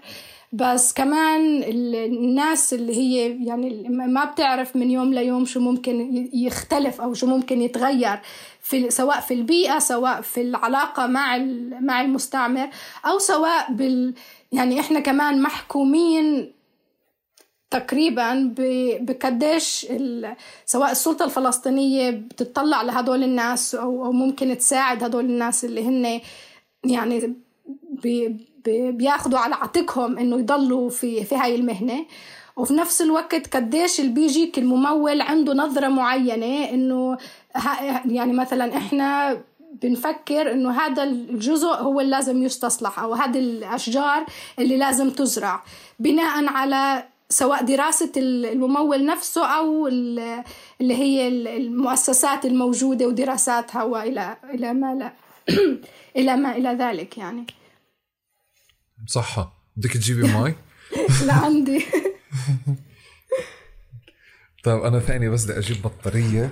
[0.52, 7.14] بس كمان الناس اللي هي يعني ما بتعرف من يوم ليوم شو ممكن يختلف أو
[7.14, 8.20] شو ممكن يتغير
[8.60, 11.38] في سواء في البيئة سواء في العلاقة مع
[11.80, 12.68] مع المستعمر
[13.06, 14.14] أو سواء بال
[14.52, 16.52] يعني إحنا كمان محكومين
[17.70, 18.54] تقريبا
[19.00, 19.86] بقديش
[20.64, 26.20] سواء السلطة الفلسطينية بتطلع لهدول الناس أو ممكن تساعد هدول الناس اللي هن
[26.84, 27.34] يعني
[28.66, 32.06] بياخدوا على عاتقهم إنه يضلوا في في هاي المهنة.
[32.56, 37.18] وفي نفس الوقت قديش اللي بيجيك الممول عنده نظرة معينة إنه
[38.04, 39.38] يعني مثلا إحنا
[39.82, 44.26] بنفكر إنه هذا الجزء هو اللي لازم يستصلح أو هذه الأشجار
[44.58, 45.62] اللي لازم تزرع.
[45.98, 50.44] بناء على سواء دراسة الممول نفسه أو اللي
[50.80, 55.12] هي المؤسسات الموجودة ودراساتها وإلى إلى ما لا
[56.20, 57.46] إلى ما إلى ذلك يعني.
[59.08, 59.52] صحة.
[59.76, 60.54] بدك تجيبي مي؟
[61.26, 61.84] لا عندي.
[64.64, 66.50] طيب أنا ثاني بس بدي أجيب بطارية.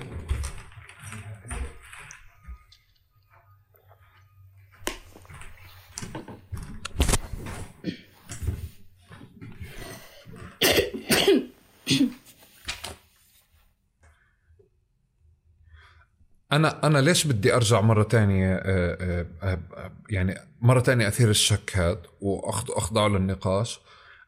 [16.57, 21.73] أنا أنا ليش بدي أرجع مرة تانية آه، آه، آه، يعني مرة تانية أثير الشك
[21.77, 23.81] هذا واخضعه للنقاش؟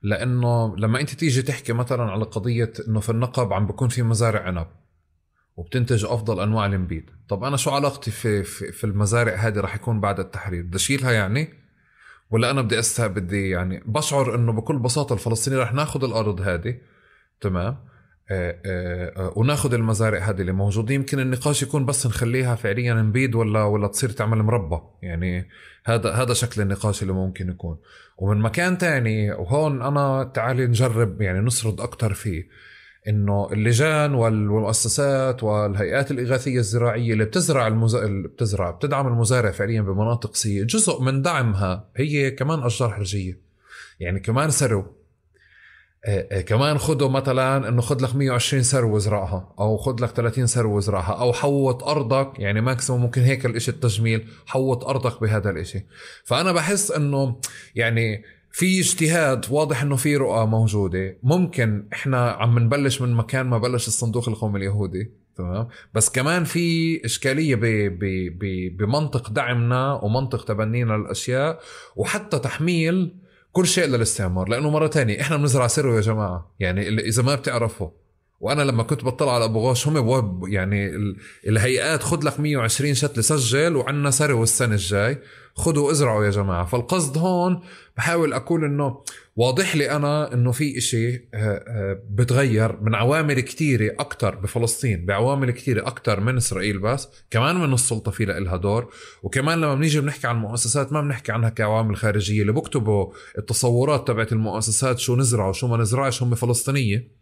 [0.03, 4.41] لأنه لما أنت تيجي تحكي مثلا على قضية إنه في النقب عم بكون في مزارع
[4.41, 4.67] عنب
[5.57, 10.01] وبتنتج أفضل أنواع النبيد طب أنا شو علاقتي في في, في المزارع هذه راح يكون
[10.01, 11.49] بعد التحرير؟ بدي أشيلها يعني؟
[12.31, 16.79] ولا أنا بدي اسها بدي يعني؟ بشعر إنه بكل بساطة الفلسطيني راح ناخذ الأرض هذه
[17.41, 17.77] تمام؟
[19.37, 20.95] وناخذ المزارع هذه اللي موجودة.
[20.95, 24.81] يمكن النقاش يكون بس نخليها فعليا نبيد ولا ولا تصير تعمل مربى.
[25.03, 25.49] يعني
[25.85, 27.79] هذا هذا شكل النقاش اللي ممكن يكون.
[28.19, 32.49] ومن مكان تاني وهون أنا تعالي نجرب يعني نسرد أكثر فيه
[33.09, 37.95] إنه اللجان والمؤسسات والهيئات الإغاثية الزراعية اللي بتزرع المز...
[37.95, 43.41] اللي بتزرع بتدعم المزارع فعليا بمناطق سيئة جزء من دعمها هي كمان أشجار حرجية.
[44.01, 44.98] يعني كمان آه، آه،
[46.47, 51.12] كمان خده مثلا إنه خد لك 120 سرو وزرعها أو خد لك 30 سرو وزرعها
[51.12, 55.87] أو حوط أرضك يعني ماكسيموم ممكن هيك الإشي التجميل حوط أرضك بهذا الإشي.
[56.25, 57.37] فأنا بحس إنه
[57.75, 61.16] يعني في اجتهاد واضح إنه في رؤى موجودة.
[61.23, 67.01] ممكن إحنا عم نبلش من مكان ما بلش الصندوق القومي اليهودي تمام؟ بس كمان في
[67.05, 68.05] إشكالية ب ب
[68.39, 71.61] ب بمنطق دعمنا ومنطق تبنينا للأشياء
[71.97, 73.15] وحتى تحميل
[73.59, 77.91] كل شيء للاستعمار لأنه مرة تانية إحنا بنزرع سرو يا جماعة يعني إذا ما بتعرفوا
[78.41, 80.91] وأنا لما كنت بطلع على أبو غوش هم يعني
[81.47, 85.19] الهيئات خد لك 120 شتله سجل وعنا سرو السنة الجاي.
[85.59, 86.65] خذوا ازرعوا يا جماعة.
[86.65, 87.61] فالقصد هون
[87.97, 89.01] بحاول أقول إنه
[89.37, 95.51] واضح لي أنا إنه في إشي آه، آه، بتغير من عوامل كتيرة أكثر بفلسطين بعوامل
[95.51, 100.27] كتيرة أكثر من إسرائيل بس كمان من السلطة في لها دور وكمان لما بنيجي بنحكي
[100.27, 102.41] عن المؤسسات ما بنحكي عنها كعوامل خارجية.
[102.43, 107.18] اللي بكتبوا التصورات تبعت المؤسسات شو نزرع وشو ما نزرعش هم فلسطينية.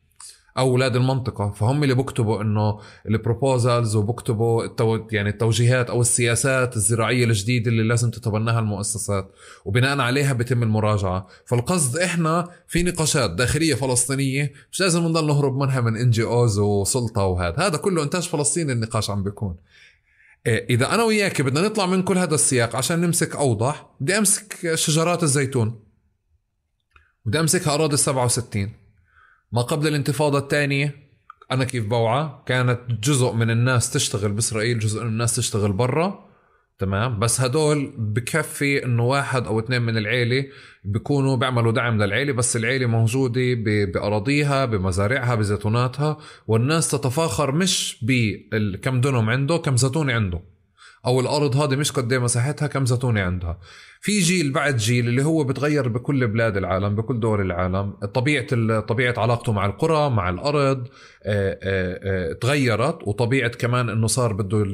[0.59, 1.51] أو أولاد المنطقة.
[1.51, 5.07] فهم اللي بكتبوا إنه ال proposals وبكتبوا التو...
[5.11, 9.33] يعني التوجيهات أو السياسات الزراعية الجديدة اللي لازم تتبناها المؤسسات
[9.65, 11.27] وبناء عليها بيتم المراجعة.
[11.47, 17.57] فالقصد إحنا في نقاشات داخلية فلسطينية مش لازم نضل نهرب منها من NGOs وسلطة وهذا
[17.59, 19.57] هذا كله إنتاج فلسطيني النقاش عم بيكون.
[20.47, 23.87] إيه، إذا أنا وياك بدنا نطلع من كل هذا السياق عشان نمسك أوضح.
[24.01, 25.81] بدي أمسك شجرات الزيتون.
[27.27, 28.86] بدي أمسكها أراضي ال 67
[29.53, 30.95] ما قبل الانتفاضة الثانية
[31.51, 36.27] أنا كيف بوعى؟ كانت جزء من الناس تشتغل بإسرائيل جزء من الناس تشتغل برا.
[36.79, 40.45] تمام؟ بس هدول بكفي إنه واحد أو اثنين من العيلة
[40.85, 43.55] بيكونوا بيعملوا دعم للعيلة بس العيلة موجودة
[43.95, 50.41] بأراضيها بمزارعها بزيتوناتها والناس تتفاخر مش بكم دنم عنده كم زيتونة عنده.
[51.07, 53.59] أو الأرض هذه مش قد مساحتها كم زيتونه عندها.
[54.07, 57.91] في جيل بعد جيل اللي هو بتغير بكل بلاد العالم بكل دول العالم.
[57.91, 60.89] طبيعة طبيعة علاقته مع القرى مع الأرض
[61.23, 63.09] آه، آه، آه، تغيرت.
[63.09, 64.65] وطبيعة كمان إنه صار بده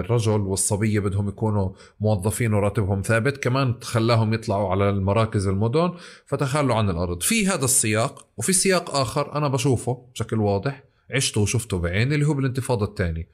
[0.00, 1.70] الرجل والصبية بدهم يكونوا
[2.00, 3.36] موظفين وراتبهم ثابت.
[3.36, 5.92] كمان خلاهم يطلعوا على المراكز المدن
[6.26, 7.22] فتخلوا عن الأرض.
[7.22, 10.84] في هذا السياق وفي سياق آخر أنا بشوفه بشكل واضح.
[11.10, 13.28] عشته وشفته بعيني اللي هو بالانتفاضة الثانية.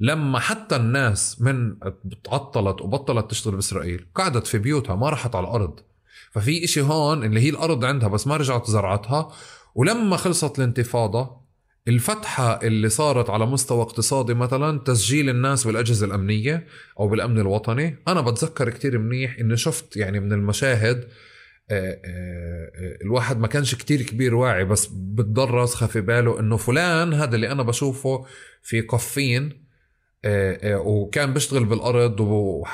[0.00, 1.76] لما حتى الناس من
[2.24, 5.80] تعطلت وبطلت تشتغل بإسرائيل قعدت في بيوتها ما راحت على الأرض.
[6.30, 9.32] ففي إشي هون اللي هي الأرض عندها بس ما رجعت زرعتها.
[9.74, 11.46] ولما خلصت الانتفاضة
[11.88, 16.66] الفتحة اللي صارت على مستوى اقتصادي مثلا تسجيل الناس بالأجهزة الأمنية
[17.00, 17.96] أو بالأمن الوطني.
[18.08, 21.08] أنا بتذكر كتير منيح إني شفت يعني من المشاهد
[21.70, 26.56] آه، آه، آه، الواحد ما كانش كتير كبير واعي بس بتضل راسخة في باله إنه
[26.56, 28.26] فلان هذا اللي أنا بشوفه
[28.62, 29.65] في قفين.
[30.64, 32.20] وكان بيشتغل بالأرض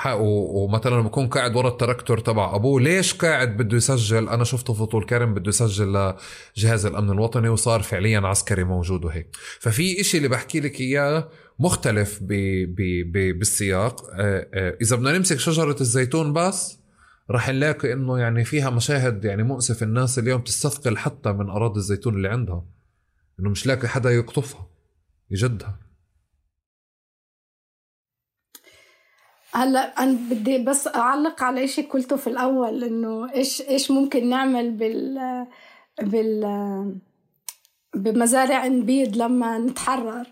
[0.07, 5.05] ومثلا بكون قاعد ورا التراكتور تبع أبوه ليش قاعد بده يسجل؟ أنا شفته في طول
[5.07, 6.15] كرم بده يسجل
[6.57, 9.37] لجهاز الأمن الوطني وصار فعليا عسكري موجود وهيك.
[9.61, 11.29] ففي إشي اللي بحكي لك إياه
[11.59, 12.33] مختلف ب
[12.75, 14.11] ب ب بالسياق.
[14.15, 16.79] آه، إذا بدنا نمسك شجرة الزيتون بس
[17.31, 22.15] رح نلاقي إنه يعني فيها مشاهد يعني مؤسف الناس اليوم تستثقل حتى من أراضي الزيتون
[22.15, 22.65] اللي عندها.
[23.41, 24.69] إنه مش لاقي حدا يقطفها
[25.31, 25.92] يجدها.
[29.55, 34.71] هلا أنا بدي بس أعلق على شيء قلته في الأول إنه إيش إيش ممكن نعمل
[34.71, 35.47] بال
[36.03, 37.01] بال
[37.95, 40.27] بمزارع نبيض لما نتحرر.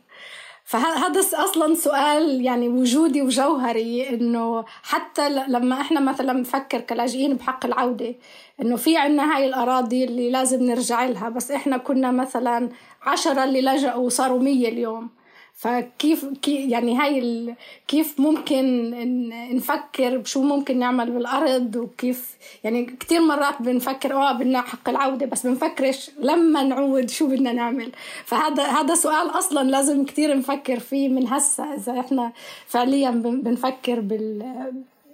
[0.64, 8.14] فهذا أصلا سؤال يعني وجودي وجوهري إنه حتى لما إحنا مثلا بنفكر كلاجئين بحق العودة
[8.62, 11.28] إنه في عنا هاي الأراضي اللي لازم نرجع لها.
[11.28, 12.68] بس إحنا كنا مثلا
[13.02, 15.10] عشرة اللي لجأوا وصاروا مية اليوم.
[15.60, 17.54] فكيف كي يعني هاي
[17.88, 18.90] كيف ممكن
[19.56, 25.46] نفكر بشو ممكن نعمل بالأرض وكيف يعني كثير مرات بنفكر آه بدنا حق العودة بس
[25.46, 27.92] بنفكرش لما نعود شو بدنا نعمل.
[28.24, 32.32] فهذا هذا سؤال أصلا لازم كثير نفكر فيه من هسه إذا إحنا
[32.66, 34.52] فعليا بنفكر بال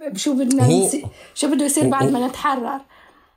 [0.06, 0.90] بشو بدنا
[1.34, 2.80] شو بده يصير بعد ما نتحرر.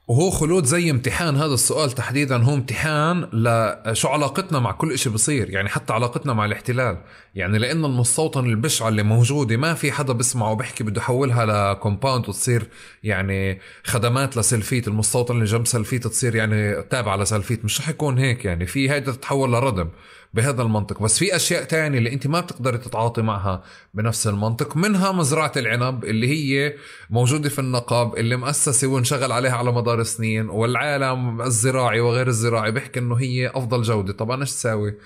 [0.10, 5.50] وهو خلود زي امتحان هذا السؤال تحديدا هو امتحان لشو علاقتنا مع كل إشي بصير
[5.50, 6.98] يعني حتى علاقتنا مع الاحتلال.
[7.36, 12.30] يعني لأن المستوطن البشعة اللي موجودة ما في حدا بسمع وبحكي بده يحولها ل compound
[12.30, 12.68] وتصير
[13.04, 18.46] يعني خدمات لسلفيت المستوطن اللي جنب سلفيت تصير يعني تابعة لسلفيت مش رح يكون هيك
[18.46, 19.90] يعني في هيدا تتحول لردم.
[20.34, 21.04] بهذا المنطق.
[21.04, 26.06] بس في أشياء تانية اللي أنت ما بتقدري تتعاطي معها بنفس المنطق منها مزرعة العنب
[26.06, 26.76] اللي هي
[27.10, 33.00] موجودة في النقب اللي مؤسسة وانشغل عليها على مدار سنين والعالم الزراعي وغير الزراعي بيحكي
[33.00, 34.14] إنه هي أفضل جودة.
[34.14, 34.98] طب أنا إيش ساوي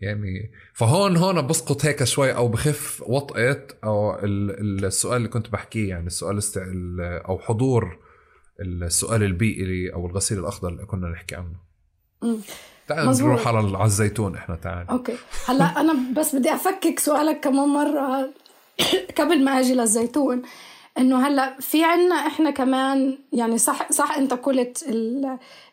[0.00, 6.06] يعني فهون هون بسقط هيك شوي أو بخف وطئة أو السؤال اللي كنت بحكيه يعني
[6.06, 6.40] السؤال
[7.00, 7.98] أو حضور
[8.60, 11.56] السؤال البيئي أو الغسيل الأخضر اللي كنا نحكي عنه.
[12.94, 14.88] تعال نروح على الزيتون إحنا تعال.
[14.90, 15.14] أوكي.
[15.46, 18.30] هلا أنا بس بدي أفكك سؤالك كمان مرة
[19.18, 20.42] قبل ما أجي للزيتون
[20.98, 24.84] إنه هلا في عنا إحنا كمان يعني صح صح أنت قلت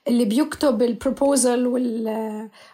[0.07, 1.67] اللي بيكتب البروبوزل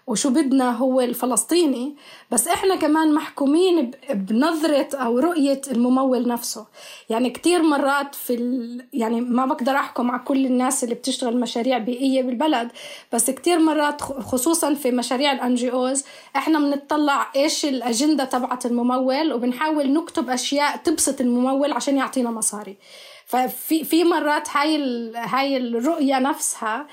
[0.07, 1.95] وشو بدنا هو الفلسطيني
[2.31, 6.65] بس إحنا كمان محكومين بنظرة أو رؤية الممول نفسه.
[7.09, 8.85] يعني كتير مرات في ال...
[8.93, 12.71] يعني ما بقدر أحكم على كل الناس اللي بتشتغل مشاريع بيئية بالبلد
[13.13, 16.03] بس كتير مرات خصوصا في مشاريع ال NGOs
[16.35, 22.77] إحنا بنطلع إيش الأجندة تبعت الممول وبنحاول نكتب أشياء تبسط الممول عشان يعطينا مصاري.
[23.25, 24.77] ففي في مرات هاي
[25.15, 26.87] هاي الرؤية نفسها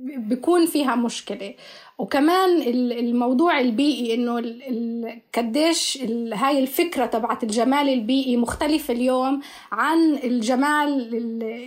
[0.00, 1.54] بيكون فيها مشكلة.
[2.00, 2.62] وكمان
[2.92, 4.42] الموضوع البيئي إنه
[5.34, 5.98] قديش
[6.32, 9.40] هاي الفكرة تبعت الجمال البيئي مختلفه اليوم
[9.72, 11.14] عن الجمال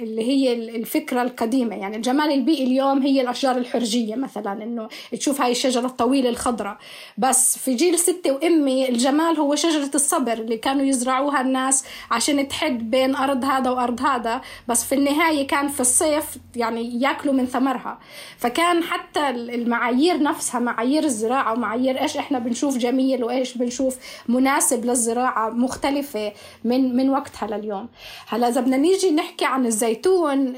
[0.03, 1.75] اللي هي الفكرة القديمة.
[1.75, 6.77] يعني الجمال البيئي اليوم هي الأشجار الحرجية مثلا إنه تشوف هاي الشجرة الطويلة الخضراء
[7.17, 12.91] بس في جيل ستة وأمي الجمال هو شجرة الصبر اللي كانوا يزرعوها الناس عشان تحد
[12.91, 14.41] بين أرض هذا وأرض هذا.
[14.67, 17.99] بس في النهاية كان في الصيف يعني ياكلوا من ثمرها.
[18.37, 23.97] فكان حتى المعايير نفسها معايير الزراعة ومعايير إيش إحنا بنشوف جميل وإيش بنشوف
[24.27, 26.33] مناسب للزراعة مختلفة
[26.63, 27.87] من من وقتها لليوم.
[28.27, 30.55] هلا إذا بدنا نيجي نحكي عن الزيتون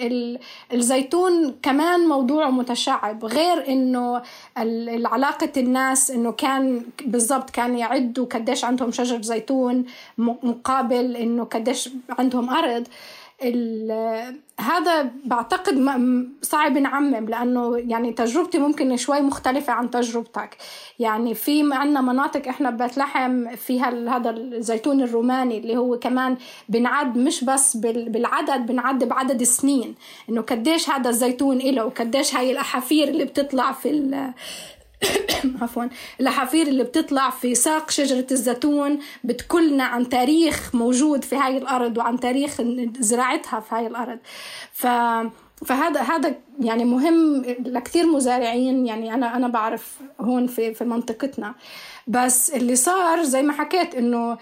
[0.73, 4.21] الزيتون كمان موضوع متشعب غير إنه
[5.05, 9.85] علاقة الناس إنه كان بالضبط كان يعدوا قديش عندهم شجر زيتون
[10.17, 11.89] مقابل إنه قديش
[12.19, 12.87] عندهم أرض
[14.60, 15.90] هذا بعتقد
[16.41, 20.57] صعب نعمم لأنه يعني تجربتي ممكن شوي مختلفة عن تجربتك.
[20.99, 26.38] يعني في عندنا مناطق إحنا ببيت لحم فيها هذا الزيتون الروماني اللي هو كمان
[26.69, 29.95] بنعد مش بس بالعدد بنعد بعدد السنين.
[30.30, 34.34] إنه قديش هذا الزيتون له وقديش هاي الأحافير اللي بتطلع في
[35.61, 35.84] عفوا
[36.22, 42.19] الحفير اللي بتطلع في ساق شجرة الزيتون بتكلنا عن تاريخ موجود في هاي الأرض وعن
[42.19, 42.61] تاريخ
[42.99, 44.19] زراعتها في هاي الأرض.
[44.72, 44.88] ف
[45.65, 51.55] فهذا هذا يعني مهم لكثير مزارعين يعني أنا أنا بعرف هون في في منطقتنا.
[52.07, 54.38] بس اللي صار زي ما حكيت إنه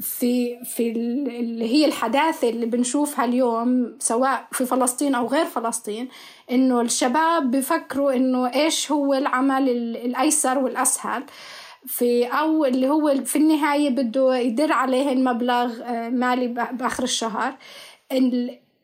[0.00, 6.08] في في اللي هي الحداثة اللي بنشوفها اليوم سواء في فلسطين أو غير فلسطين
[6.50, 11.24] إنه الشباب بفكروا إنه إيش هو العمل الأيسر والأسهل.
[11.86, 17.54] في أو اللي هو في النهاية بده يدر عليه المبلغ آه، مالي بآخر الشهر.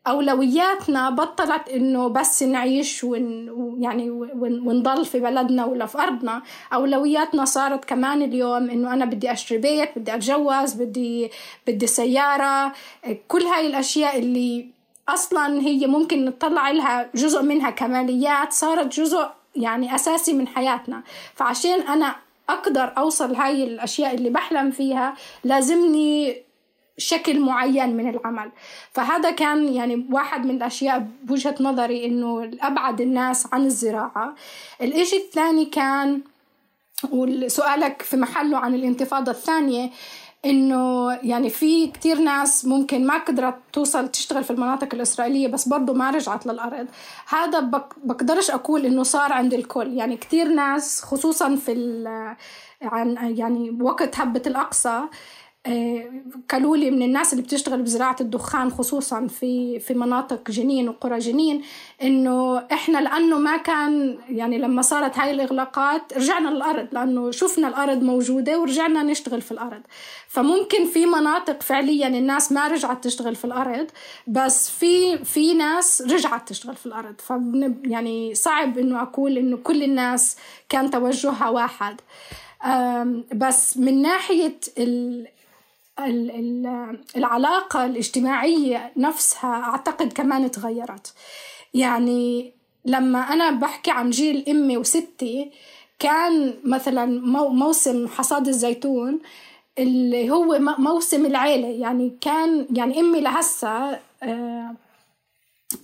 [0.07, 4.09] أولوياتنا بطلت إنه بس نعيش ون يعني
[4.39, 6.41] ونضل في بلدنا ولا في أرضنا.
[6.73, 11.31] أولوياتنا صارت كمان اليوم إنه أنا بدي أشتري بيت بدي أتجوز بدي
[11.67, 12.73] بدي سيارة.
[13.27, 14.67] كل هاي الأشياء اللي
[15.09, 21.03] أصلا هي ممكن نطلع لها جزء منها كماليات صارت جزء يعني أساسي من حياتنا.
[21.35, 22.15] فعشان أنا
[22.49, 25.13] أقدر أوصل هاي الأشياء اللي بحلم فيها
[25.43, 26.44] لازمني
[26.97, 28.51] شكل معين من العمل.
[28.91, 34.35] فهذا كان يعني واحد من الأشياء بوجهة نظري إنه أبعد الناس عن الزراعة.
[34.81, 36.21] الإشي الثاني كان
[37.11, 39.89] وسؤالك في محله عن الانتفاضة الثانية
[40.45, 45.93] إنه يعني في كتير ناس ممكن ما قدرت توصل تشتغل في المناطق الإسرائيلية بس برضه
[45.93, 46.87] ما رجعت للأرض.
[47.29, 47.59] هذا
[48.03, 49.93] بقدرش أقول إنه صار عند الكل.
[49.93, 51.73] يعني كتير ناس خصوصا في
[52.81, 55.01] عن يعني وقت هبة الأقصى
[56.49, 61.61] قالوا لي من الناس اللي بتشتغل بزراعة الدخان خصوصا في في مناطق جنين وقرى جنين
[62.03, 68.03] إنه إحنا لأنه ما كان يعني لما صارت هاي الإغلاقات رجعنا للأرض لأنه شفنا الأرض
[68.03, 69.81] موجودة ورجعنا نشتغل في الأرض.
[70.27, 73.87] فممكن في مناطق فعليا الناس ما رجعت تشتغل في الأرض
[74.27, 77.15] بس في في ناس رجعت تشتغل في الأرض.
[77.21, 77.33] ف
[77.83, 80.37] يعني صعب إنه أقول إنه كل الناس
[80.69, 82.01] كان توجهها واحد.
[83.35, 84.59] بس من ناحية
[87.15, 91.13] العلاقة الاجتماعية نفسها أعتقد كمان تغيرت.
[91.73, 92.51] يعني
[92.85, 95.51] لما أنا بحكي عن جيل أمي وستي
[95.99, 97.05] كان مثلا
[97.49, 99.19] موسم حصاد الزيتون
[99.79, 101.67] اللي هو موسم العيلة.
[101.67, 104.75] يعني كان يعني أمي لهسه آه،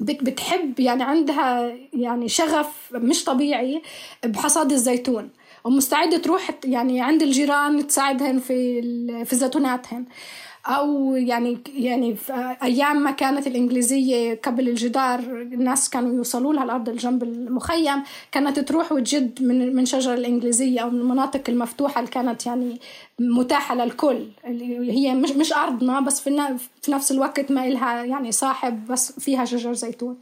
[0.01, 3.81] بتحب يعني عندها يعني شغف مش طبيعي
[4.25, 5.29] بحصاد الزيتون.
[5.63, 8.81] ومستعدة تروح يعني عند الجيران تساعدهن في
[9.25, 10.05] في زيتوناتهن.
[10.67, 16.89] أو يعني يعني في أيام ما كانت الإنجليزية قبل الجدار الناس كانوا يوصلوا لها الأرض
[16.89, 22.45] الجنب المخيم كانت تروح وتجد من من شجر الإنجليزية أو من المناطق المفتوحة اللي كانت
[22.45, 22.79] يعني
[23.19, 24.27] متاحة للكل.
[24.45, 29.19] اللي هي مش مش ارضنا بس في في نفس الوقت ما إلها يعني صاحب بس
[29.19, 30.17] فيها شجر زيتون.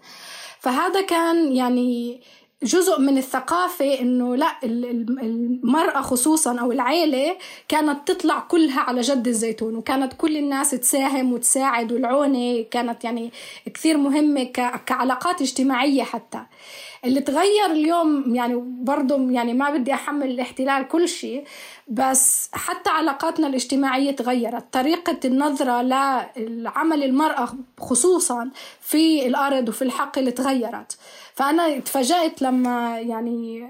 [0.59, 2.21] فهذا كان يعني
[2.63, 7.37] جزء من الثقافة إنه لا المرأة خصوصا أو العيلة
[7.67, 13.31] كانت تطلع كلها على جد الزيتون وكانت كل الناس تساهم وتساعد والعونة كانت يعني
[13.73, 14.43] كثير مهمة
[14.85, 16.41] كعلاقات اجتماعية حتى.
[17.05, 21.43] اللي تغير اليوم يعني برضه يعني ما بدي أحمل الاحتلال كل شيء
[21.87, 24.73] بس حتى علاقاتنا الاجتماعية تغيرت.
[24.73, 25.81] طريقة النظرة
[26.37, 28.49] لعمل المرأة خصوصا
[28.81, 30.97] في الأرض وفي الحقل تغيرت.
[31.39, 33.67] فأنا تفاجأت لما يعني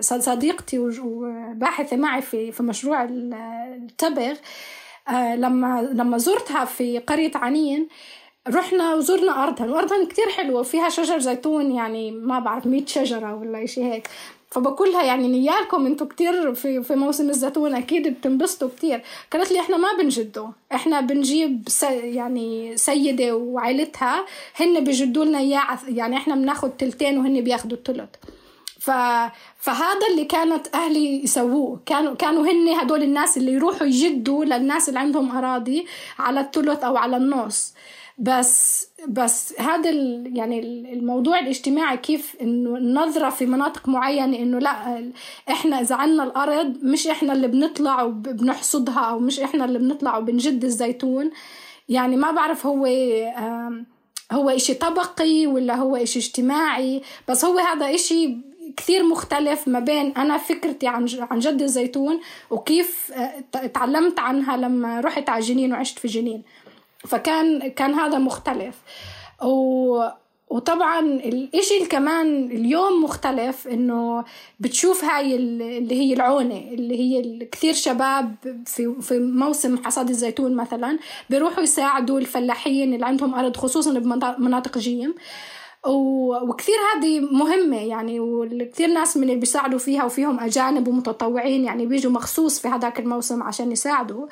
[0.00, 4.34] صديقتي وباحثة معي في في مشروع التبغ
[5.08, 7.88] آه، لما لما زرتها في قرية عنين
[8.48, 13.66] رحنا وزرنا أرضها وأرضها كتير حلوة وفيها شجر زيتون يعني ما بعرف 100 شجرة ولا
[13.66, 14.08] شيء هيك.
[14.50, 19.02] فبقولها يعني نيالكم أنتوا كتير في في موسم الزيتون أكيد بتنبسطوا كتير.
[19.32, 20.48] قالت لي إحنا ما بنجده.
[20.74, 27.40] إحنا بنجيب سي يعني سيدة وعائلتها هن بيجدوا لنا اياه يعني إحنا بناخد تلتين وهن
[27.40, 28.16] بياخدوا التلت.
[28.80, 28.90] ف...
[29.58, 31.80] فهذا اللي كانت أهلي يسووه.
[31.86, 35.86] كانوا كانوا هن هدول الناس اللي يروحوا يجدوا للناس اللي عندهم أراضي
[36.18, 37.74] على الثلث أو على النص.
[38.18, 39.90] بس بس هذا
[40.34, 40.60] يعني
[40.92, 45.04] الموضوع الاجتماعي كيف إنه النظرة في مناطق معينة إنه لا
[45.50, 50.64] إحنا إذا عنا الأرض مش إحنا اللي بنطلع وبنحصدها أو مش إحنا اللي بنطلع وبنجد
[50.64, 51.30] الزيتون.
[51.88, 52.86] يعني ما بعرف هو
[54.32, 58.36] هو إشي طبقي ولا هو إشي اجتماعي بس هو هذا إشي
[58.76, 62.20] كثير مختلف ما بين أنا فكرتي عن عن جد الزيتون
[62.50, 66.42] وكيف آه، تعلمت عنها لما رحت على جنين وعشت في جنين.
[67.06, 68.74] فكان كان هذا مختلف.
[69.42, 70.08] و
[70.50, 74.24] وطبعا الإشي كمان اليوم مختلف إنه
[74.60, 78.34] بتشوف هاي اللي هي العونة اللي هي كثير شباب
[78.66, 80.98] في في موسم حصاد الزيتون مثلا
[81.30, 85.14] بيروحوا يساعدوا الفلاحين اللي عندهم أرض خصوصا بمناطق جيم.
[85.86, 92.12] وكثير هذه مهمة يعني وكثير ناس من اللي بيساعدوا فيها وفيهم أجانب ومتطوعين يعني بيجوا
[92.12, 94.26] مخصوص في هذاك الموسم عشان يساعدوا.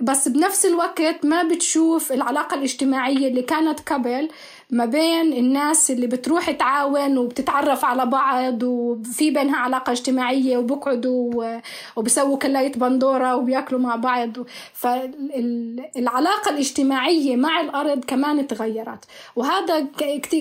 [0.00, 4.28] بس بنفس الوقت ما بتشوف العلاقة الاجتماعية اللي كانت قبل
[4.70, 11.58] ما بين الناس اللي بتروح تعاون وبتتعرف على بعض وفي بينها علاقة اجتماعية وبقعدوا
[11.96, 14.30] وبسووا كلاية بندورة وبياكلوا مع بعض.
[14.74, 19.04] فالعلاقة الاجتماعية مع الأرض كمان تغيرت.
[19.36, 19.86] وهذا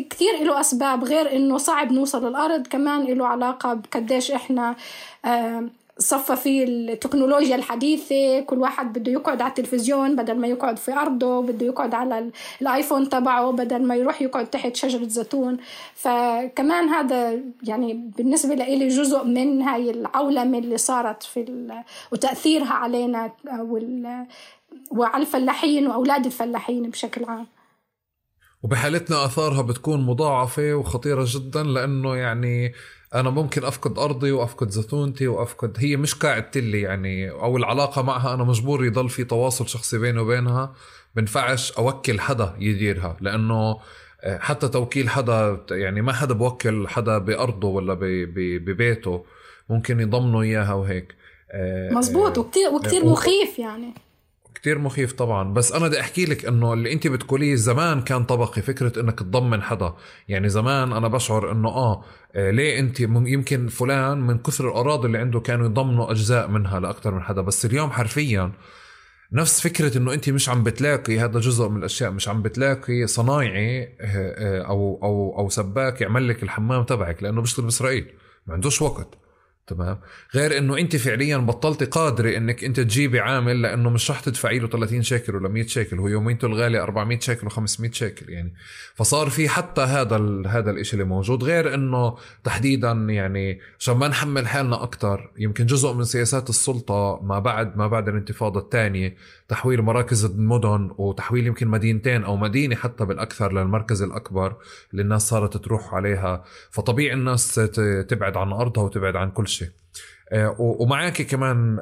[0.10, 4.76] كثير له أسباب غير إنه صعب نوصل للأرض كمان له علاقة بقديش إحنا
[6.02, 11.42] صفى في التكنولوجيا الحديثة كل واحد بده يقعد على التلفزيون بدل ما يقعد في أرضه
[11.42, 15.58] بده يقعد على الآيفون تبعه بدل ما يروح يقعد تحت شجرة زيتون.
[15.96, 21.68] فكمان هذا يعني بالنسبة لي جزء من هاي العولمة اللي صارت في
[22.12, 24.26] وتأثيرها علينا وال
[24.92, 27.48] وعلى الفلاحين وأولاد الفلاحين بشكل عام.
[28.64, 32.74] وبحالتنا آثارها بتكون مضاعفة وخطيرة جدا لأنه يعني
[33.16, 38.34] أنا ممكن أفقد أرضي وأفقد زيتونتي وأفقد هي مش قاعدة لي يعني أو العلاقة معها
[38.34, 40.74] أنا مجبور يضل في تواصل شخصي بيني وبينها
[41.16, 43.80] بنفعش أوكل حدا يديرها لأنه
[44.24, 49.26] آه، حتى توكيل حدا يعني ما حدا بوكل حدا بأرضه ولا ببيته
[49.70, 51.16] ممكن يضمنوا إياها وهيك.
[51.52, 53.94] آه، مزبوط آه، وكتير وكتير مخيف يعني.
[54.62, 55.54] كتير مخيف طبعا.
[55.54, 59.62] بس أنا بدي أحكي لك إنه اللي انت بتقوليه زمان كان طبقي فكرة إنك تضمن
[59.62, 59.94] حدا.
[60.28, 62.04] يعني زمان أنا بشعر إنه آه,
[62.36, 67.14] آه ليه انت يمكن فلان من كثر الأراضي اللي عنده كانوا يضمنوا أجزاء منها لاكثر
[67.16, 67.42] من حدا.
[67.42, 68.52] بس اليوم حرفيا
[69.34, 73.84] نفس فكرة إنه انت مش عم بتلاقي هذا جزء من الأشياء مش عم بتلاقي صنايعي
[73.84, 78.14] آه، آه، أو أو أو سباك يعمل لك الحمام تبعك لأنه بيشتغل بإسرائيل.
[78.48, 79.21] ما عندوش وقت.
[79.74, 80.00] تمام؟
[80.36, 84.68] غير إنه أنت فعليا بطلتي قادرة إنك أنت تجيبي عامل لأنه مش رح تدفعي له
[84.68, 88.54] 30 شيكل ولا 100 شيكل هو يوميته الغالي 400 شيكل و500 شيكل يعني.
[88.96, 90.48] فصار في حتى هذا ال...
[90.48, 95.94] هذا الشيء اللي موجود غير إنه تحديدا يعني عشان ما نحمل حالنا أكثر يمكن جزء
[95.94, 99.16] من سياسات السلطة ما بعد ما بعد الانتفاضة الثانية
[99.52, 104.56] تحويل مراكز المدن وتحويل يمكن مدينتين أو مدينة حتى بالأكثر للمركز الأكبر
[104.92, 106.44] اللي الناس صارت تروح عليها.
[106.70, 107.56] فطبيعي الناس
[108.10, 109.70] تبعد عن أرضها وتبعد عن كل شيء.
[110.32, 111.80] آه، ومعاك كمان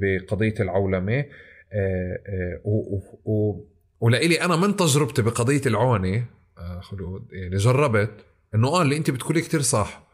[0.00, 1.24] بقضية العولمة.
[1.72, 2.18] آه،
[2.66, 3.60] آه،
[4.00, 6.24] ولإلي أنا من تجربتي بقضية العونة
[7.32, 8.10] يعني جربت
[8.54, 10.07] إنه آه اللي أنت بتقوليه كتير صح.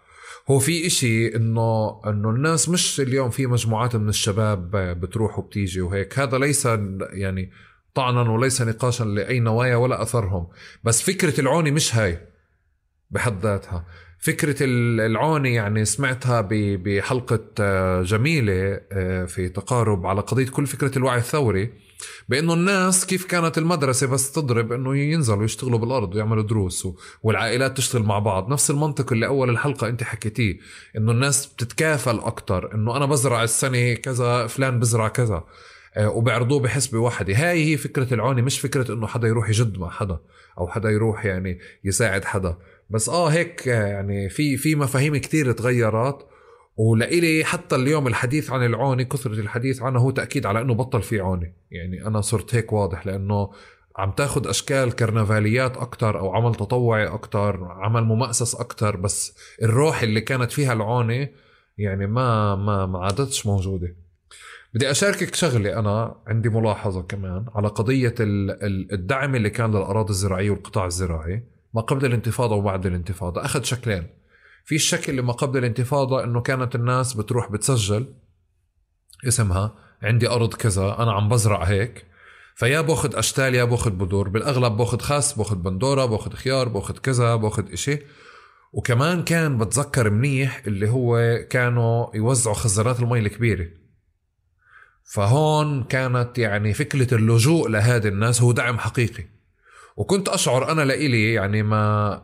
[0.50, 6.18] هو في إشي إنه إنه الناس مش اليوم في مجموعات من الشباب بتروح وبتيجي وهيك.
[6.18, 6.68] هذا ليس
[7.12, 7.50] يعني
[7.94, 10.46] طعنا وليس نقاشا لأي نوايا ولا أثرهم.
[10.84, 12.18] بس فكرة العوني مش هاي
[13.10, 13.86] بحد ذاتها.
[14.24, 21.18] فكرة العوني يعني سمعتها بحلقة آه، جميلة آه، في تقارب على قضية كل فكرة الوعي
[21.18, 21.72] الثوري
[22.28, 26.88] بأنه الناس كيف كانت المدرسة بس تضرب أنه ينزلوا يشتغلوا بالأرض ويعملوا دروس
[27.22, 28.52] والعائلات تشتغل مع بعض.
[28.52, 30.59] نفس المنطق اللي أول الحلقة أنت حكيتيه
[30.96, 35.44] إنه الناس بتتكافل أكثر إنه أنا بزرع السنة كذا فلان بزرع كذا
[35.96, 39.90] آه، وبيعرضوه بحسبه واحدة هاي هي فكرة العوني مش فكرة إنه حدا يروح يجد مع
[39.90, 40.18] حدا
[40.59, 42.56] أو حدا يروح يعني يساعد حدا.
[42.94, 46.26] بس آه هيك يعني في في مفاهيم كثير تغيرت
[46.76, 51.20] ولإلي حتى اليوم الحديث عن العوني كثرة الحديث عنه هو تأكيد على أنه بطل في
[51.20, 53.50] عوني يعني أنا صرت هيك واضح لأنه
[53.96, 60.20] عم تاخد أشكال كرنفاليات أكتر أو عمل تطوعي أكتر عمل ممأسس أكتر بس الروح اللي
[60.20, 61.34] كانت فيها العوني
[61.78, 63.96] يعني ما ما ما عادتش موجودة.
[64.74, 70.86] بدي أشاركك شغلة أنا عندي ملاحظة كمان على قضية الدعم اللي كان للأراضي الزراعية والقطاع
[70.86, 71.53] الزراعي.
[71.74, 73.44] ما قبل الانتفاضة وبعد الانتفاضة.
[73.44, 74.06] أخذ شكلين.
[74.64, 78.14] في الشكل اللي ما قبل الانتفاضة إنه كانت الناس بتروح بتسجل.
[79.28, 82.06] اسمها عندي أرض كذا أنا عم بزرع هيك.
[82.55, 84.28] فيا بأخذ أشتال يا بأخذ بذور.
[84.28, 87.98] بالأغلب بأخذ خس بأخذ بندورة بأخذ خيار بأخذ كذا بأخذ إشي.
[88.72, 93.68] وكمان كان بتذكر منيح اللي هو كانوا يوزعوا خزانات المي الكبيرة.
[95.05, 99.34] فهون كانت يعني فكرة اللجوء لهذه الناس هو دعم حقيقي.
[99.96, 101.76] وكنت أشعر أنا لإلي يعني ما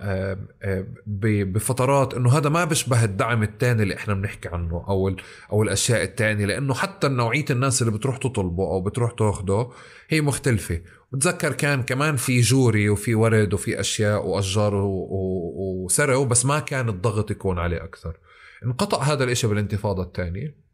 [0.02, 5.16] آه، آه، بفترات إنه هذا ما بيشبه الدعم الثاني اللي إحنا بنحكي عنه أو
[5.52, 9.68] أو الأشياء الثانية لإنه حتى نوعية الناس اللي بتروح تطلبه أو بتروح تاخده
[10.08, 10.80] هي مختلفة.
[11.12, 17.30] بتذكر كان كمان في جوري وفي ورد وفي أشياء وأشجار وسرو بس ما كان الضغط
[17.30, 18.16] يكون عليه أكثر.
[18.64, 20.69] انقطع هذا الإشي بالانتفاضة الثانية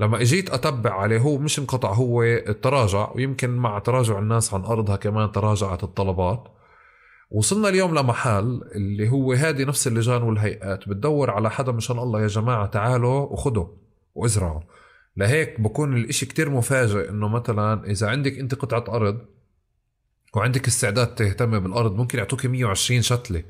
[0.00, 4.96] لما اجيت اتبع عليه هو مش انقطع هو تراجع ويمكن مع تراجع الناس عن أرضها
[4.96, 6.44] كمان تراجعت الطلبات.
[7.30, 12.26] وصلنا اليوم لمحل اللي هو هذه نفس اللجان والهيئات بتدور على حدا مشان الله يا
[12.26, 13.66] جماعة تعالوا وخذوا
[14.14, 14.60] وإزرعوا.
[15.16, 19.18] لهيك بكون الإشي كتير مفاجئ إنه مثلا إذا عندك أنت قطعة أرض
[20.34, 23.42] وعندك استعداد تهتم بالأرض ممكن يعطوك 120 شتلة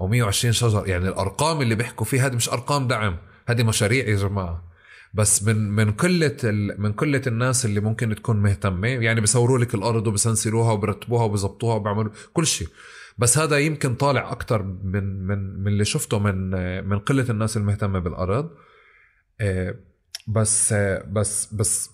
[0.00, 0.88] أو 120 شجر.
[0.88, 3.16] يعني الأرقام اللي بيحكوا فيها هذه مش أرقام دعم
[3.46, 4.75] هذه مشاريع يا جماعة.
[5.14, 6.36] بس من من كلة
[6.78, 12.12] من كلة الناس اللي ممكن تكون مهتمة يعني بصوروا لك الأرض وبسنسلوها وبرتبوها وبظبطوها وبيعملوا
[12.32, 12.68] كل شيء.
[13.18, 16.50] بس هذا يمكن طالع أكتر من من من اللي شفته من
[16.88, 18.50] من قلة الناس المهتمة بالأرض.
[19.40, 19.74] آه،
[20.28, 20.72] بس
[21.12, 21.90] بس بس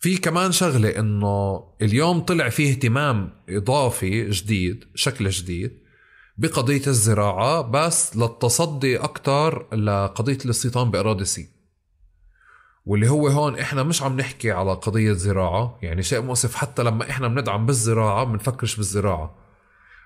[0.00, 5.84] في كمان شغلة إنه اليوم طلع فيه اهتمام إضافي جديد شكل جديد
[6.38, 11.53] بقضية الزراعة بس للتصدي أكتر لقضية الاستيطان بأراضي سي.
[12.86, 15.78] واللي هو هون إحنا مش عم نحكي على قضية زراعة.
[15.82, 19.34] يعني شيء مؤسف حتى لما إحنا بندعم بالزراعة بنفكرش بالزراعة.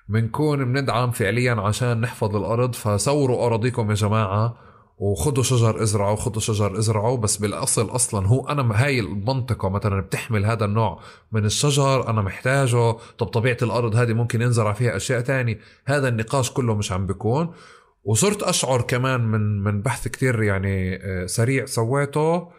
[0.09, 2.75] بنكون بندعم فعليا عشان نحفظ الأرض.
[2.75, 4.57] فصوروا أراضيكم يا جماعة
[4.99, 7.17] وخذوا شجر إزرعوا خذوا شجر إزرعوا.
[7.17, 11.01] بس بالأصل أصلا هو أنا هاي المنطقة مثلا بتحمل هذا النوع
[11.33, 12.09] من الشجر.
[12.11, 12.93] أنا محتاجه.
[12.93, 17.53] طب طبيعة الأرض هذه ممكن ينزرع فيها أشياء تاني هذا النقاش كله مش عم بيكون.
[18.05, 22.58] وصرت أشعر كمان من من بحث كتير يعني آه، سريع سويته.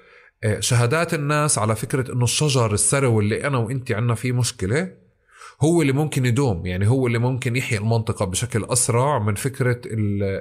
[0.60, 4.92] شهادات الناس على فكرة إنه الشجر الثروي اللي أنا وانت عنا فيه مشكلة
[5.62, 9.82] هو اللي ممكن يدوم يعني هو اللي ممكن يحيي المنطقة بشكل أسرع من فكرة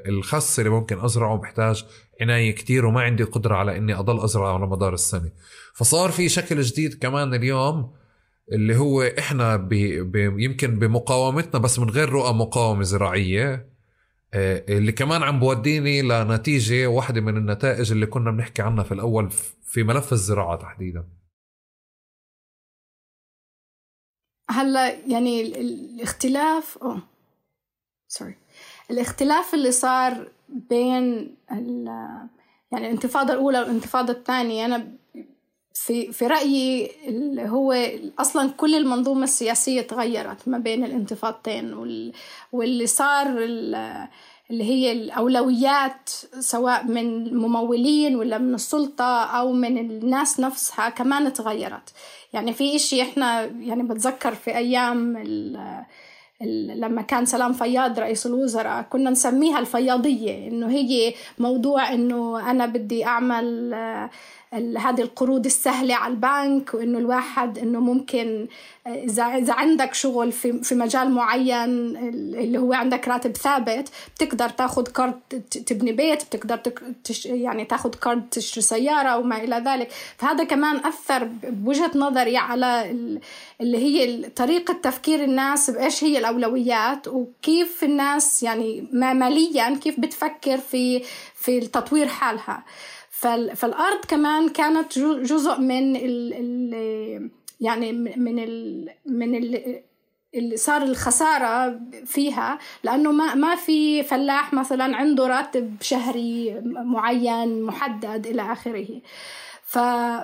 [0.09, 1.85] الخس اللي ممكن أزرعه بحتاج
[2.21, 5.31] عناية كتير وما عندي قدرة على إني أضل أزرعه على مدار السنة.
[5.75, 7.91] فصار في شكل جديد كمان اليوم
[8.53, 13.69] اللي هو إحنا بي بي يمكن بمقاومتنا بس من غير رؤى مقاومة زراعية
[14.35, 19.31] إيه، اللي كمان عم بوديني لنتيجة واحدة من النتائج اللي كنا بنحكي عنها في الأول
[19.77, 21.05] ملف الزراعة تحديدا.
[24.51, 27.03] هلا يعني الاختلاف أوه
[28.09, 28.37] sorry
[28.91, 31.37] الاختلاف اللي صار بين
[32.73, 34.93] يعني الانتفاضة الأولى والانتفاضة الثانية أنا
[35.75, 37.75] في في رأيي اللي هو
[38.19, 41.73] أصلا كل المنظومة السياسية تغيرت ما بين الانتفاضتين
[42.53, 43.27] واللي صار
[44.51, 46.11] اللي هي الأولويات
[46.41, 51.93] سواء من الممولين ولا من السلطة أو من الناس نفسها كمان تغيرت.
[52.33, 55.19] يعني في إشي إحنا يعني بتذكر في أيام
[56.75, 60.49] لما كان سلام فياض رئيس الوزراء كنا نسميها الفياضية.
[60.49, 63.75] إنه هي موضوع إنه أنا بدي أعمل
[64.53, 68.47] هذه القروض السهلة على البنك وإنه الواحد إنه ممكن
[68.87, 74.83] إذا إذا عندك شغل في في مجال معين اللي هو عندك راتب ثابت بتقدر تاخذ
[74.83, 75.21] كارد
[75.67, 76.57] تبني بيت بتقدر
[77.05, 79.91] تش يعني تاخذ كارد تشتري سيارة وما إلى ذلك.
[80.17, 82.91] فهذا كمان أثر بوجهة نظري على
[83.61, 91.03] اللي هي طريقة تفكير الناس بإيش هي الأولويات وكيف الناس يعني ماليا كيف بتفكر في
[91.35, 92.65] في تطوير حالها.
[93.55, 97.31] فالأرض كمان كانت جزء من ال ال
[97.61, 99.81] يعني من ال من ال
[100.35, 108.27] اللي صار الخسارة فيها لأنه ما ما في فلاح مثلا عنده راتب شهري معين محدد
[108.27, 109.01] إلى آخره.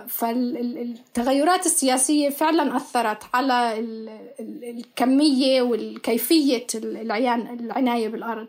[0.08, 3.78] فالتغيرات السياسية فعلا أثرت على
[4.40, 8.46] الكمية والكيفية العناية بالأرض.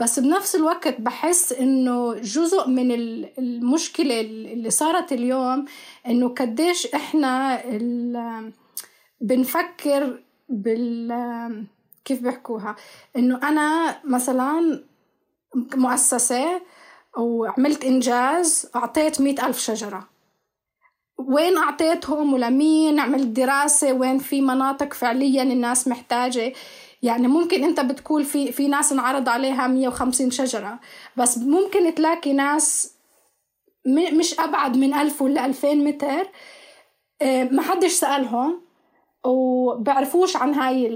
[0.00, 2.92] بس بنفس الوقت بحس إنه جزء من
[3.38, 5.64] المشكلة اللي صارت اليوم
[6.06, 7.62] إنه قديش إحنا
[9.20, 11.66] بنفكر بال
[12.04, 12.76] كيف بيحكوها؟
[13.16, 14.84] إنه أنا مثلا
[15.74, 16.62] مؤسسة
[17.16, 20.15] وعملت إنجاز أعطيت مئة ألف شجرة.
[21.26, 23.92] وين أعطيتهم ولمين عملت دراسة.
[23.92, 26.52] وين في مناطق فعليا الناس محتاجة؟
[27.02, 30.78] يعني ممكن أنت بتقول في في ناس انعرض عليها 150 شجرة.
[31.16, 32.92] بس ممكن تلاقي ناس
[33.86, 36.28] مش أبعد من ألف ولا ألفين متر.
[37.22, 38.60] آه، ما حدش سألهم
[39.24, 40.88] وبعرفوش عن هاي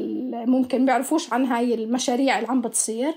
[0.47, 3.15] ممكن بيعرفوش عن هاي المشاريع اللي عم بتصير.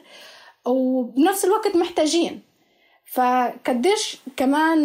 [0.65, 2.52] وبنفس الوقت محتاجين.
[3.05, 4.77] فقديش كمان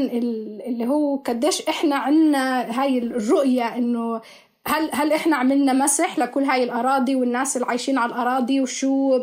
[0.66, 4.20] اللي هو قديش إحنا عنا هاي الرؤية إنه
[4.66, 9.16] هل هل إحنا عملنا مسح لكل هاي الأراضي والناس اللي عايشين على الأراضي وشو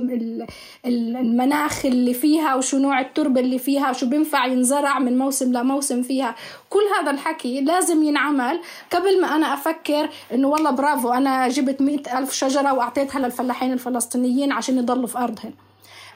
[0.85, 6.35] المناخ اللي فيها وشو نوع التربة اللي فيها وشو بينفع ينزرع من موسم لموسم فيها.
[6.69, 8.59] كل هذا الحكي لازم ينعمل.
[8.91, 14.51] قبل ما أنا أفكر إنه والله برافو أنا جبت مئة ألف شجرة وأعطيتها للفلاحين الفلسطينيين
[14.51, 15.53] عشان يضلوا في أرضهم.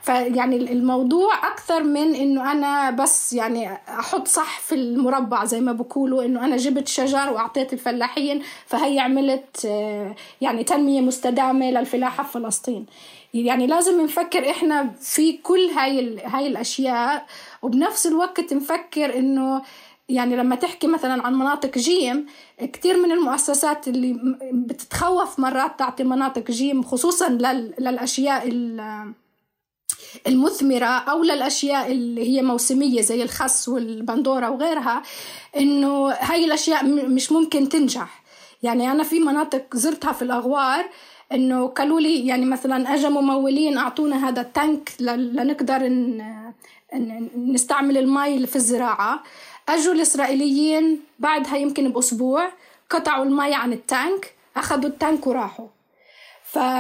[0.02, 6.26] فيعني الموضوع أكثر من إنه أنا بس يعني أحط صح في المربع زي ما بقولوا
[6.26, 12.86] إنه أنا جبت شجر وأعطيت الفلاحين فهي عملت آه، يعني تنمية مستدامة للفلاحة في فلسطين
[13.34, 17.26] يعني لازم نفكر إحنا في كل هاي هاي الأشياء
[17.62, 19.62] وبنفس الوقت نفكر إنه
[20.10, 22.26] يعني لما تحكي مثلا عن مناطق جيم
[22.74, 27.30] كثير من المؤسسات اللي بتتخوف مرات تعطي مناطق جيم خصوصا
[27.80, 28.48] للأشياء
[30.28, 35.04] المثمرة أو للأشياء اللي هي موسمية زي الخس والبندورة وغيرها
[35.58, 38.22] إنه هاي الأشياء مش ممكن تنجح.
[38.64, 40.86] يعني أنا في مناطق زرتها في الأغوار
[41.32, 45.80] إنه قالوا لي يعني مثلا أجا ممولين أعطونا هذا التانك لنقدر
[47.38, 49.24] نستعمل المي في الزراعة.
[49.70, 52.52] أجوا الإسرائيليين بعدها يمكن بأسبوع
[52.90, 55.68] قطعوا المي عن التانك أخذوا التانك وراحوا.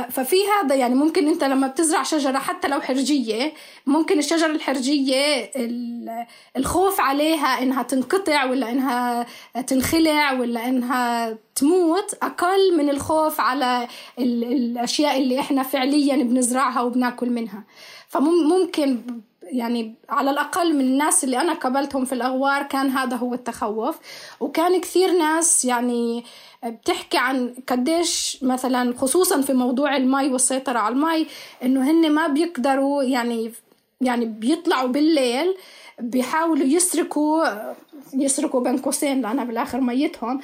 [0.10, 3.54] ففي هذا يعني ممكن انت لما بتزرع شجرة حتى لو حرجية
[3.86, 5.52] ممكن الشجرة الحرجية
[6.58, 9.26] الخوف عليها إنها تنقطع ولا إنها
[9.68, 13.88] تنخلع ولا إنها تموت أقل من الخوف على
[14.20, 17.64] الأشياء اللي إحنا فعليا بنزرعها وبناكل منها.
[18.08, 19.02] فممكن
[19.52, 24.00] يعني على الأقل من الناس اللي أنا قابلتهم في الأغوار كان هذا هو التخوف.
[24.40, 26.24] وكان كثير ناس يعني
[26.66, 31.28] بتحكي عن قديش مثلا خصوصا في موضوع المي والسيطرة على المي
[31.64, 33.52] إنه هن ما بيقدروا يعني
[34.02, 35.56] يعني بيطلعوا بالليل
[36.00, 37.46] بيحاولوا يسرقوا
[38.14, 40.40] يسرقوا بين قوسين لأنها بالآخر ميتهم.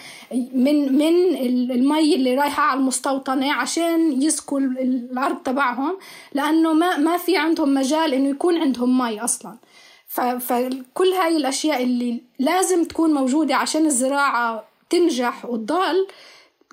[0.54, 1.36] من من
[1.72, 5.98] المي اللي رايحة على المستوطنة عشان يسقوا الأرض تبعهم
[6.34, 9.58] لأنه ما ما في عندهم مجال إنه يكون عندهم مي أصلا.
[10.40, 16.08] فكل هاي الأشياء اللي لازم تكون موجودة عشان الزراعة تنجح وتضل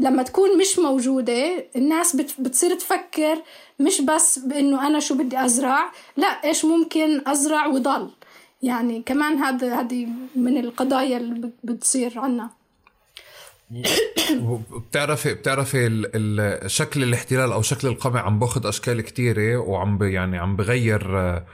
[0.00, 3.42] لما تكون مش موجودة الناس بتصير تفكر
[3.80, 8.10] مش بس بإنه أنا شو بدي أزرع لا إيش ممكن أزرع وضل.
[8.62, 12.50] يعني كمان هذا هذه من القضايا اللي بتصير عنا.
[14.76, 15.86] بتعرفي بتعرفي
[16.66, 21.46] شكل الاحتلال أو شكل القمع عم باخذ أشكال كثيره وعم يعني عم بغير آه،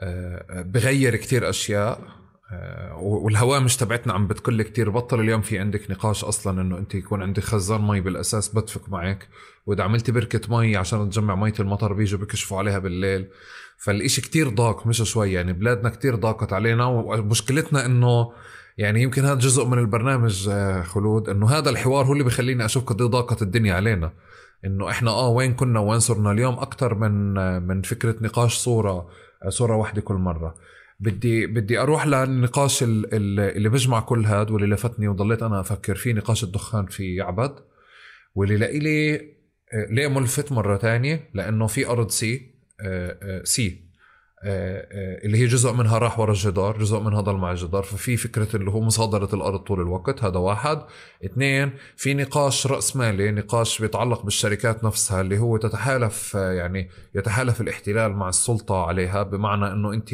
[0.00, 2.21] آه، بغير كثير أشياء.
[2.52, 4.90] آه، والهوامش تبعتنا عم بتقل كتير.
[4.90, 9.28] بطل اليوم في عندك نقاش أصلا إنه أنت يكون عندك خزان مي بالأساس بدفق معك
[9.66, 13.28] وإذا عملتي بركة مي عشان تجمع مية المطر بيجوا بكشفوا عليها بالليل.
[13.78, 18.32] فالإشي كتير ضاق مش شوي يعني بلادنا كتير ضاقت علينا ومشكلتنا إنه
[18.78, 22.84] يعني يمكن هذا جزء من البرنامج آه، خلود إنه هذا الحوار هو اللي بخليني أشوف
[22.84, 24.12] قد إيه ضاقت الدنيا علينا.
[24.64, 29.08] إنه إحنا آه وين كنا وين صرنا؟ اليوم أكثر من آه، من فكرة نقاش صورة
[29.48, 30.54] صورة واحدة كل مرة.
[31.02, 36.44] بدي بدي أروح للنقاش اللي بجمع كل هاد واللي لفتني وضليت أنا أفكر فيه نقاش
[36.44, 37.54] الدخان في عبد
[38.34, 39.14] واللي لإلي
[39.72, 43.92] آه، ليه ملفت مرة تانية؟ لأنه في أرض C آه، آه، C
[44.44, 48.70] اللي هي جزء منها راح ورا الجدار جزء منها ضل مع الجدار ففي فكرة اللي
[48.70, 50.82] هو مصادرة الأرض طول الوقت هذا واحد.
[51.24, 58.12] اثنين في نقاش رأس مالي نقاش بيتعلق بالشركات نفسها اللي هو تتحالف يعني يتحالف الاحتلال
[58.12, 60.10] مع السلطة عليها بمعنى أنه أنت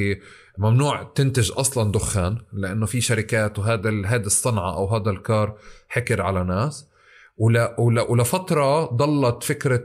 [0.58, 5.58] ممنوع تنتج أصلا دخان لأنه في شركات وهذا هذا الصنعة أو هذا الكار
[5.88, 6.88] حكر على ناس.
[7.36, 9.84] ولا ولا ولفترة ضلت فكرة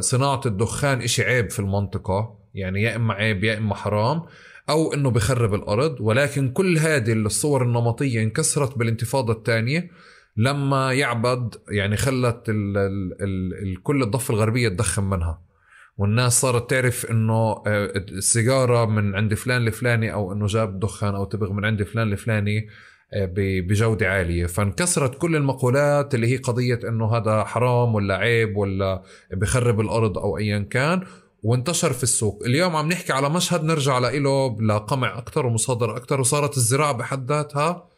[0.00, 2.38] صناعة الدخان إشي عيب في المنطقة.
[2.54, 4.22] يعني يا إما عيب يا إما حرام
[4.70, 5.96] أو إنه بخرب الأرض.
[6.00, 9.90] ولكن كل هذه الصور النمطية انكسرت بالانتفاضة الثانية
[10.36, 15.53] لما يعبد يعني خلت ال ال ال كل الضفة الغربية تدخن منها.
[15.96, 21.24] والناس صارت تعرف إنه آه، السيجارة من عند فلان الفلاني أو إنه جاب دخان أو
[21.24, 22.68] تبغ من عند فلان الفلاني
[23.12, 24.46] آه، بجودة عالية.
[24.46, 29.02] فانكسرت كل المقولات اللي هي قضية إنه هذا حرام ولا عيب ولا
[29.32, 31.02] بخرب الأرض أو ايا كان
[31.42, 32.42] وانتشر في السوق.
[32.46, 37.88] اليوم عم نحكي على مشهد نرجع له لقمع أكثر ومصادرة أكثر وصارت الزراعة بحد ذاتها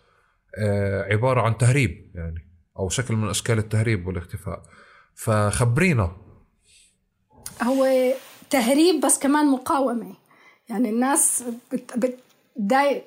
[0.59, 2.49] آه، عبارة عن تهريب يعني
[2.79, 4.63] أو شكل من أشكال التهريب والاختفاء.
[5.15, 6.26] فخبرينا
[7.63, 8.13] هو
[8.51, 10.13] تهريب بس كمان مقاومة.
[10.69, 11.97] يعني الناس بت...
[11.97, 12.19] بت...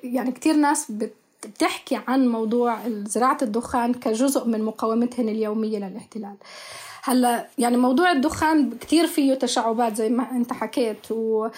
[0.04, 1.14] يعني كتير ناس بت...
[1.46, 6.34] بتحكي عن موضوع زراعة الدخان كجزء من مقاومتهن اليومية للاحتلال.
[7.02, 11.48] هلا يعني موضوع الدخان كتير فيه تشعبات زي ما انت حكيت و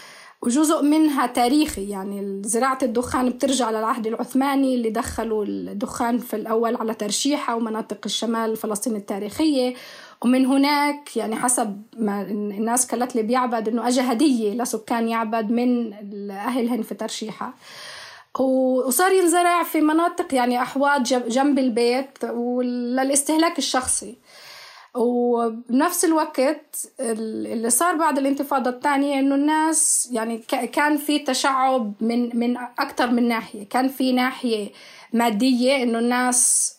[0.43, 1.89] وجزء منها تاريخي.
[1.89, 8.57] يعني زراعة الدخان بترجع للعهد العثماني اللي دخلوا الدخان في الأول على ترشيحة ومناطق الشمال
[8.57, 9.75] فلسطين التاريخية
[10.25, 15.93] ومن هناك يعني حسب ما الناس كلت لي بيعبد إنه اجى هديه لسكان يعبد من
[16.31, 17.55] اهلهن في ترشيحة.
[18.39, 24.17] وصار ينزرع في مناطق يعني أحواض جنب البيت وللاستهلاك الشخصي.
[24.95, 30.39] وبنفس الوقت اللي صار بعد الانتفاضة الثانية إنه الناس يعني
[30.73, 33.69] كان في تشعب من من أكثر من ناحية.
[33.69, 34.71] كان في ناحية
[35.13, 36.75] مادية إنه الناس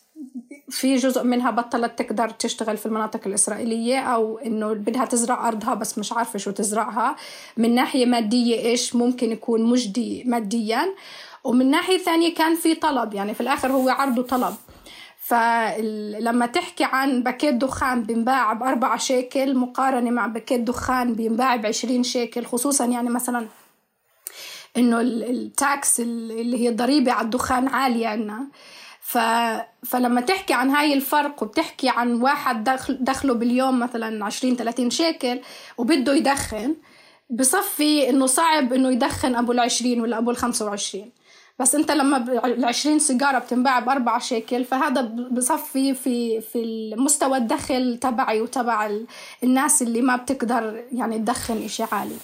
[0.70, 5.98] في جزء منها بطلت تقدر تشتغل في المناطق الإسرائيلية أو إنه بدها تزرع أرضها بس
[5.98, 7.16] مش عارفة شو تزرعها.
[7.56, 10.94] من ناحية مادية إيش ممكن يكون مجدي ماديا.
[11.44, 14.54] ومن ناحية ثانية كان في طلب يعني في الآخر هو عرض وطلب
[15.18, 22.44] فلما تحكي عن باكيت دخان بينباع بأربعة شيكل مقارنة مع باكيت دخان بينباع بعشرين شيكل
[22.44, 23.46] خصوصا يعني مثلا
[24.76, 28.46] إنه ال tax اللي هي الضريبة على الدخان عالية عنا.
[29.14, 29.18] ف...
[29.86, 35.40] فلما تحكي عن هاي الفرق وبتحكي عن واحد دخل دخله باليوم مثلا 20 30 شيكل
[35.78, 36.74] وبده يدخن
[37.30, 41.10] بصفي إنه صعب إنه يدخن أبو العشرين ولا أبو الخمسة وعشرين.
[41.58, 42.16] بس أنت لما
[42.46, 45.00] ال 20 سيجارة بتنباع ب 4 شيكل فهذا
[45.30, 48.90] بصفي في في المستوى الدخل تبعي وتبع
[49.42, 52.16] الناس اللي ما بتقدر يعني تدخن إشي عالي.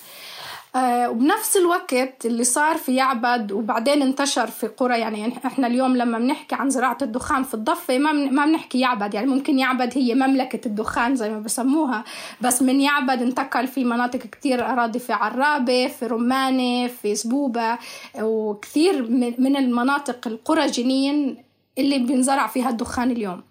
[0.77, 6.19] آه وبنفس الوقت اللي صار في يعبد وبعدين انتشر في قرى يعني إحنا اليوم لما
[6.19, 10.67] بنحكي عن زراعة الدخان في الضفة ما ما بنحكي يعبد يعني ممكن يعبد هي مملكة
[10.67, 12.05] الدخان زي ما بسموها
[12.41, 17.79] بس من يعبد انتقل في مناطق كتير أراضي في عرابة في رمانة في زبوبة
[18.21, 19.03] وكثير
[19.39, 21.37] من المناطق القرى جنين
[21.79, 23.43] اللي بينزرع فيها الدخان اليوم.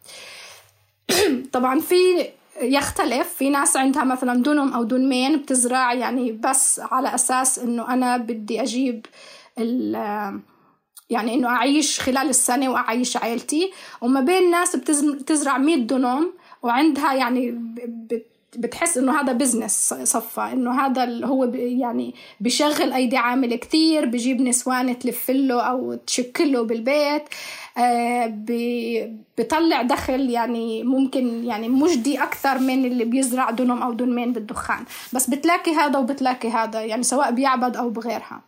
[1.53, 2.29] طبعا في
[2.61, 8.18] يختلف في ناس عندها مثلا دنم أو دنمين بتزرع يعني بس على أساس إنه أنا
[8.18, 9.06] بدي أجيب
[11.10, 13.72] يعني إنه أعيش خلال السنة وأعيش عائلتي
[14.02, 16.34] وما بين ناس بتزرع 100 دنم
[16.64, 17.52] وعندها يعني
[18.57, 24.99] بتحس إنه هذا بزنس صفى إنه هذا هو يعني بشغل أيدي عامل كتير بجيب نسوان
[24.99, 27.23] تلف له أو تشكله بالبيت
[27.77, 28.26] آه
[29.38, 34.85] بيطلع دخل يعني ممكن يعني مجدي أكثر من اللي بيزرع دنم أو دنمين بالدخان.
[35.13, 38.41] بس بتلاقي هذا وبتلاقي هذا يعني سواء بيعبد أو بغيرها.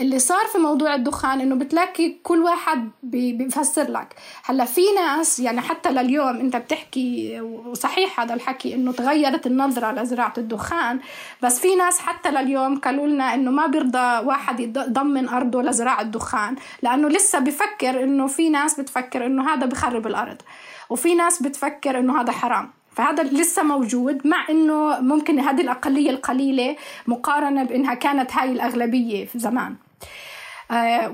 [0.00, 4.14] اللي صار في موضوع الدخان إنه بتلاقي كل واحد بيفسر لك.
[4.44, 10.32] هلأ في ناس يعني حتى لليوم أنت بتحكي وصحيح هذا الحكي إنه تغيرت النظرة لزراعة
[10.38, 11.00] الدخان
[11.42, 16.56] بس في ناس حتى لليوم قالوا لنا إنه ما بيرضى واحد يضمن أرضه لزراعة الدخان
[16.82, 20.42] لأنه لسه بفكر إنه في ناس بتفكر إنه هذا بخرب الأرض
[20.90, 22.70] وفي ناس بتفكر إنه هذا حرام.
[22.96, 26.76] فهذا لسه موجود مع إنه ممكن هذه الأقلية القليلة
[27.06, 29.74] مقارنة بإنها كانت هاي الأغلبية في زمان.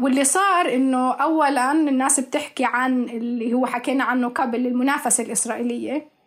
[0.03, 6.20] واللي صار إنه اولا الناس بتحكي عن اللي هو حكينا عنه قبل المنافسة الإسرائيلية.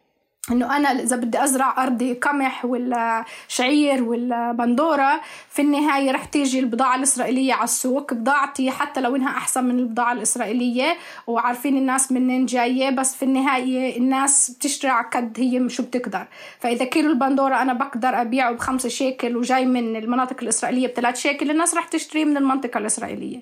[0.51, 6.59] إنه أنا إذا بدي أزرع أرضي قمح ولا شعير ولا بندورة في النهاية رح تيجي
[6.59, 8.13] البضاعة الإسرائيلية على السوق.
[8.13, 10.97] بضاعتي حتى لو إنها أحسن من البضاعة الإسرائيلية
[11.27, 16.25] وعارفين الناس منين جاية بس في النهاية الناس بتشتري على قد هي شو بتقدر.
[16.59, 21.75] فإذا كيلو البندورة أنا بقدر أبيعه بخمسة شيكل وجاي من المناطق الإسرائيلية بثلاث شيكل الناس
[21.75, 23.39] رح تشتريه من المنطقة الإسرائيلية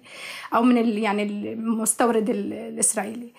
[0.55, 3.29] أو من يعني المستورد الإسرائيلي.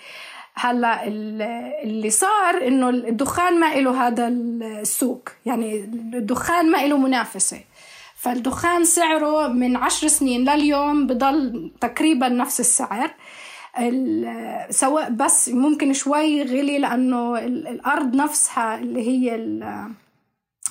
[0.54, 5.28] هلا اللي صار إنه الدخان ما له هذا السوق.
[5.46, 5.84] يعني
[6.14, 7.60] الدخان ما له منافسة.
[8.16, 13.10] فالدخان سعره من عشر سنين لليوم بضل تقريبا نفس السعر.
[14.70, 19.34] سواء بس ممكن شوي غلي لأنه الأرض نفسها اللي هي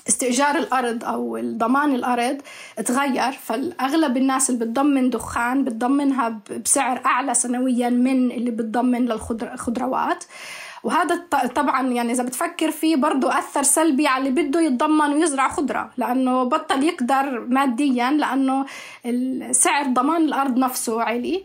[0.07, 2.41] استئجار الأرض أو ضمان الأرض
[2.85, 10.23] تغير فالأغلب الناس اللي بتضمن دخان بتضمنها بسعر أعلى سنويا من اللي بتضمن للخضروات
[10.83, 11.15] وهذا
[11.55, 16.43] طبعا يعني إذا بتفكر فيه برضه أثر سلبي على اللي بده يتضمن ويزرع خضرة لأنه
[16.43, 18.65] بطل يقدر ماديا لأنه
[19.51, 21.43] سعر ضمان الأرض نفسه عالي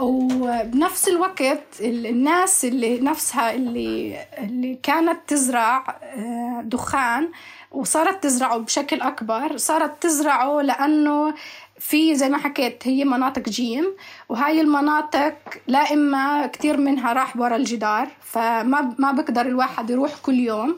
[0.00, 7.28] وبنفس الوقت الناس اللي نفسها اللي اللي كانت تزرع آه، دخان
[7.74, 9.56] وصارت تزرعه بشكل أكبر.
[9.56, 11.34] صارت تزرعه لأنه
[11.78, 13.84] في زي ما حكيت هي مناطق جيم
[14.28, 15.34] وهاي المناطق
[15.66, 20.76] لا إما كتير منها راح ورا الجدار فما ما بقدر الواحد يروح كل يوم.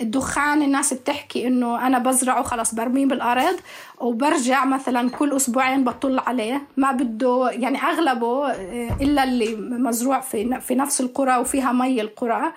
[0.00, 3.56] الدخان الناس بتحكي إنه أنا بزرعه خلص برميه بالأرض
[4.00, 6.62] وبرجع مثلا كل أسبوعين بطل عليه.
[6.76, 12.52] ما بده يعني أغلبه آه، إلا اللي مزروع في في نفس القرى وفيها مي القرى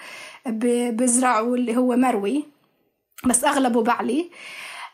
[0.91, 2.45] بزرعوا اللي هو مروي.
[3.25, 4.29] بس أغلبه بعلي.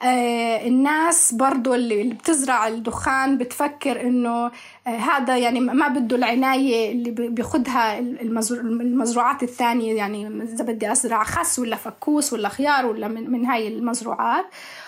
[0.03, 4.45] آه الناس برضو اللي بتزرع الدخان بتفكر إنه
[4.87, 9.93] آه هذا يعني ما بده العناية اللي بياخدها المزروعات الثانية.
[9.93, 14.45] يعني إذا بدي أزرع خس ولا فكوس ولا خيار ولا من, من هاي المزروعات.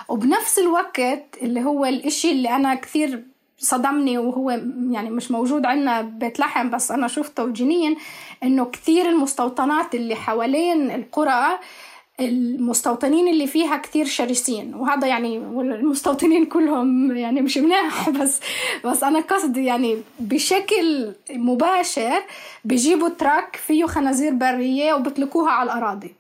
[0.08, 3.24] وبنفس الوقت اللي هو الإشي اللي أنا كثير
[3.60, 4.50] صدمني وهو
[4.92, 7.98] يعني مش موجود عندنا بيت لحم بس أنا شفته جنين
[8.44, 11.60] إنه كثير المستوطنات اللي حوالين القرى
[12.20, 18.40] المستوطنين اللي فيها كثير شرسين وهذا يعني المستوطنين كلهم يعني مش مناح بس
[18.86, 22.24] بس أنا قصدي يعني بشكل مباشر
[22.66, 26.16] بيجيبوا تراك فيه خنازير برية وبطلقوها على الأراضي.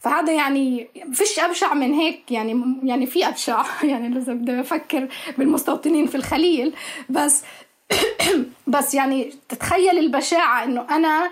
[0.00, 5.08] فهذا يعني فيش أبشع من هيك يعني يعني في أبشع يعني اذا بدي أفكر
[5.38, 6.74] بالمستوطنين في الخليل.
[7.08, 7.42] بس
[8.66, 11.30] بس يعني تتخيل البشاعة إنه أنا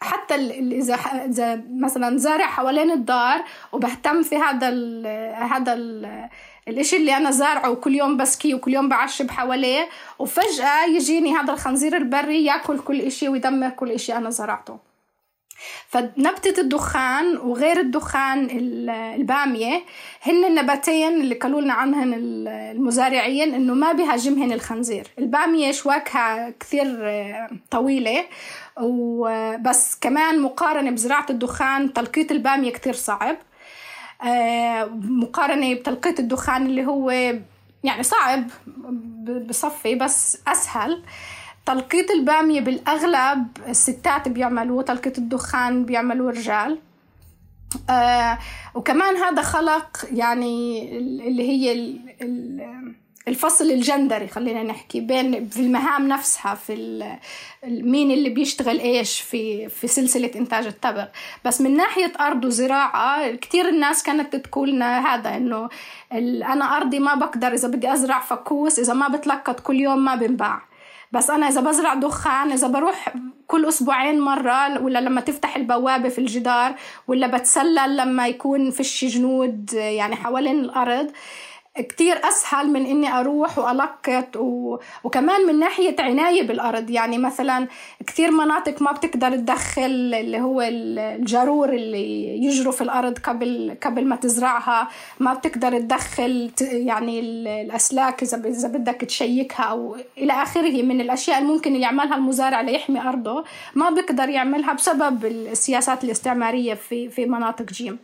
[0.00, 0.94] حتى إذا
[1.24, 6.28] إذا مثلا زارع حوالين الدار وبهتم في هذا ال هذا ال
[6.68, 11.96] الإشي اللي أنا زارعه وكل يوم بسكيه وكل يوم بعشب حواليه وفجأة يجيني هذا الخنزير
[11.96, 14.78] البري ياكل كل إشي ويدمر كل إشي أنا زرعته.
[15.88, 18.48] فنبتة الدخان وغير الدخان
[19.14, 19.82] البامية
[20.22, 25.06] هن النباتين اللي قالوا لنا عنهن المزارعين إنه ما بيهاجمهن الخنزير.
[25.18, 27.10] البامية شواكها كثير
[27.70, 28.24] طويلة
[28.80, 33.36] وبس كمان مقارنة بزراعة الدخان تلقيط البامية كتير صعب.
[34.22, 37.10] آه، مقارنة بتلقيط الدخان اللي هو
[37.84, 38.48] يعني صعب
[39.48, 41.02] بصفي بس أسهل.
[41.66, 46.78] تلقيط البامية بالأغلب الستات بيعملوه تلقيط الدخان بيعملوه الرجال.
[47.90, 48.38] آه
[48.74, 50.88] وكمان هذا خلق يعني
[51.28, 52.96] اللي هي ال ال
[53.28, 57.16] الفصل الجندري خلينا نحكي بين في المهام نفسها في
[57.64, 61.06] مين اللي بيشتغل إيش في في سلسلة إنتاج التبغ
[61.44, 65.68] بس من ناحية أرض وزراعة كثير الناس كانت تقول لنا هذا إنه
[66.52, 70.62] أنا أرضي ما بقدر إذا بدي أزرع فكوس إذا ما بتلقط كل يوم ما بنباع.
[71.12, 73.14] بس أنا إذا بزرع دخان إذا بروح
[73.46, 76.74] كل أسبوعين مرة ولا لما تفتح البوابة في الجدار
[77.08, 81.10] ولا بتسلل لما يكون فيش جنود يعني حوالين الأرض
[81.78, 84.78] كتير أسهل من إني أروح وألقط و...
[85.04, 86.90] وكمان من ناحية عناية بالأرض.
[86.90, 87.68] يعني مثلا
[88.06, 89.82] كتير مناطق ما بتقدر تدخل
[90.14, 94.88] اللي هو الجارور اللي يجروا في الأرض قبل قبل ما تزرعها.
[95.20, 100.82] ما بتقدر تدخل يعني الأسلاك إذا إذا بدك تشيكها أو إلى آخره.
[100.82, 103.44] من الأشياء الممكن اللي يعملها المزارع ليحمي أرضه
[103.74, 107.98] ما بيقدر يعملها بسبب السياسات الاستعمارية في في مناطق جيم.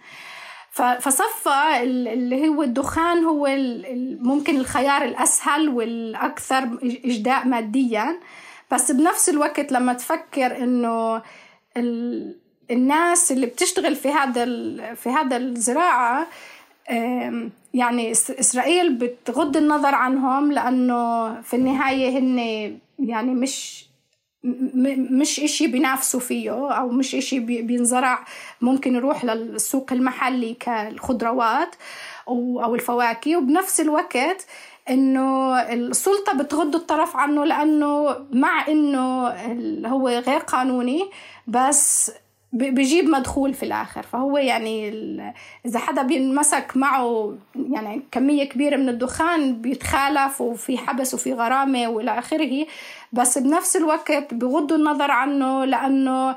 [0.72, 3.48] فصفى اللي هو الدخان هو
[4.20, 8.20] ممكن الخيار الأسهل والأكثر إجداء ماديا.
[8.70, 11.22] بس بنفس الوقت لما تفكر إنه
[12.70, 14.44] الناس اللي بتشتغل في هذا
[14.94, 16.26] في هذا الزراعة
[17.74, 22.38] يعني إسرائيل بتغض النظر عنهم لأنه في النهاية هن
[22.98, 23.86] يعني مش
[24.44, 28.24] مش إشي بينافسوا فيه أو مش إشي بينزرع
[28.60, 31.74] ممكن يروح للسوق المحلي كالخضروات
[32.28, 33.36] أو الفواكه.
[33.36, 34.46] وبنفس الوقت
[34.90, 39.28] إنه السلطة بتغض الطرف عنه لأنه مع إنه
[39.88, 41.10] هو غير قانوني
[41.46, 42.12] بس
[42.52, 44.02] بيجيب مدخول في الآخر.
[44.02, 44.88] فهو يعني
[45.66, 47.34] إذا حدا بينمسك معه
[47.70, 52.66] يعني كمية كبيرة من الدخان بيتخالف وفي حبس وفي غرامة وإلى آخره.
[53.12, 56.36] بس بنفس الوقت بغضوا النظر عنه لأنه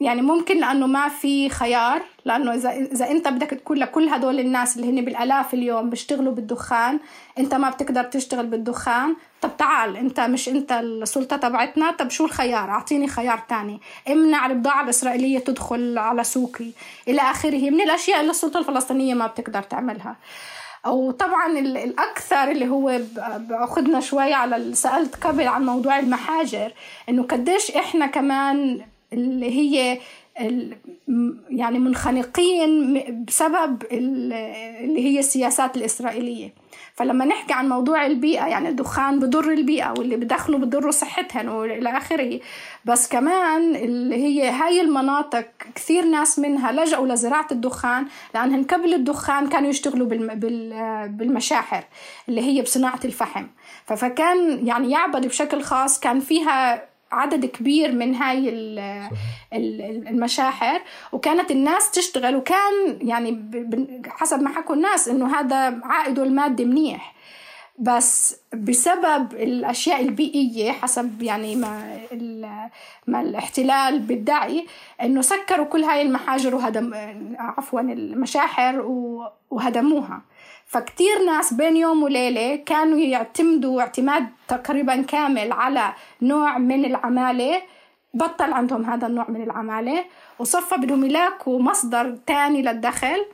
[0.00, 4.76] يعني ممكن لأنه ما في خيار لأنه إذا إذا أنت بدك تقول لكل هدول الناس
[4.76, 6.98] اللي هن بالآلاف اليوم بيشتغلوا بالدخان
[7.38, 9.16] أنت ما بتقدر تشتغل بالدخان.
[9.42, 13.80] طب تعال أنت مش أنت السلطة تبعتنا؟ طب شو الخيار؟ أعطيني خيار تاني.
[14.08, 16.70] امنع البضاعة الإسرائيلية تدخل على سوقي.
[17.08, 17.70] إلى آخره.
[17.70, 20.16] من الأشياء اللي السلطة الفلسطينية ما بتقدر تعملها.
[20.86, 23.00] وطبعا الأكثر اللي هو
[23.36, 26.72] بأخذنا شوي على سألت قبل عن موضوع المحاجر
[27.08, 28.80] إنه قديش إحنا كمان
[29.12, 29.98] اللي هي
[31.50, 36.61] يعني منخنقين بسبب اللي هي السياسات الإسرائيلية.
[36.94, 42.40] فلما نحكي عن موضوع البيئة يعني الدخان بضر البيئة واللي بدخنوا بضروا صحتهم وإلى آخره.
[42.84, 49.48] بس كمان اللي هي هاي المناطق كثير ناس منها لجأوا لزراعة الدخان لأنهم قبل الدخان
[49.48, 50.06] كانوا يشتغلوا
[51.06, 51.84] بالمشاحر
[52.28, 53.46] اللي هي بصناعة الفحم.
[53.86, 58.48] فكان يعني يعبد بشكل خاص كان فيها عدد كبير من هاي
[60.08, 60.80] المشاحر
[61.12, 63.50] وكانت الناس تشتغل وكان يعني
[64.08, 67.14] حسب ما حكوا الناس إنه هذا عائده المادي منيح.
[67.78, 71.98] بس بسبب الأشياء البيئية حسب يعني ما
[73.06, 74.66] ما الاحتلال بيدعي
[75.02, 76.94] إنه سكروا كل هاي المحاجر وهدم
[77.38, 78.80] عفوا المشاحر
[79.50, 80.22] وهدموها.
[80.66, 85.92] فكتير ناس بين يوم وليلة كانوا يعتمدوا اعتماد تقريبا كامل على
[86.22, 87.62] نوع من العمالة
[88.14, 90.04] بطل عندهم هذا النوع من العمالة
[90.38, 93.26] وصفى بدهم يلاقوا مصدر تاني للدخل.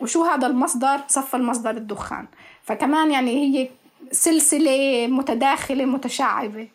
[0.00, 2.26] وشو هذا المصدر؟ صفى المصدر الدخان.
[2.68, 3.68] فكمان يعني هي
[4.12, 6.68] سلسلة متداخلة متشعبة.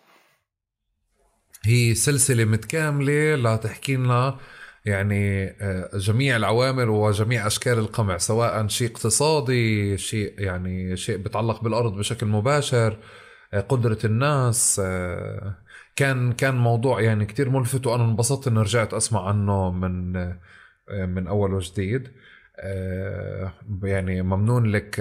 [1.66, 4.38] هي سلسلة متكاملة لتحكي لنا
[4.86, 11.98] يعني آه، جميع العوامل وجميع أشكال القمع سواء شيء اقتصادي شيء يعني شيء بيتعلق بالأرض
[11.98, 12.98] بشكل مباشر
[13.54, 15.58] آه، قدرة الناس آه،
[15.96, 20.14] كان كان موضوع يعني كتير ملفت وأنا انبسطت إني رجعت أسمع عنه من
[20.90, 22.12] من أول وجديد.
[23.84, 25.00] يعني ممنون لك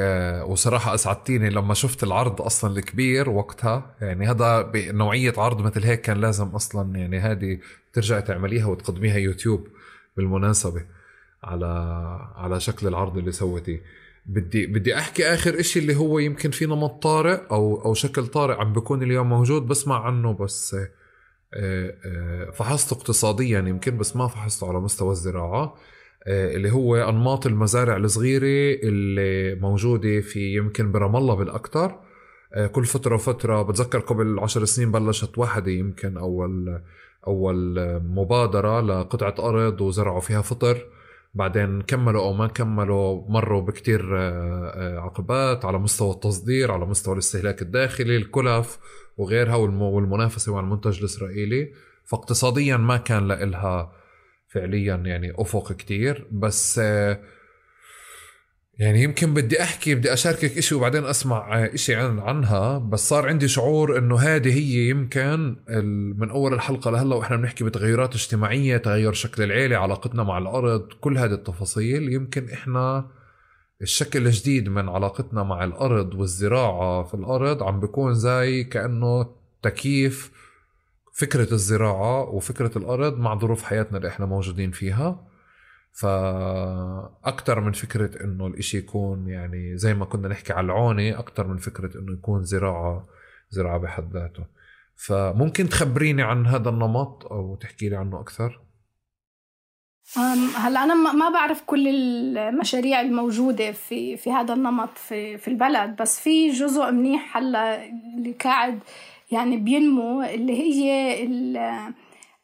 [0.48, 3.96] وصراحة أسعدتيني لما شفت العرض أصلا الكبير وقتها.
[4.00, 7.58] يعني هذا بنوعية عرض مثل هيك كان لازم أصلا يعني هذه
[7.92, 9.68] ترجعي تعمليها وتقدميها يوتيوب
[10.16, 10.86] بالمناسبة
[11.42, 11.66] على
[12.36, 13.82] على شكل العرض اللي سويتيه.
[14.26, 18.54] بدي بدي أحكي آخر إشي اللي هو يمكن في نمط طارئ أو أو شكل طارئ
[18.54, 20.76] عم بيكون اليوم موجود بسمع عنه بس
[21.54, 25.62] آه، آه، فحصته اقتصاديا يمكن بس ما فحصته على مستوى الزراعة.
[25.62, 25.74] آه،
[26.26, 32.00] اللي هو أنماط المزارع الصغيرة اللي موجودة في يمكن برام الله بالأكثر.
[32.72, 36.82] كل فترة وفترة بتذكر قبل عشر سنين بلشت واحدة يمكن أول
[37.26, 40.86] أول مبادرة لقطعة أرض وزرعوا فيها فطر.
[41.34, 47.14] بعدين كملوا أو ما كملوا مروا بكتير آه، آه، عقبات على مستوى التصدير على مستوى
[47.14, 48.78] الاستهلاك الداخلي الكلف
[49.18, 51.72] وغيرها والمنافسة مع المنتج الإسرائيلي.
[52.04, 53.92] فاقتصاديا ما كان لها
[54.52, 57.20] فعليا يعني أفق كتير بس آه،
[58.78, 63.48] يعني يمكن بدي أحكي بدي أشاركك إشي وبعدين أسمع إشي عن عنها بس صار عندي
[63.48, 65.56] شعور إنه هذه هي يمكن
[66.18, 71.18] من أول الحلقة لهلأ وإحنا بنحكي بتغيرات اجتماعية تغير شكل العيلة علاقتنا مع الأرض كل
[71.18, 72.12] هذه التفاصيل.
[72.12, 73.10] يمكن إحنا
[73.82, 79.26] الشكل الجديد من علاقتنا مع الأرض والزراعة في الأرض عم بيكون زي كأنه
[79.62, 80.41] تكييف
[81.12, 85.28] فكرة الزراعة وفكرة الأرض مع ظروف حياتنا اللي إحنا موجودين فيها.
[85.92, 91.56] فأكثر من فكرة إنه الإشي يكون يعني زي ما كنا نحكي على العونة أكثر من
[91.56, 93.08] فكرة إنه يكون زراعة
[93.50, 94.46] زراعة بحد ذاته.
[94.96, 98.60] فممكن تخبريني عن هذا النمط أو تحكي لي عنه أكثر؟
[100.56, 106.20] هلا أنا ما بعرف كل المشاريع الموجودة في في هذا النمط في في البلد بس
[106.20, 107.84] في جزء منيح هلا
[108.18, 108.78] اللي قاعد
[109.32, 111.12] يعني بينمو اللي هي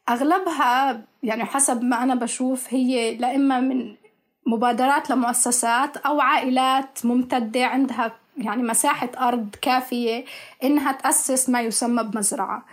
[0.09, 3.95] أغلبها يعني حسب ما أنا بشوف هي لا إما من
[4.47, 10.25] مبادرات لمؤسسات أو عائلات ممتدة عندها يعني مساحة أرض كافية
[10.65, 12.65] إنها تأسس ما يسمى بمزرعة.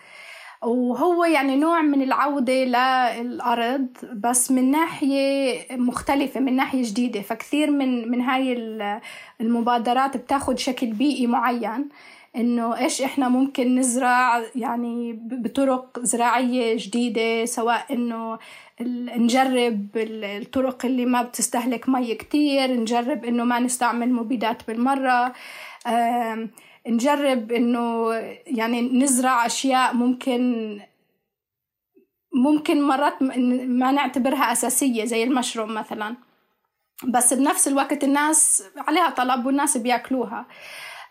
[0.63, 7.21] وهو يعني نوع من العودة للأرض بس من ناحية مختلفة من ناحية جديدة.
[7.21, 8.53] فكثير من من هاي
[9.41, 11.89] المبادرات بتاخد شكل بيئي معين.
[12.35, 18.39] إنه إيش إحنا ممكن نزرع يعني بطرق زراعية جديدة سواء إنه
[19.17, 25.33] نجرب الطرق اللي ما بتستهلك مي كتير نجرب إنه ما نستعمل مبيدات بالمرة
[26.87, 28.13] نجرب إنه
[28.47, 30.79] يعني نزرع أشياء ممكن
[32.33, 36.15] ممكن مرات ما نعتبرها أساسية زي المشروم مثلا.
[37.03, 40.45] بس بنفس الوقت الناس عليها طلب والناس بياكلوها.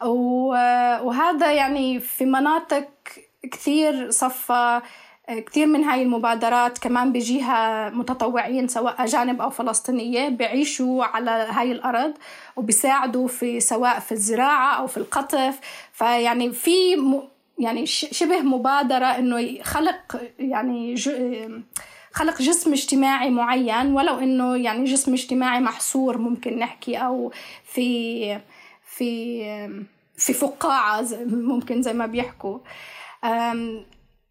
[0.09, 2.89] وهذا يعني في مناطق
[3.53, 4.81] كثير صفى
[5.29, 12.15] كثير من هاي المبادرات كمان بيجيها متطوعين سواء أجانب أو فلسطينية بيعيشوا على هاي الأرض
[12.57, 15.61] وبيساعدوا في سواء في الزراعة أو في القطف.
[15.93, 16.73] فيعني في
[17.59, 20.95] يعني شبه مبادرة إنه خلق يعني
[22.13, 27.33] خلق جسم اجتماعي معين ولو إنه يعني جسم اجتماعي محصور ممكن نحكي أو
[27.65, 28.39] في
[28.85, 32.59] في في فقاعة ممكن زي ما بيحكوا.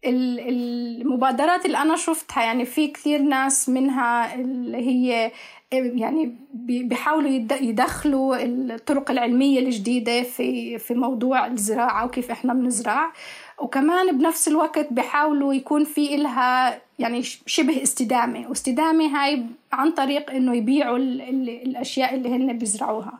[0.04, 5.32] المبادرات اللي أنا شفتها يعني في كثير ناس منها اللي هي
[5.72, 7.30] يعني بيحاولوا
[7.60, 13.12] يدخلوا الطرق العلمية الجديدة في في موضوع الزراعة وكيف إحنا بنزرع.
[13.58, 18.48] وكمان بنفس الوقت بيحاولوا يكون في إلها يعني شبه استدامة.
[18.48, 23.18] واستدامة هاي عن طريق إنه يبيعوا الأشياء اللي هن بيزرعوها.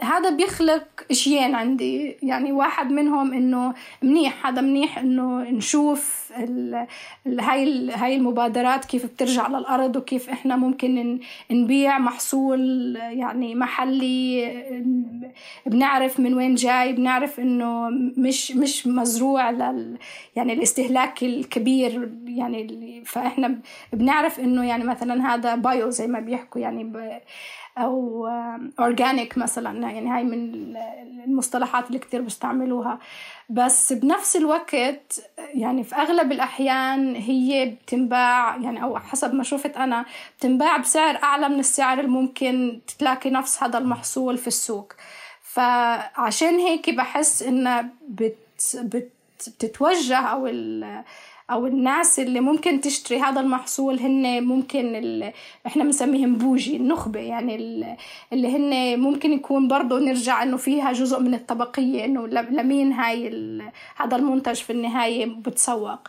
[0.00, 2.16] هذا بيخلق شيئين عندي.
[2.22, 6.32] يعني واحد منهم إنه منيح هذا منيح إنه نشوف
[7.26, 11.20] هاي هاي المبادرات كيف بترجع للأرض وكيف إحنا ممكن
[11.50, 14.52] نبيع محصول يعني محلي.
[15.66, 19.98] بنعرف من وين جاي بنعرف إنه مش مش مزروع لل
[20.36, 22.12] يعني الاستهلاك الكبير.
[22.26, 23.58] يعني فإحنا
[23.92, 26.92] بنعرف إنه يعني مثلا هذا bio زي ما بيحكوا يعني
[27.78, 28.26] أو
[28.78, 30.76] organic مثلا يعني هاي من
[31.24, 32.98] المصطلحات اللي كتير بيستعملوها
[33.48, 35.20] بس بنفس الوقت
[35.54, 40.04] يعني في أغلب الأحيان هي بتنباع يعني أو حسب ما شفت أنا
[40.38, 44.92] بتنباع بسعر أعلى من السعر الممكن تلاقي نفس هذا المحصول في السوق.
[45.42, 49.10] فعشان هيك بحس إنه بت بت
[49.46, 50.46] بتتوجه أو
[51.50, 55.32] أو الناس اللي ممكن تشتري هذا المحصول هن ممكن اللي
[55.66, 57.56] إحنا بنسميهم بوجي النخبة يعني
[58.32, 63.28] اللي هن ممكن يكون برضه نرجع إنه فيها جزء من الطبقية إنه لمين هاي
[63.96, 66.08] هذا المنتج في النهاية بتسوق.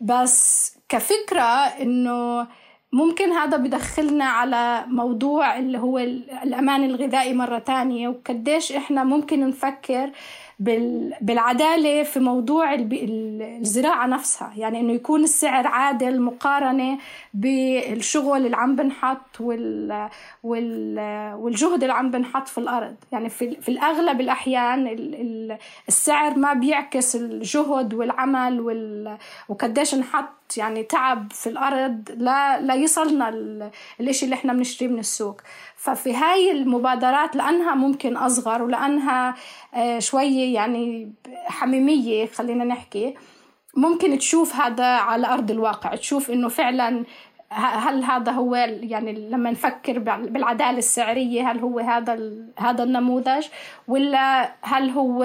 [0.00, 1.42] بس كفكرة
[1.82, 2.46] إنه
[2.92, 10.10] ممكن هذا بدخلنا على موضوع اللي هو الأمان الغذائي مرة تانية وقديش إحنا ممكن نفكر
[10.58, 12.74] بالعدالة في موضوع
[13.60, 14.52] الزراعة نفسها.
[14.56, 16.98] يعني إنه يكون السعر عادل مقارنة
[17.34, 20.08] بالشغل اللي عم بنحط وال
[21.38, 22.96] والجهد اللي عم بنحط في الأرض.
[23.12, 24.86] يعني في, في الأغلب الأحيان
[25.88, 28.60] السعر ما بيعكس الجهد والعمل
[29.48, 30.26] وقديش نحط
[30.56, 33.28] يعني تعب في الأرض لا, لا يصلنا
[34.00, 35.40] الإشي اللي إحنا بنشتريه من السوق.
[35.86, 39.34] ففي هاي المبادرات لأنها ممكن أصغر ولأنها
[39.74, 41.12] آه، شوية يعني
[41.46, 43.14] حميمية خلينا نحكي
[43.76, 47.04] ممكن تشوف هذا على أرض الواقع تشوف إنه فعلا
[47.50, 53.46] هل هذا هو يعني لما نفكر بالعدالة السعرية هل هو هذا هذا النموذج؟
[53.88, 55.24] ولا هل هو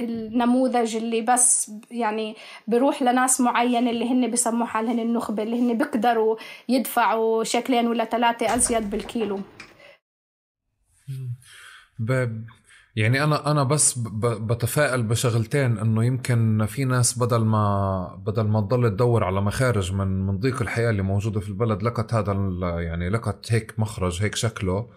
[0.00, 2.36] النموذج اللي بس يعني
[2.66, 6.36] بروح لناس معينة اللي هن بسموا حالهم النخبة اللي هن بيقدروا
[6.68, 9.40] يدفعوا شكلين ولا ثلاثة أزيد بالكيلو؟
[11.98, 12.42] ب...
[12.96, 14.20] يعني أنا أنا بس ب...
[14.52, 20.26] بتفائل بشغلتين إنه يمكن في ناس بدل ما بدل ما تضل تدور على مخارج من
[20.26, 22.32] من ضيق الحياة اللي موجودة في البلد لقت هذا
[22.80, 24.90] يعني لقت هيك مخرج هيك شكله.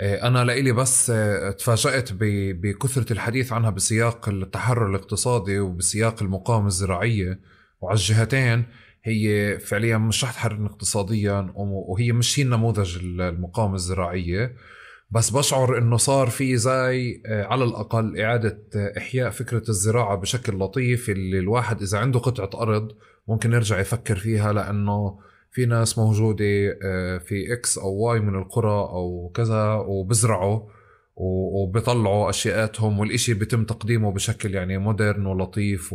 [0.00, 7.40] إيه، أنا لإلي بس إيه، تفاجأت بكثرة الحديث عنها بسياق التحرر الاقتصادي وبسياق المقاومة الزراعية.
[7.80, 8.64] وعلى الجهتين
[9.04, 14.56] هي فعليا مش رح تحررنا اقتصاديا وهي مش هي النموذج المقاومة الزراعية.
[15.10, 20.58] بس بشعر إنه صار في زي آه، على الأقل إعادة آه، إحياء فكرة الزراعة بشكل
[20.58, 22.92] لطيف اللي الواحد إذا عنده قطعة أرض
[23.28, 25.18] ممكن يرجع يفكر فيها لأنه
[25.50, 30.60] في ناس موجودة آه، في X أو Y من القرى أو كذا وبزرعوا
[31.16, 35.94] وبيطلعوا أشياءاتهم والإشي بيتم تقديمه بشكل يعني modern ولطيف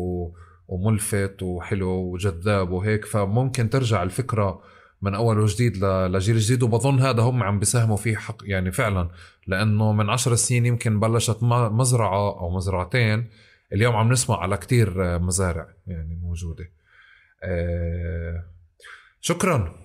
[0.68, 3.06] وملفت وحلو وجذاب وهيك.
[3.06, 4.62] فممكن ترجع الفكرة
[5.02, 9.10] من أول وجديد لجيل جديد وبظن هذا هم عم بيساهموا فيه حق يعني فعلا.
[9.48, 13.30] لأنه من عشر سنين يمكن بلشت مزرعة أو مزرعتين
[13.74, 16.72] اليوم عم نسمع على كتير مزارع يعني موجودة.
[17.44, 18.44] آه،
[19.22, 19.76] شكرا.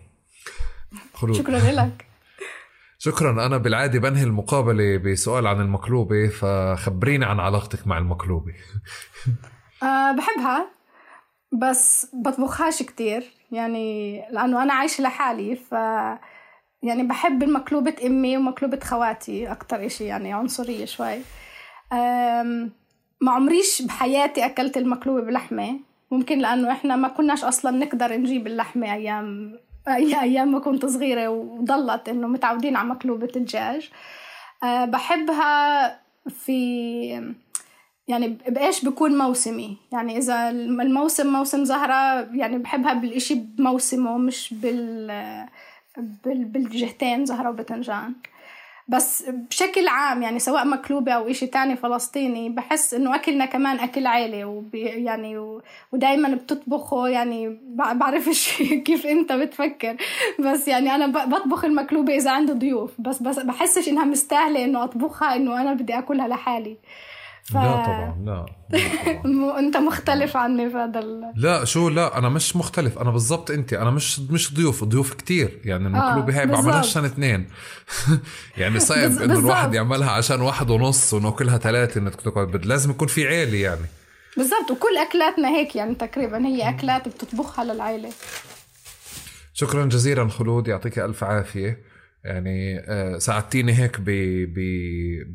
[1.15, 1.37] خلود.
[1.37, 2.07] شكرا لك.
[2.99, 3.47] شكرا.
[3.47, 8.53] أنا بالعادة بنهي المقابلة بسؤال عن المقلوبة فخبريني عن علاقتك مع المقلوبة.
[9.83, 10.71] أه بحبها
[11.63, 13.25] بس بطبخهاش كتير.
[13.55, 15.73] يعني لأنه أنا عايشة لحالي ف
[16.83, 21.19] يعني بحب المقلوبة أمي ومقلوبة خواتي أكتر إشي يعني عنصرية شوي.
[23.21, 25.81] ما عمريش بحياتي أكلت المقلوبة بلحمة.
[26.11, 29.59] ممكن لأنه إحنا ما كناش أصلا نقدر نجيب اللحمة أيام
[29.89, 33.91] أيام ما كنت صغيرة وضلت إنه متعودين على مقلوبة الدجاج.
[34.63, 37.35] أه بحبها في
[38.09, 45.47] يعني بإيش بكون موسمي؟ يعني إذا الموسم موسم زهرة يعني بحبها بالإشي بموسمه مش بال
[46.27, 48.15] بالجهتين زهرة وبتنجان.
[48.89, 54.07] بس بشكل عام يعني سواء مقلوبة أو إشي تاني فلسطيني بحس إنه أكلنا كمان أكل
[54.45, 55.61] وبي يعني.
[55.93, 59.97] ودايما بتطبخه يعني بعرفش كيف أنت بتفكر.
[60.39, 62.91] بس يعني أنا بطبخ المقلوبة إذا عندي ضيوف.
[63.01, 66.77] بس بس بحسش إنها مستاهلة إنه أطبخها إنه أنا بدي أكلها لحالي.
[67.45, 67.55] ف...
[67.55, 68.47] لا طبعا لا,
[69.25, 71.33] لا انت مختلف عني في هذا ال...
[71.37, 75.61] لا شو لا أنا مش مختلف أنا بالضبط أنت أنا مش مش ضيوف ضيوف كتير
[75.65, 77.49] يعني المقلوبه آه هاي بعملها عشان اثنين.
[78.59, 83.27] يعني صعب إنه الواحد يعملها عشان واحد ونص وناكلها ثلاثة إنك تقعد لازم يكون في
[83.27, 83.87] عيلة يعني.
[84.37, 88.11] بالضبط وكل أكلاتنا هيك يعني تقريبا هي أكلات بتطبخها للعائله
[89.55, 91.94] شكرا جزيلا خلود يعطيك ألف عافية.
[92.25, 94.01] يعني آه، ساعدتيني هيك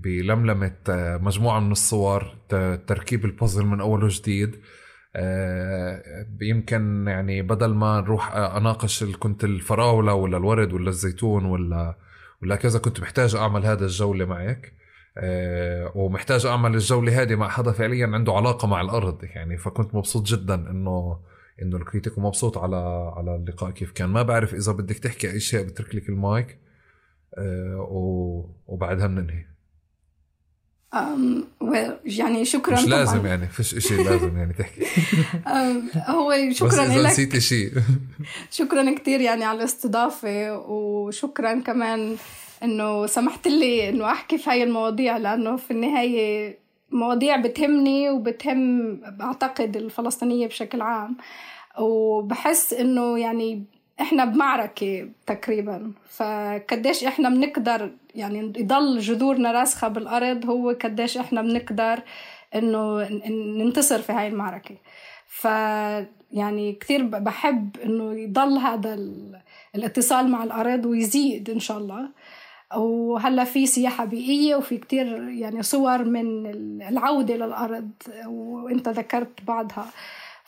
[0.03, 2.35] بلملمة آه، مجموعة من الصور
[2.87, 4.55] تركيب البازل من أول وجديد.
[5.15, 6.03] آه،
[6.41, 11.97] يمكن يعني بدل ما نروح أناقش كنت الفراولة ولا الورد ولا الزيتون ولا
[12.43, 14.73] ولا كذا كنت محتاج أعمل هذا الجولة معك.
[15.95, 19.57] ومحتاج أعمل الجولة هذه مع حدا فعليا عنده علاقة مع الأرض يعني.
[19.57, 21.19] فكنت مبسوط جدا إنه
[21.61, 24.09] إنه لقيتك ومبسوط على على اللقاء كيف كان.
[24.09, 26.68] ما بعرف إذا بدك تحكي أي شيء بترك لك المايك.
[28.67, 29.45] وبعدها بننهي.
[32.05, 33.27] يعني شكرا مش لازم طبعاً.
[33.27, 34.85] يعني فيش شيء لازم يعني تحكي.
[36.15, 37.71] هو شكرا بس اذا نسيتي شيء
[38.59, 42.15] شكرا كثير يعني على الاستضافة وشكرا كمان
[42.63, 46.57] إنه سمحت لي إنه أحكي في هاي المواضيع لأنه في النهاية
[46.91, 51.17] مواضيع بتهمني وبتهم بعتقد الفلسطينية بشكل عام.
[51.79, 53.63] وبحس إنه يعني
[54.01, 55.91] إحنا بمعركة تقريبا.
[56.09, 61.99] فقديش إحنا بنقدر يعني يضل جذورنا راسخة بالأرض هو قديش إحنا بنقدر
[62.55, 64.75] إنه ننتصر في هاي المعركة.
[65.27, 65.45] ف
[66.31, 68.99] يعني كثير بحب إنه يضل هذا
[69.75, 72.09] الاتصال مع الأرض ويزيد إن شاء الله.
[72.75, 76.45] وهلأ في سياحة بيئية وفي كتير يعني صور من
[76.81, 77.91] العودة للأرض
[78.27, 79.85] وإنت ذكرت بعضها.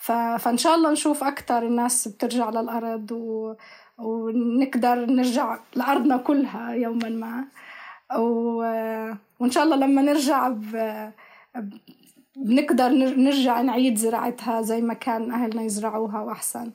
[0.02, 0.11] ف...
[0.11, 3.53] فإن شاء الله نشوف أكثر الناس بترجع للأرض و...
[3.98, 7.45] ونقدر نرجع لأرضنا كلها يوما ما.
[8.18, 8.57] و...
[9.40, 11.11] وإن شاء الله لما نرجع ب...
[12.36, 12.90] بنقدر
[13.28, 16.72] نرجع نعيد زراعتها زي ما كان أهلنا يزرعوها وأحسن.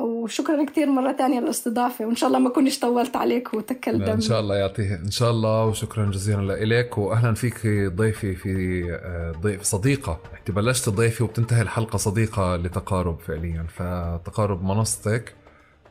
[0.00, 4.40] وشكرا كثير مرة تانية للاستضافة وإن شاء الله ما كنتش طولت عليك وتكلت إن شاء
[4.40, 10.20] الله يعطيه إن شاء الله وشكرا جزيلا لك وأهلا فيك ضيفي في آه، ضيف صديقة.
[10.38, 15.34] أنت بلشت ضيفي وبتنتهي الحلقة صديقة لتقارب فعليا فتقارب منصتك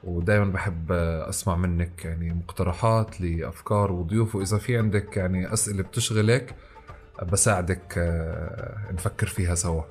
[0.03, 0.91] ودائما بحب
[1.29, 6.55] أسمع منك يعني مقترحات لأفكار وضيوف وإذا في عندك يعني أسئلة بتشغلك
[7.31, 9.81] بساعدك آه، نفكر فيها سوا.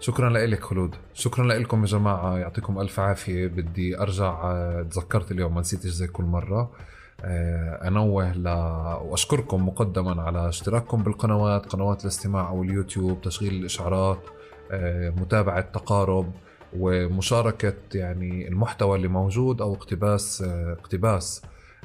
[0.00, 0.94] شكرا لك خلود.
[1.14, 2.38] شكرا لكم يا جماعة.
[2.38, 3.46] يعطيكم ألف عافية.
[3.46, 6.70] بدي أرجع آه، تذكرت اليوم ما نسيتش زي كل مرة.
[7.24, 8.48] آه، أنوه ل...
[9.02, 14.20] وأشكركم مقدما على اشتراككم بالقنوات قنوات الاستماع أو اليوتيوب تشغيل الإشعارات
[14.70, 16.32] آه، متابعة تقارب
[16.76, 20.42] ومشاركة يعني المحتوى اللي موجود أو اقتباس
[20.78, 21.42] اقتباس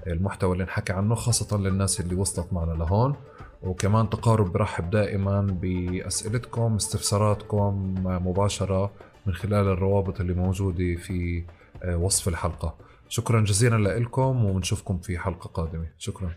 [0.08, 3.16] المحتوى اللي نحكي عنه خاصة للناس اللي وصلت معنا لهون.
[3.64, 8.92] وكمان تقارب برحب دائما بأسئلتكم استفساراتكم مباشرة
[9.26, 11.44] من خلال الروابط اللي موجودة في
[11.84, 12.76] آه، وصف الحلقة.
[13.10, 15.88] شكرا جزيلا لكم ونشوفكم في حلقة قادمة.
[15.98, 16.32] شكرا.